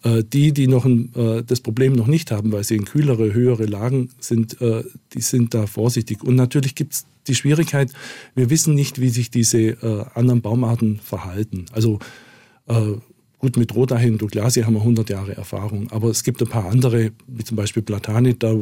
Äh, 0.03 0.25
die, 0.25 0.53
die 0.53 0.67
noch 0.67 0.85
ein, 0.85 1.14
äh, 1.14 1.43
das 1.43 1.61
Problem 1.61 1.95
noch 1.95 2.07
nicht 2.07 2.31
haben, 2.31 2.53
weil 2.53 2.64
sie 2.64 2.77
in 2.77 2.85
kühlere, 2.85 3.33
höhere 3.33 3.64
Lagen 3.64 4.11
sind, 4.21 4.59
die 4.61 5.21
sind 5.21 5.55
da 5.55 5.67
vorsichtig. 5.67 6.23
Und 6.23 6.35
natürlich 6.35 6.75
gibt 6.75 6.93
es 6.93 7.07
die 7.29 7.35
Schwierigkeit, 7.35 7.93
wir 8.35 8.51
wissen 8.51 8.75
nicht, 8.75 9.01
wie 9.01 9.09
sich 9.09 9.31
diese 9.31 9.59
äh, 9.59 10.05
anderen 10.14 10.41
Baumarten 10.43 11.01
verhalten. 11.01 11.67
Also 11.73 11.99
äh, 12.67 12.95
Gut, 13.41 13.57
mit 13.57 13.73
Rodahin 13.73 14.14
und 14.14 14.23
Douglasie 14.23 14.64
haben 14.64 14.75
wir 14.75 14.81
100 14.81 15.11
Jahre 15.11 15.37
Erfahrung, 15.37 15.93
aber 15.93 16.09
es 16.09 16.25
gibt 16.25 16.43
ein 16.43 16.49
paar 16.49 16.69
andere, 16.69 17.12
wie 17.29 17.45
zum 17.45 17.57
Beispiel 17.57 17.85
Platani, 17.85 18.37
da 18.37 18.53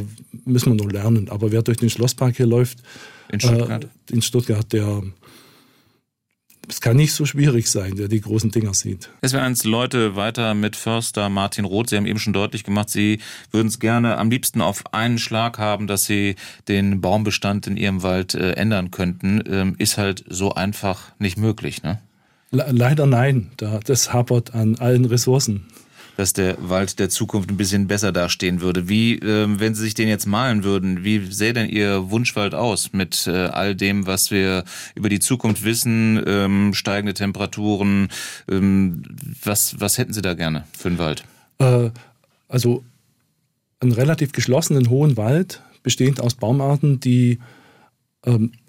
müssen 0.44 0.76
wir 0.76 0.84
noch 0.84 0.92
lernen. 0.92 1.30
Aber 1.30 1.50
wer 1.50 1.62
durch 1.62 1.78
den 1.78 1.88
Schlosspark 1.88 2.36
hier 2.36 2.46
läuft, 2.46 2.82
in 3.32 3.40
Stuttgart, 3.40 3.84
äh, 3.84 4.12
in 4.12 4.20
Stuttgart 4.20 4.70
der 4.74 5.02
es 6.68 6.80
kann 6.80 6.96
nicht 6.96 7.12
so 7.12 7.24
schwierig 7.24 7.68
sein, 7.68 7.96
der 7.96 8.08
die 8.08 8.20
großen 8.20 8.50
Dinger 8.50 8.74
sieht. 8.74 9.10
Es 9.20 9.32
werden 9.32 9.46
uns 9.46 9.64
Leute 9.64 10.16
weiter 10.16 10.54
mit 10.54 10.76
Förster 10.76 11.28
Martin 11.28 11.64
Roth. 11.64 11.90
Sie 11.90 11.96
haben 11.96 12.06
eben 12.06 12.18
schon 12.18 12.32
deutlich 12.32 12.64
gemacht, 12.64 12.90
Sie 12.90 13.20
würden 13.50 13.68
es 13.68 13.78
gerne 13.78 14.18
am 14.18 14.30
liebsten 14.30 14.60
auf 14.60 14.92
einen 14.92 15.18
Schlag 15.18 15.58
haben, 15.58 15.86
dass 15.86 16.04
Sie 16.04 16.36
den 16.68 17.00
Baumbestand 17.00 17.66
in 17.66 17.76
Ihrem 17.76 18.02
Wald 18.02 18.34
äh, 18.34 18.52
ändern 18.52 18.90
könnten. 18.90 19.42
Ähm, 19.48 19.74
ist 19.78 19.98
halt 19.98 20.24
so 20.28 20.52
einfach 20.52 21.12
nicht 21.18 21.38
möglich, 21.38 21.82
ne? 21.82 22.00
Leider 22.52 23.06
nein. 23.06 23.50
das 23.56 24.12
hapert 24.12 24.54
an 24.54 24.76
allen 24.76 25.04
Ressourcen. 25.04 25.66
Dass 26.16 26.32
der 26.32 26.56
Wald 26.60 26.98
der 26.98 27.10
Zukunft 27.10 27.50
ein 27.50 27.56
bisschen 27.56 27.86
besser 27.88 28.12
dastehen 28.12 28.60
würde. 28.60 28.88
Wie, 28.88 29.18
ähm, 29.18 29.60
wenn 29.60 29.74
Sie 29.74 29.82
sich 29.82 29.94
den 29.94 30.08
jetzt 30.08 30.26
malen 30.26 30.64
würden, 30.64 31.04
wie 31.04 31.30
sähe 31.30 31.52
denn 31.52 31.68
Ihr 31.68 32.10
Wunschwald 32.10 32.54
aus 32.54 32.92
mit 32.92 33.26
äh, 33.26 33.46
all 33.46 33.74
dem, 33.74 34.06
was 34.06 34.30
wir 34.30 34.64
über 34.94 35.08
die 35.08 35.20
Zukunft 35.20 35.64
wissen, 35.64 36.22
ähm, 36.26 36.74
steigende 36.74 37.14
Temperaturen? 37.14 38.08
Ähm, 38.50 39.02
was, 39.44 39.78
was 39.80 39.98
hätten 39.98 40.12
Sie 40.12 40.22
da 40.22 40.34
gerne 40.34 40.64
für 40.76 40.88
einen 40.88 40.98
Wald? 40.98 41.24
Äh, 41.58 41.90
also 42.48 42.82
einen 43.80 43.92
relativ 43.92 44.32
geschlossenen 44.32 44.88
hohen 44.88 45.16
Wald, 45.16 45.62
bestehend 45.82 46.20
aus 46.20 46.34
Baumarten, 46.34 47.00
die 47.00 47.38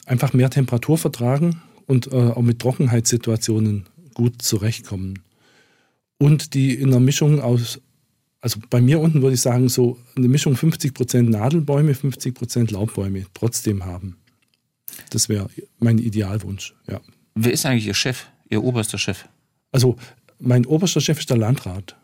einfach 0.08 0.34
mehr 0.34 0.50
Temperatur 0.50 0.98
vertragen 0.98 1.62
und 1.86 2.12
äh, 2.12 2.16
auch 2.16 2.42
mit 2.42 2.60
Trockenheitssituationen 2.60 3.86
gut 4.14 4.42
zurechtkommen. 4.42 5.20
Und 6.20 6.54
die 6.54 6.74
in 6.74 6.90
einer 6.90 7.00
Mischung 7.00 7.40
aus, 7.40 7.80
also 8.42 8.60
bei 8.70 8.82
mir 8.82 9.00
unten 9.00 9.22
würde 9.22 9.36
ich 9.36 9.42
sagen, 9.42 9.70
so 9.70 9.98
eine 10.16 10.28
Mischung 10.28 10.56
50% 10.56 11.24
Nadelbäume, 11.24 11.94
50% 11.94 12.74
Laubbäume 12.74 13.26
trotzdem 13.34 13.86
haben. 13.86 14.18
Das 15.12 15.30
wäre 15.30 15.50
mein 15.80 16.00
Idealwunsch, 16.00 16.74
ja. 16.88 17.00
Wer 17.36 17.54
ist 17.54 17.66
eigentlich 17.66 17.86
Ihr 17.86 17.94
Chef, 17.94 18.26
Ihr 18.50 18.64
oberster 18.64 18.98
Chef? 18.98 19.26
Also 19.72 19.96
mein 20.40 20.66
oberster 20.66 21.02
Chef 21.02 21.20
ist 21.20 21.30
der 21.30 21.38
Landrat, 21.38 21.96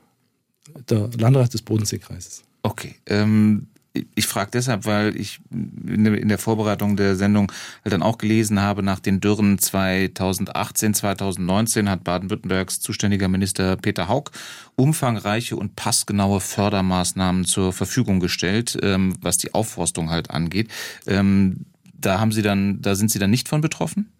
der 0.90 1.10
Landrat 1.18 1.54
des 1.54 1.64
Bodenseekreises. 1.64 2.44
Okay. 2.62 2.96
Ähm, 3.08 3.68
ich 4.16 4.26
frage 4.26 4.50
deshalb, 4.52 4.86
weil 4.86 5.16
ich 5.16 5.40
in 5.52 6.28
der 6.28 6.38
Vorbereitung 6.40 6.98
der 6.98 7.16
Sendung 7.16 7.52
halt 7.84 7.94
dann 7.94 8.02
auch 8.02 8.18
gelesen 8.18 8.60
habe, 8.60 8.82
nach 8.82 9.00
den 9.00 9.22
Dürren 9.22 9.60
2018, 9.60 10.96
2019 10.96 11.90
hat 11.90 12.04
Baden-Württembergs 12.04 12.80
zuständiger 12.80 13.28
Minister 13.28 13.76
Peter 13.78 14.08
Haug 14.08 14.32
umfangreiche 14.76 15.56
und 15.56 15.76
passgenaue 15.76 16.40
Fördermaßnahmen 16.40 17.46
zur 17.46 17.72
Verfügung 17.72 18.20
gestellt, 18.20 18.78
ähm, 18.82 19.16
was 19.22 19.38
die 19.38 19.54
Aufforstung 19.54 20.10
halt 20.10 20.32
angeht. 20.32 20.70
Ähm, 21.06 21.66
da 21.94 22.20
haben 22.20 22.32
Sie 22.32 22.42
dann, 22.42 22.82
da 22.82 22.96
sind 22.96 23.12
Sie 23.12 23.20
dann 23.20 23.30
nicht 23.30 23.48
von 23.48 23.62
betroffen? 23.62 24.12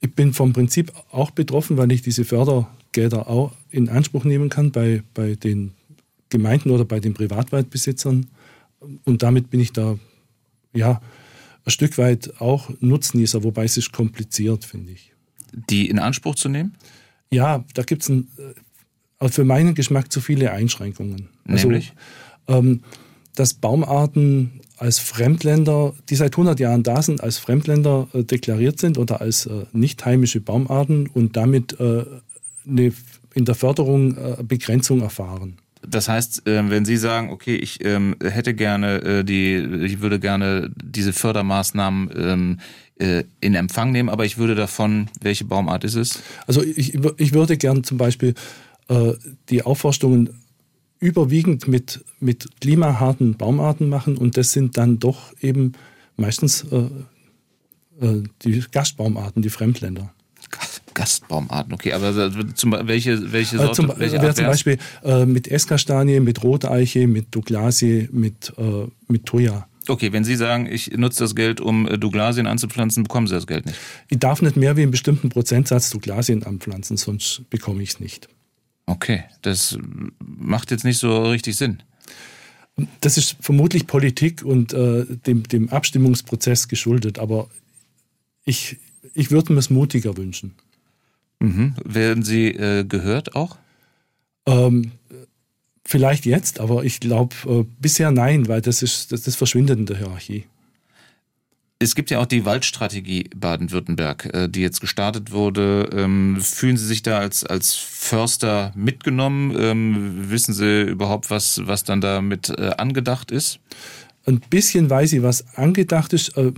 Ich 0.00 0.14
bin 0.14 0.34
vom 0.34 0.52
Prinzip 0.52 0.92
auch 1.10 1.30
betroffen, 1.30 1.78
weil 1.78 1.90
ich 1.90 2.02
diese 2.02 2.26
Fördergelder 2.26 3.28
auch 3.28 3.52
in 3.70 3.88
Anspruch 3.88 4.24
nehmen 4.24 4.50
kann 4.50 4.70
bei, 4.70 5.02
bei 5.14 5.34
den 5.36 5.72
Gemeinden 6.28 6.70
oder 6.70 6.84
bei 6.84 7.00
den 7.00 7.14
Privatwaldbesitzern 7.14 8.26
und 9.04 9.22
damit 9.22 9.50
bin 9.50 9.60
ich 9.60 9.72
da, 9.72 9.98
ja, 10.72 11.00
ein 11.64 11.70
Stück 11.70 11.96
weit 11.98 12.40
auch 12.40 12.70
Nutznießer, 12.80 13.42
wobei 13.42 13.64
es 13.64 13.76
ist 13.76 13.92
kompliziert, 13.92 14.64
finde 14.64 14.92
ich. 14.92 15.12
Die 15.70 15.88
in 15.88 15.98
Anspruch 15.98 16.34
zu 16.34 16.48
nehmen? 16.48 16.74
Ja, 17.30 17.64
da 17.74 17.82
gibt 17.82 18.02
es 18.02 18.10
äh, 18.10 19.28
für 19.28 19.44
meinen 19.44 19.74
Geschmack 19.74 20.12
zu 20.12 20.20
viele 20.20 20.52
Einschränkungen. 20.52 21.28
Also, 21.46 21.68
Nämlich? 21.68 21.92
ähm, 22.48 22.82
dass 23.34 23.54
Baumarten 23.54 24.60
als 24.76 24.98
Fremdländer, 24.98 25.94
die 26.10 26.16
seit 26.16 26.34
100 26.34 26.60
Jahren 26.60 26.82
da 26.82 27.00
sind, 27.00 27.22
als 27.22 27.38
Fremdländer 27.38 28.08
äh, 28.12 28.24
deklariert 28.24 28.78
sind 28.78 28.98
oder 28.98 29.20
als 29.20 29.46
äh, 29.46 29.64
nicht 29.72 30.04
heimische 30.04 30.40
Baumarten 30.40 31.08
und 31.08 31.36
damit 31.36 31.78
äh, 31.80 32.04
eine, 32.66 32.92
in 33.34 33.44
der 33.44 33.54
Förderung 33.54 34.16
äh, 34.16 34.42
Begrenzung 34.42 35.00
erfahren. 35.00 35.56
Das 35.88 36.08
heißt, 36.08 36.42
ähm, 36.46 36.70
wenn 36.70 36.84
Sie 36.84 36.96
sagen, 36.96 37.30
okay, 37.30 37.56
ich 37.56 37.84
ähm, 37.84 38.16
hätte 38.22 38.54
gerne 38.54 38.96
äh, 39.02 39.24
die, 39.24 39.56
ich 39.56 40.00
würde 40.00 40.18
gerne 40.20 40.70
diese 40.82 41.12
Fördermaßnahmen 41.12 42.10
ähm, 42.16 42.58
äh, 42.98 43.24
in 43.40 43.54
Empfang 43.54 43.92
nehmen, 43.92 44.08
aber 44.08 44.24
ich 44.24 44.38
würde 44.38 44.54
davon, 44.54 45.08
welche 45.20 45.44
Baumart 45.44 45.84
ist 45.84 45.96
es? 45.96 46.22
Also 46.46 46.62
ich, 46.62 46.94
ich 46.94 47.32
würde 47.32 47.56
gerne 47.56 47.82
zum 47.82 47.98
Beispiel 47.98 48.34
die 49.48 49.62
Aufforstungen 49.62 50.28
überwiegend 51.04 51.68
mit, 51.68 52.04
mit 52.18 52.48
klimaharten 52.60 53.34
Baumarten 53.34 53.90
machen 53.90 54.16
und 54.16 54.38
das 54.38 54.52
sind 54.52 54.78
dann 54.78 54.98
doch 54.98 55.32
eben 55.40 55.72
meistens 56.16 56.64
äh, 56.64 56.88
äh, 58.00 58.22
die 58.42 58.64
Gastbaumarten, 58.72 59.42
die 59.42 59.50
Fremdländer. 59.50 60.13
Gastbaumarten, 60.94 61.72
okay, 61.72 61.92
aber 61.92 62.30
zum, 62.54 62.72
welche, 62.72 63.32
welche 63.32 63.58
Sorte? 63.58 63.72
Zum, 63.74 63.92
welche 63.96 64.20
wäre 64.22 64.34
zum 64.34 64.46
Beispiel 64.46 64.78
äh, 65.02 65.26
mit 65.26 65.48
Esskastanie, 65.48 66.20
mit 66.20 66.42
Roteiche, 66.42 67.06
mit 67.06 67.34
Douglasie, 67.34 68.08
mit, 68.12 68.52
äh, 68.56 68.86
mit 69.08 69.26
Thuja. 69.26 69.68
Okay, 69.86 70.12
wenn 70.12 70.24
Sie 70.24 70.36
sagen, 70.36 70.66
ich 70.70 70.96
nutze 70.96 71.24
das 71.24 71.34
Geld, 71.34 71.60
um 71.60 71.86
äh, 71.86 71.98
Douglasien 71.98 72.46
anzupflanzen, 72.46 73.02
bekommen 73.02 73.26
Sie 73.26 73.34
das 73.34 73.46
Geld 73.46 73.66
nicht? 73.66 73.78
Ich 74.08 74.18
darf 74.18 74.40
nicht 74.40 74.56
mehr 74.56 74.76
wie 74.76 74.82
einen 74.82 74.90
bestimmten 74.90 75.28
Prozentsatz 75.28 75.90
Douglasien 75.90 76.42
anpflanzen, 76.42 76.96
sonst 76.96 77.42
bekomme 77.50 77.82
ich 77.82 77.90
es 77.90 78.00
nicht. 78.00 78.28
Okay, 78.86 79.24
das 79.42 79.78
macht 80.18 80.70
jetzt 80.70 80.84
nicht 80.84 80.98
so 80.98 81.24
richtig 81.24 81.56
Sinn. 81.56 81.82
Das 83.00 83.18
ist 83.18 83.36
vermutlich 83.40 83.86
Politik 83.86 84.42
und 84.42 84.72
äh, 84.72 85.04
dem, 85.26 85.44
dem 85.44 85.68
Abstimmungsprozess 85.68 86.68
geschuldet, 86.68 87.18
aber 87.18 87.48
ich, 88.44 88.78
ich 89.14 89.30
würde 89.30 89.52
mir 89.52 89.60
es 89.60 89.70
mutiger 89.70 90.16
wünschen. 90.16 90.54
Mhm. 91.40 91.74
Werden 91.84 92.22
Sie 92.22 92.48
äh, 92.48 92.84
gehört 92.84 93.34
auch? 93.34 93.58
Ähm, 94.46 94.92
vielleicht 95.84 96.26
jetzt, 96.26 96.60
aber 96.60 96.84
ich 96.84 97.00
glaube 97.00 97.34
äh, 97.46 97.64
bisher 97.80 98.10
nein, 98.10 98.48
weil 98.48 98.60
das 98.60 98.82
ist 98.82 99.12
das, 99.12 99.22
das 99.22 99.36
verschwindet 99.36 99.78
in 99.78 99.86
der 99.86 99.98
Hierarchie. 99.98 100.44
Es 101.80 101.94
gibt 101.94 102.10
ja 102.10 102.20
auch 102.20 102.26
die 102.26 102.44
Waldstrategie 102.44 103.28
Baden-Württemberg, 103.36 104.32
äh, 104.32 104.48
die 104.48 104.60
jetzt 104.60 104.80
gestartet 104.80 105.32
wurde. 105.32 105.90
Ähm, 105.92 106.38
fühlen 106.40 106.76
Sie 106.76 106.86
sich 106.86 107.02
da 107.02 107.18
als, 107.18 107.44
als 107.44 107.74
Förster 107.74 108.72
mitgenommen? 108.74 109.54
Ähm, 109.58 110.30
wissen 110.30 110.54
Sie 110.54 110.82
überhaupt, 110.82 111.30
was, 111.30 111.60
was 111.66 111.84
dann 111.84 112.00
damit 112.00 112.48
äh, 112.50 112.70
angedacht 112.78 113.30
ist? 113.30 113.58
Ein 114.24 114.40
bisschen 114.48 114.88
weiß 114.88 115.12
ich, 115.12 115.22
was 115.22 115.56
angedacht 115.56 116.12
ist. 116.12 116.36
Äh, 116.38 116.52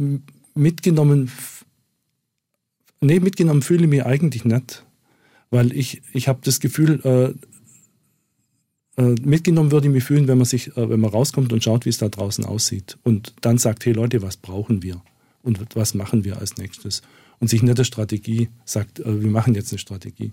mitgenommen, 0.55 1.31
nee, 3.01 3.21
mitgenommen 3.21 3.63
fühle 3.63 3.85
ich 3.85 3.91
mich 3.91 4.05
eigentlich 4.05 4.45
nicht. 4.45 4.85
Weil 5.51 5.73
ich, 5.73 6.03
ich 6.13 6.27
habe 6.29 6.41
das 6.43 6.59
Gefühl, 6.59 7.37
mitgenommen 8.97 9.71
würde 9.71 9.87
ich 9.87 9.93
mich 9.93 10.03
fühlen, 10.03 10.27
wenn 10.27 10.39
man 10.39 10.45
sich, 10.45 10.73
wenn 10.75 10.99
man 10.99 11.11
rauskommt 11.11 11.53
und 11.53 11.63
schaut, 11.63 11.85
wie 11.85 11.91
es 11.91 11.99
da 11.99 12.09
draußen 12.09 12.45
aussieht. 12.45 12.99
Und 13.05 13.35
dann 13.43 13.59
sagt, 13.59 13.87
hey 13.87 13.93
Leute, 13.93 14.23
was 14.23 14.37
brauchen 14.37 14.83
wir? 14.83 15.03
und 15.47 15.77
was 15.77 15.95
machen 15.95 16.25
wir 16.25 16.39
als 16.39 16.57
nächstes. 16.57 17.03
Und 17.39 17.49
sich 17.49 17.63
nicht 17.63 17.79
der 17.79 17.85
Strategie 17.85 18.51
sagt, 18.65 18.99
äh, 19.01 19.23
wir 19.23 19.31
machen 19.31 19.55
jetzt 19.55 19.73
eine 19.73 19.79
Strategie. 19.79 20.33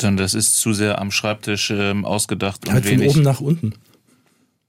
Sondern 0.00 0.16
das 0.16 0.34
ist 0.34 0.56
zu 0.56 0.72
sehr 0.72 1.00
am 1.00 1.10
Schreibtisch 1.10 1.70
ähm, 1.70 2.04
ausgedacht 2.04 2.66
und 2.66 2.72
halt 2.72 2.84
wenig. 2.86 3.06
von 3.06 3.16
oben 3.16 3.22
nach 3.22 3.40
unten. 3.40 3.74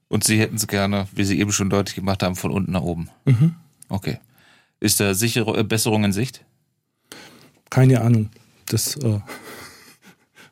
Und 0.08 0.22
Sie 0.22 0.38
hätten 0.38 0.56
es 0.56 0.68
gerne, 0.68 1.08
wie 1.14 1.24
Sie 1.24 1.40
eben 1.40 1.50
schon 1.50 1.70
deutlich 1.70 1.96
gemacht 1.96 2.22
haben, 2.22 2.36
von 2.36 2.52
unten 2.52 2.70
nach 2.70 2.82
oben. 2.82 3.08
Mhm. 3.24 3.54
Okay. 3.88 4.18
Ist 4.78 5.00
da 5.00 5.14
sichere 5.14 5.64
Besserung 5.64 6.04
in 6.04 6.12
Sicht? 6.12 6.44
Keine 7.70 8.00
Ahnung. 8.00 8.30
Das 8.66 8.96
äh, 8.96 9.20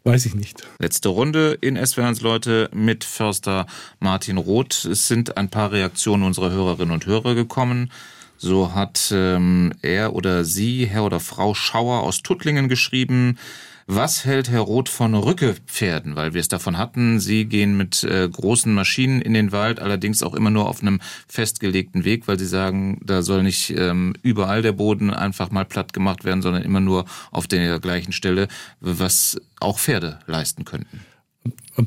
weiß 0.04 0.26
ich 0.26 0.34
nicht. 0.34 0.62
Letzte 0.78 1.08
Runde 1.08 1.56
in 1.60 1.76
SWRs 1.76 2.20
Leute 2.20 2.68
mit 2.72 3.04
Förster 3.04 3.66
Martin 4.00 4.36
Roth. 4.36 4.84
Es 4.84 5.08
sind 5.08 5.36
ein 5.36 5.48
paar 5.48 5.72
Reaktionen 5.72 6.22
unserer 6.22 6.50
Hörerinnen 6.50 6.92
und 6.92 7.06
Hörer 7.06 7.34
gekommen. 7.34 7.90
So 8.36 8.74
hat 8.74 9.10
ähm, 9.14 9.72
er 9.82 10.14
oder 10.14 10.44
sie, 10.44 10.86
Herr 10.86 11.04
oder 11.04 11.20
Frau 11.20 11.54
Schauer 11.54 12.02
aus 12.02 12.22
Tuttlingen 12.22 12.68
geschrieben. 12.68 13.38
Was 13.86 14.24
hält 14.24 14.48
Herr 14.48 14.62
Roth 14.62 14.88
von 14.88 15.14
Rückepferden? 15.14 16.16
Weil 16.16 16.32
wir 16.32 16.40
es 16.40 16.48
davon 16.48 16.78
hatten, 16.78 17.20
Sie 17.20 17.44
gehen 17.44 17.76
mit 17.76 18.02
äh, 18.02 18.26
großen 18.26 18.72
Maschinen 18.72 19.20
in 19.20 19.34
den 19.34 19.52
Wald, 19.52 19.78
allerdings 19.78 20.22
auch 20.22 20.32
immer 20.32 20.48
nur 20.48 20.68
auf 20.68 20.80
einem 20.80 21.00
festgelegten 21.28 22.04
Weg, 22.04 22.26
weil 22.26 22.38
Sie 22.38 22.46
sagen, 22.46 22.98
da 23.04 23.20
soll 23.20 23.42
nicht 23.42 23.70
ähm, 23.70 24.14
überall 24.22 24.62
der 24.62 24.72
Boden 24.72 25.10
einfach 25.10 25.50
mal 25.50 25.66
platt 25.66 25.92
gemacht 25.92 26.24
werden, 26.24 26.40
sondern 26.40 26.62
immer 26.62 26.80
nur 26.80 27.04
auf 27.30 27.46
der 27.46 27.78
gleichen 27.78 28.12
Stelle, 28.12 28.48
was 28.80 29.38
auch 29.60 29.78
Pferde 29.78 30.18
leisten 30.26 30.64
könnten. 30.64 31.00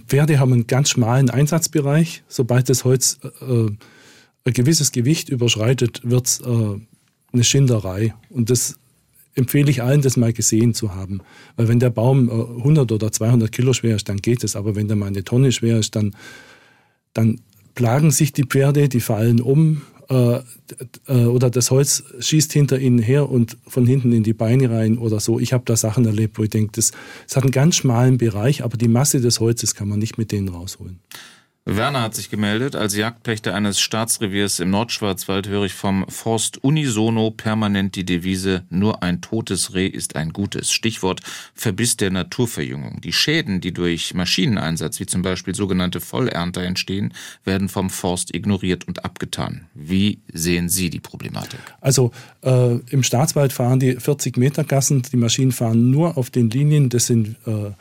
Pferde 0.07 0.39
haben 0.39 0.53
einen 0.53 0.67
ganz 0.67 0.89
schmalen 0.89 1.31
Einsatzbereich. 1.31 2.23
Sobald 2.27 2.69
das 2.69 2.83
Holz 2.83 3.19
äh, 3.41 3.71
ein 4.45 4.53
gewisses 4.53 4.91
Gewicht 4.91 5.29
überschreitet, 5.29 6.01
wird 6.03 6.27
es 6.27 6.41
äh, 6.41 6.79
eine 7.33 7.43
Schinderei. 7.43 8.13
Und 8.29 8.51
das 8.51 8.77
empfehle 9.37 9.69
ich 9.69 9.83
allen, 9.83 10.01
das 10.01 10.17
mal 10.17 10.33
gesehen 10.33 10.73
zu 10.73 10.95
haben. 10.95 11.21
Weil 11.55 11.67
wenn 11.67 11.79
der 11.79 11.89
Baum 11.89 12.29
äh, 12.29 12.31
100 12.31 12.91
oder 12.91 13.11
200 13.11 13.51
Kilo 13.51 13.73
schwer 13.73 13.95
ist, 13.95 14.09
dann 14.09 14.17
geht 14.17 14.43
es. 14.43 14.55
Aber 14.55 14.75
wenn 14.75 14.87
der 14.87 14.97
mal 14.97 15.07
eine 15.07 15.23
Tonne 15.23 15.51
schwer 15.51 15.77
ist, 15.77 15.95
dann, 15.95 16.15
dann 17.13 17.39
plagen 17.75 18.11
sich 18.11 18.33
die 18.33 18.43
Pferde, 18.43 18.89
die 18.89 18.99
fallen 18.99 19.39
um. 19.39 19.81
Äh, 20.09 20.39
äh 21.07 21.25
oder 21.25 21.49
das 21.49 21.69
Holz 21.69 22.03
schießt 22.19 22.51
hinter 22.53 22.79
ihnen 22.79 22.99
her 22.99 23.29
und 23.29 23.57
von 23.67 23.85
hinten 23.85 24.11
in 24.11 24.23
die 24.23 24.33
Beine 24.33 24.69
rein 24.69 24.97
oder 24.97 25.19
so. 25.19 25.39
Ich 25.39 25.53
habe 25.53 25.63
da 25.65 25.75
Sachen 25.75 26.05
erlebt, 26.05 26.39
wo 26.39 26.43
ich 26.43 26.49
denke, 26.49 26.71
das, 26.73 26.91
das 27.27 27.35
hat 27.35 27.43
einen 27.43 27.51
ganz 27.51 27.75
schmalen 27.75 28.17
Bereich, 28.17 28.63
aber 28.63 28.77
die 28.77 28.87
Masse 28.87 29.21
des 29.21 29.39
Holzes 29.39 29.75
kann 29.75 29.87
man 29.87 29.99
nicht 29.99 30.17
mit 30.17 30.31
denen 30.31 30.47
rausholen. 30.47 30.99
Werner 31.69 32.01
hat 32.01 32.15
sich 32.15 32.29
gemeldet. 32.29 32.77
Als 32.77 32.95
Jagdpächter 32.95 33.53
eines 33.53 33.81
Staatsreviers 33.81 34.61
im 34.61 34.69
Nordschwarzwald 34.69 35.49
höre 35.49 35.65
ich 35.65 35.73
vom 35.73 36.07
Forst 36.07 36.63
unisono 36.63 37.29
permanent 37.31 37.97
die 37.97 38.05
Devise, 38.05 38.63
nur 38.69 39.03
ein 39.03 39.19
totes 39.19 39.73
Reh 39.73 39.87
ist 39.87 40.15
ein 40.15 40.31
gutes. 40.31 40.71
Stichwort 40.71 41.19
Verbiss 41.53 41.97
der 41.97 42.11
Naturverjüngung. 42.11 43.01
Die 43.01 43.11
Schäden, 43.11 43.59
die 43.59 43.73
durch 43.73 44.13
Maschineneinsatz, 44.13 45.01
wie 45.01 45.07
zum 45.07 45.23
Beispiel 45.23 45.55
sogenannte 45.55 45.99
Vollernter 45.99 46.61
entstehen, 46.61 47.13
werden 47.43 47.67
vom 47.67 47.89
Forst 47.89 48.33
ignoriert 48.33 48.87
und 48.87 49.03
abgetan. 49.03 49.65
Wie 49.73 50.19
sehen 50.31 50.69
Sie 50.69 50.89
die 50.89 51.01
Problematik? 51.01 51.59
Also 51.81 52.11
äh, 52.43 52.77
im 52.89 53.03
Staatswald 53.03 53.51
fahren 53.51 53.81
die 53.81 53.97
40 53.97 54.37
Meter 54.37 54.63
Gassen, 54.63 55.01
die 55.01 55.17
Maschinen 55.17 55.51
fahren 55.51 55.91
nur 55.91 56.17
auf 56.17 56.29
den 56.29 56.49
Linien, 56.49 56.87
das 56.87 57.07
sind 57.07 57.35
äh, 57.45 57.71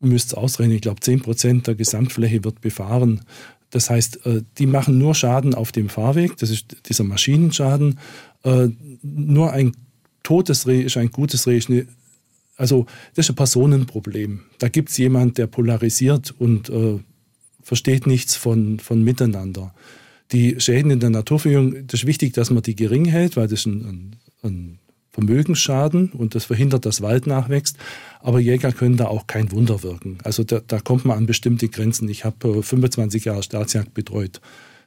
müsst 0.00 0.28
es 0.28 0.34
ausrechnen, 0.34 0.76
ich 0.76 0.82
glaube 0.82 1.00
10 1.00 1.22
Prozent 1.22 1.66
der 1.66 1.74
Gesamtfläche 1.74 2.44
wird 2.44 2.60
befahren. 2.60 3.22
Das 3.70 3.90
heißt, 3.90 4.26
äh, 4.26 4.42
die 4.58 4.66
machen 4.66 4.98
nur 4.98 5.14
Schaden 5.14 5.54
auf 5.54 5.72
dem 5.72 5.88
Fahrweg, 5.88 6.36
das 6.36 6.50
ist 6.50 6.76
dieser 6.88 7.04
Maschinenschaden. 7.04 7.98
Äh, 8.44 8.68
nur 9.02 9.52
ein 9.52 9.72
totes 10.22 10.66
Reh 10.66 10.82
ist 10.82 10.96
ein 10.96 11.10
gutes 11.10 11.46
Reh. 11.46 11.60
Also 12.56 12.86
das 13.14 13.26
ist 13.26 13.30
ein 13.30 13.36
Personenproblem. 13.36 14.40
Da 14.58 14.68
gibt 14.68 14.90
es 14.90 14.96
jemanden, 14.96 15.34
der 15.34 15.46
polarisiert 15.46 16.34
und 16.38 16.68
äh, 16.68 16.98
versteht 17.62 18.06
nichts 18.06 18.36
von, 18.36 18.78
von 18.78 19.02
Miteinander. 19.02 19.74
Die 20.32 20.60
Schäden 20.60 20.90
in 20.90 21.00
der 21.00 21.10
Naturverjüngung, 21.10 21.86
das 21.86 22.00
ist 22.00 22.06
wichtig, 22.06 22.32
dass 22.32 22.50
man 22.50 22.62
die 22.62 22.76
gering 22.76 23.04
hält, 23.04 23.36
weil 23.36 23.48
das 23.48 23.60
ist 23.60 23.66
ein, 23.66 23.84
ein, 23.84 24.16
ein 24.42 24.78
Vermögensschaden 25.16 26.10
und 26.12 26.34
das 26.34 26.44
verhindert, 26.44 26.84
dass 26.84 27.00
Wald 27.00 27.26
nachwächst. 27.26 27.78
Aber 28.20 28.38
Jäger 28.38 28.70
können 28.70 28.98
da 28.98 29.06
auch 29.06 29.26
kein 29.26 29.50
Wunder 29.50 29.82
wirken. 29.82 30.18
Also 30.24 30.44
da, 30.44 30.60
da 30.60 30.78
kommt 30.78 31.06
man 31.06 31.16
an 31.16 31.26
bestimmte 31.26 31.68
Grenzen. 31.68 32.06
Ich 32.10 32.26
habe 32.26 32.62
25 32.62 33.24
Jahre 33.24 33.42
Staatsjagd 33.42 33.94
betreut. 33.94 34.42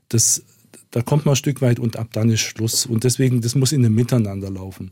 Das, 0.07 0.43
da 0.91 1.01
kommt 1.01 1.25
man 1.25 1.33
ein 1.33 1.35
Stück 1.35 1.63
weit 1.63 1.79
und 1.79 1.97
ab 1.97 2.09
dann 2.11 2.29
ist 2.29 2.41
Schluss. 2.41 2.85
Und 2.85 3.05
deswegen, 3.05 3.41
das 3.41 3.55
muss 3.55 3.71
in 3.71 3.83
einem 3.83 3.95
Miteinander 3.95 4.51
laufen 4.51 4.91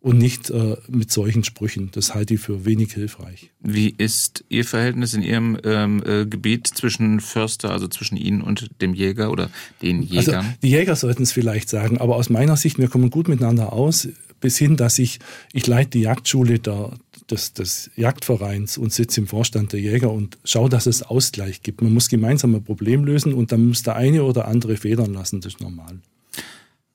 und 0.00 0.18
nicht 0.18 0.50
äh, 0.50 0.76
mit 0.86 1.10
solchen 1.10 1.44
Sprüchen. 1.44 1.88
Das 1.92 2.14
halte 2.14 2.34
ich 2.34 2.40
für 2.40 2.66
wenig 2.66 2.92
hilfreich. 2.92 3.52
Wie 3.60 3.88
ist 3.88 4.44
Ihr 4.50 4.66
Verhältnis 4.66 5.14
in 5.14 5.22
Ihrem 5.22 5.56
ähm, 5.64 6.02
äh, 6.04 6.26
Gebiet 6.26 6.66
zwischen 6.66 7.20
Förster, 7.20 7.70
also 7.70 7.88
zwischen 7.88 8.18
Ihnen 8.18 8.42
und 8.42 8.68
dem 8.82 8.92
Jäger 8.92 9.30
oder 9.30 9.48
den 9.80 10.02
also, 10.02 10.14
Jägern? 10.14 10.34
Also, 10.34 10.48
die 10.62 10.68
Jäger 10.68 10.94
sollten 10.94 11.22
es 11.22 11.32
vielleicht 11.32 11.70
sagen, 11.70 11.96
aber 11.96 12.16
aus 12.16 12.28
meiner 12.28 12.56
Sicht, 12.58 12.78
wir 12.78 12.88
kommen 12.88 13.08
gut 13.08 13.28
miteinander 13.28 13.72
aus 13.72 14.06
bis 14.44 14.58
hin, 14.58 14.76
dass 14.76 14.98
ich, 14.98 15.20
ich 15.54 15.66
leite 15.66 15.92
die 15.92 16.02
Jagdschule 16.02 16.58
der, 16.58 16.90
des, 17.30 17.54
des 17.54 17.90
Jagdvereins 17.96 18.76
und 18.76 18.92
sitze 18.92 19.22
im 19.22 19.26
Vorstand 19.26 19.72
der 19.72 19.80
Jäger 19.80 20.12
und 20.12 20.36
schaue, 20.44 20.68
dass 20.68 20.84
es 20.84 21.02
Ausgleich 21.02 21.62
gibt. 21.62 21.80
Man 21.80 21.94
muss 21.94 22.10
gemeinsam 22.10 22.54
ein 22.54 22.62
Problem 22.62 23.04
lösen 23.04 23.32
und 23.32 23.52
dann 23.52 23.68
muss 23.68 23.84
der 23.84 23.96
eine 23.96 24.22
oder 24.22 24.46
andere 24.46 24.76
federn 24.76 25.14
lassen, 25.14 25.40
das 25.40 25.54
ist 25.54 25.62
normal. 25.62 25.98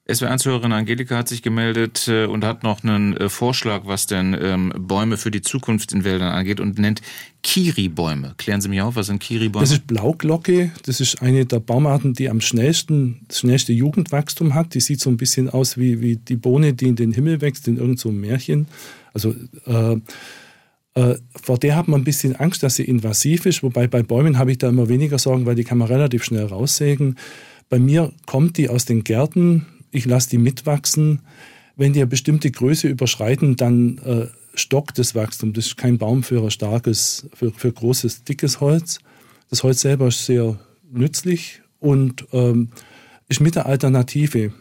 SW1-Hörerin 0.10 0.72
Angelika 0.72 1.18
hat 1.18 1.28
sich 1.28 1.42
gemeldet 1.42 2.08
äh, 2.08 2.26
und 2.26 2.44
hat 2.44 2.64
noch 2.64 2.84
einen 2.84 3.16
äh, 3.16 3.30
Vorschlag, 3.30 3.84
was 3.86 4.08
denn 4.08 4.36
ähm, 4.40 4.74
Bäume 4.78 5.18
für 5.18 5.32
die 5.32 5.42
Zukunft 5.42 5.92
in 5.94 6.04
Wäldern 6.04 6.32
angeht 6.32 6.60
und 6.60 6.80
nennt 6.80 7.02
Kiri-Bäume. 7.44 8.34
Klären 8.38 8.62
Sie 8.62 8.70
mich 8.70 8.82
auf, 8.82 8.96
was 8.96 9.08
sind 9.08 9.20
Kiri-Bäume? 9.20 9.64
Das 9.64 9.72
ist 9.72 9.88
Blauglocke. 9.88 10.72
Das 10.86 11.00
ist 11.00 11.22
eine 11.22 11.46
der 11.46 11.60
Baumarten, 11.60 12.14
die 12.14 12.30
am 12.30 12.42
schnellsten, 12.42 13.22
das 13.28 13.40
schnellste 13.40 13.72
Jugendwachstum 13.72 14.56
hat. 14.56 14.74
Die 14.74 14.82
sieht 14.82 15.00
so 15.00 15.10
ein 15.10 15.18
bisschen 15.18 15.50
aus 15.50 15.78
wie, 15.78 16.02
wie 16.02 16.18
die 16.18 16.36
Bohne, 16.36 16.74
die 16.74 16.88
in 16.88 16.96
den 16.96 17.14
Himmel 17.14 17.42
wächst, 17.42 17.68
in 17.68 17.76
irgendeinem 17.76 17.98
so 17.98 18.12
Märchen. 18.12 18.68
Also 19.14 19.36
äh, 19.66 19.98
äh, 20.96 21.18
vor 21.42 21.58
der 21.58 21.76
hat 21.76 21.88
man 21.88 22.02
ein 22.02 22.06
bisschen 22.06 22.36
Angst, 22.36 22.64
dass 22.64 22.76
sie 22.76 22.84
invasiv 22.84 23.46
ist, 23.46 23.64
wobei 23.64 23.88
bei 23.88 24.04
Bäumen 24.04 24.38
habe 24.38 24.52
ich 24.52 24.58
da 24.58 24.70
immer 24.70 24.90
weniger 24.90 25.20
Sorgen, 25.20 25.46
weil 25.46 25.56
die 25.56 25.64
kann 25.64 25.78
man 25.78 25.88
relativ 25.88 26.24
schnell 26.24 26.46
raussägen. 26.46 27.16
Bei 27.70 27.80
mir 27.80 28.12
kommt 28.26 28.58
die 28.58 28.70
aus 28.70 28.86
den 28.86 29.04
Gärten, 29.04 29.66
ich 29.92 30.06
lasse 30.06 30.30
die 30.30 30.38
mitwachsen. 30.38 31.22
Wenn 31.76 31.94
die 31.94 32.00
eine 32.00 32.08
bestimmte 32.08 32.52
Größe 32.52 32.88
überschreiten, 32.88 33.56
dann 33.56 33.98
äh, 34.00 34.28
stockt 34.54 35.00
das 35.00 35.16
Wachstum. 35.16 35.54
Das 35.54 35.68
ist 35.68 35.78
kein 35.78 35.98
Baum 35.98 36.24
für 36.24 36.50
starkes, 36.52 37.28
für, 37.34 37.52
für 37.52 37.72
großes, 37.72 38.24
dickes 38.24 38.60
Holz. 38.60 39.00
Das 39.50 39.64
Holz 39.64 39.82
selber 39.82 40.08
ist 40.08 40.26
sehr 40.26 40.60
nützlich 40.92 41.62
und 41.80 42.26
ähm, 42.34 42.70
ist 43.28 43.40
mit 43.40 43.56
der 43.56 43.66
Alternative. 43.66 44.54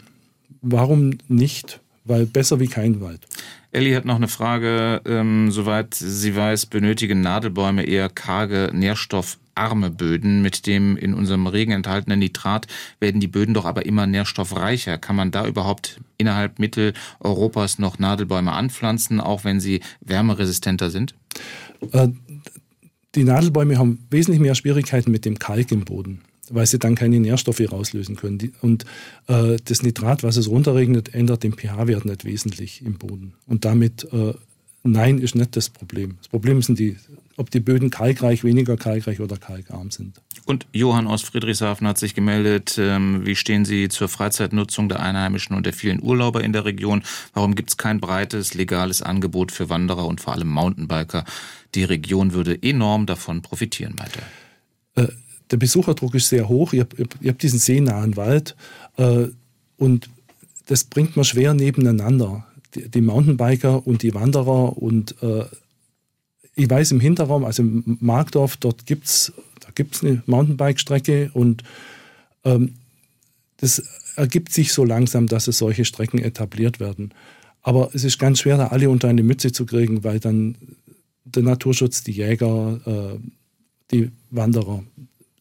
Warum 0.61 1.17
nicht? 1.27 1.81
Weil 2.05 2.25
besser 2.25 2.59
wie 2.59 2.67
kein 2.67 3.01
Wald. 3.01 3.27
Elli 3.71 3.91
hat 3.91 4.05
noch 4.05 4.15
eine 4.15 4.27
Frage. 4.27 5.01
Ähm, 5.05 5.51
soweit 5.51 5.93
sie 5.93 6.35
weiß, 6.35 6.65
benötigen 6.67 7.21
Nadelbäume 7.21 7.83
eher 7.83 8.09
karge, 8.09 8.71
nährstoffarme 8.73 9.91
Böden. 9.91 10.41
Mit 10.41 10.65
dem 10.65 10.97
in 10.97 11.13
unserem 11.13 11.45
Regen 11.47 11.71
enthaltenen 11.71 12.19
Nitrat 12.19 12.67
werden 12.99 13.21
die 13.21 13.27
Böden 13.27 13.53
doch 13.53 13.65
aber 13.65 13.85
immer 13.85 14.07
nährstoffreicher. 14.07 14.97
Kann 14.97 15.15
man 15.15 15.31
da 15.31 15.45
überhaupt 15.45 15.99
innerhalb 16.17 16.57
Mitteleuropas 16.57 17.77
noch 17.77 17.99
Nadelbäume 17.99 18.53
anpflanzen, 18.53 19.21
auch 19.21 19.43
wenn 19.43 19.59
sie 19.59 19.81
wärmeresistenter 20.01 20.89
sind? 20.89 21.13
Äh, 21.91 22.09
die 23.15 23.23
Nadelbäume 23.23 23.77
haben 23.77 24.05
wesentlich 24.09 24.39
mehr 24.39 24.55
Schwierigkeiten 24.55 25.11
mit 25.11 25.25
dem 25.25 25.37
Kalk 25.37 25.71
im 25.71 25.85
Boden 25.85 26.21
weil 26.53 26.65
sie 26.65 26.79
dann 26.79 26.95
keine 26.95 27.19
Nährstoffe 27.19 27.61
rauslösen 27.71 28.15
können. 28.15 28.53
Und 28.61 28.85
äh, 29.27 29.57
das 29.63 29.83
Nitrat, 29.83 30.23
was 30.23 30.37
es 30.37 30.49
runterregnet, 30.49 31.13
ändert 31.13 31.43
den 31.43 31.53
pH-Wert 31.53 32.05
nicht 32.05 32.25
wesentlich 32.25 32.83
im 32.85 32.97
Boden. 32.97 33.33
Und 33.47 33.65
damit, 33.65 34.07
äh, 34.11 34.33
nein, 34.83 35.19
ist 35.19 35.35
nicht 35.35 35.55
das 35.55 35.69
Problem. 35.69 36.15
Das 36.17 36.27
Problem 36.27 36.61
sind 36.61 36.79
die, 36.79 36.97
ob 37.37 37.51
die 37.51 37.59
Böden 37.59 37.89
kalkreich, 37.89 38.43
weniger 38.43 38.77
kalkreich 38.77 39.19
oder 39.19 39.37
kalkarm 39.37 39.91
sind. 39.91 40.21
Und 40.45 40.65
Johann 40.73 41.07
aus 41.07 41.21
Friedrichshafen 41.21 41.87
hat 41.87 41.97
sich 41.99 42.15
gemeldet, 42.15 42.77
ähm, 42.79 43.25
wie 43.25 43.35
stehen 43.35 43.65
Sie 43.65 43.87
zur 43.87 44.09
Freizeitnutzung 44.09 44.89
der 44.89 44.99
Einheimischen 44.99 45.55
und 45.55 45.65
der 45.65 45.73
vielen 45.73 46.01
Urlauber 46.01 46.43
in 46.43 46.53
der 46.53 46.65
Region? 46.65 47.03
Warum 47.33 47.55
gibt 47.55 47.69
es 47.69 47.77
kein 47.77 47.99
breites, 47.99 48.55
legales 48.55 49.01
Angebot 49.01 49.51
für 49.51 49.69
Wanderer 49.69 50.05
und 50.05 50.21
vor 50.21 50.33
allem 50.33 50.49
Mountainbiker? 50.49 51.23
Die 51.75 51.83
Region 51.83 52.33
würde 52.33 52.57
enorm 52.61 53.05
davon 53.05 53.43
profitieren, 53.43 53.93
meint 53.97 54.17
er. 54.95 55.03
Äh, 55.03 55.07
der 55.51 55.57
Besucherdruck 55.57 56.15
ist 56.15 56.29
sehr 56.29 56.47
hoch. 56.47 56.73
Ihr, 56.73 56.87
ihr, 56.97 57.07
ihr 57.21 57.31
habt 57.31 57.41
diesen 57.41 57.59
seenahen 57.59 58.15
Wald 58.17 58.55
äh, 58.97 59.27
und 59.77 60.09
das 60.67 60.83
bringt 60.83 61.15
man 61.15 61.25
schwer 61.25 61.53
nebeneinander. 61.53 62.45
Die, 62.75 62.87
die 62.87 63.01
Mountainbiker 63.01 63.85
und 63.87 64.03
die 64.03 64.13
Wanderer 64.13 64.77
und 64.77 65.15
äh, 65.23 65.45
ich 66.55 66.69
weiß 66.69 66.91
im 66.91 66.99
Hinterraum, 66.99 67.45
also 67.45 67.63
im 67.63 67.97
Markdorf, 68.01 68.57
dort 68.57 68.85
gibt 68.85 69.05
es 69.05 69.33
da 69.69 69.69
gibt's 69.73 70.03
eine 70.03 70.23
Mountainbike-Strecke 70.25 71.29
und 71.33 71.63
ähm, 72.43 72.73
das 73.57 73.83
ergibt 74.15 74.51
sich 74.51 74.73
so 74.73 74.83
langsam, 74.83 75.27
dass 75.27 75.47
es 75.47 75.59
solche 75.59 75.85
Strecken 75.85 76.19
etabliert 76.19 76.79
werden. 76.79 77.13
Aber 77.61 77.91
es 77.93 78.03
ist 78.03 78.17
ganz 78.17 78.39
schwer, 78.39 78.57
da 78.57 78.67
alle 78.67 78.89
unter 78.89 79.09
eine 79.09 79.21
Mütze 79.21 79.51
zu 79.51 79.65
kriegen, 79.65 80.03
weil 80.03 80.19
dann 80.19 80.55
der 81.23 81.43
Naturschutz, 81.43 82.03
die 82.03 82.13
Jäger, 82.13 82.79
äh, 82.85 83.19
die 83.91 84.11
Wanderer, 84.31 84.83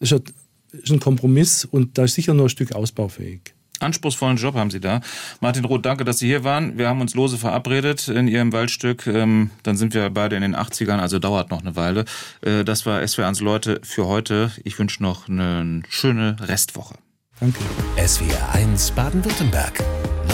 ist 0.00 0.90
ein 0.90 1.00
Kompromiss 1.00 1.64
und 1.64 1.98
da 1.98 2.04
ist 2.04 2.14
sicher 2.14 2.34
noch 2.34 2.44
ein 2.44 2.50
Stück 2.50 2.72
ausbaufähig. 2.72 3.54
Anspruchsvollen 3.80 4.36
Job 4.36 4.54
haben 4.54 4.70
Sie 4.70 4.80
da. 4.80 5.00
Martin 5.40 5.64
Roth, 5.64 5.84
danke, 5.84 6.04
dass 6.04 6.18
Sie 6.18 6.26
hier 6.26 6.44
waren. 6.44 6.78
Wir 6.78 6.88
haben 6.88 7.00
uns 7.00 7.14
lose 7.14 7.38
verabredet 7.38 8.08
in 8.08 8.26
Ihrem 8.26 8.52
Waldstück. 8.52 9.06
Ähm, 9.06 9.50
dann 9.62 9.76
sind 9.76 9.94
wir 9.94 10.10
beide 10.10 10.36
in 10.36 10.42
den 10.42 10.56
80ern, 10.56 10.98
also 10.98 11.18
dauert 11.18 11.50
noch 11.50 11.60
eine 11.60 11.76
Weile. 11.76 12.04
Äh, 12.40 12.64
das 12.64 12.86
war 12.86 13.00
SWR1 13.00 13.42
Leute 13.42 13.80
für 13.84 14.06
heute. 14.06 14.50
Ich 14.64 14.78
wünsche 14.78 15.02
noch 15.02 15.28
eine 15.28 15.82
schöne 15.88 16.36
Restwoche. 16.40 16.96
Danke. 17.40 17.60
SWR1 17.96 18.94
Baden-Württemberg. 18.94 19.84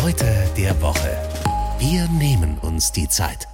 Leute 0.02 0.48
der 0.56 0.80
Woche. 0.80 1.10
Wir 1.78 2.08
nehmen 2.08 2.56
uns 2.58 2.92
die 2.92 3.08
Zeit. 3.08 3.46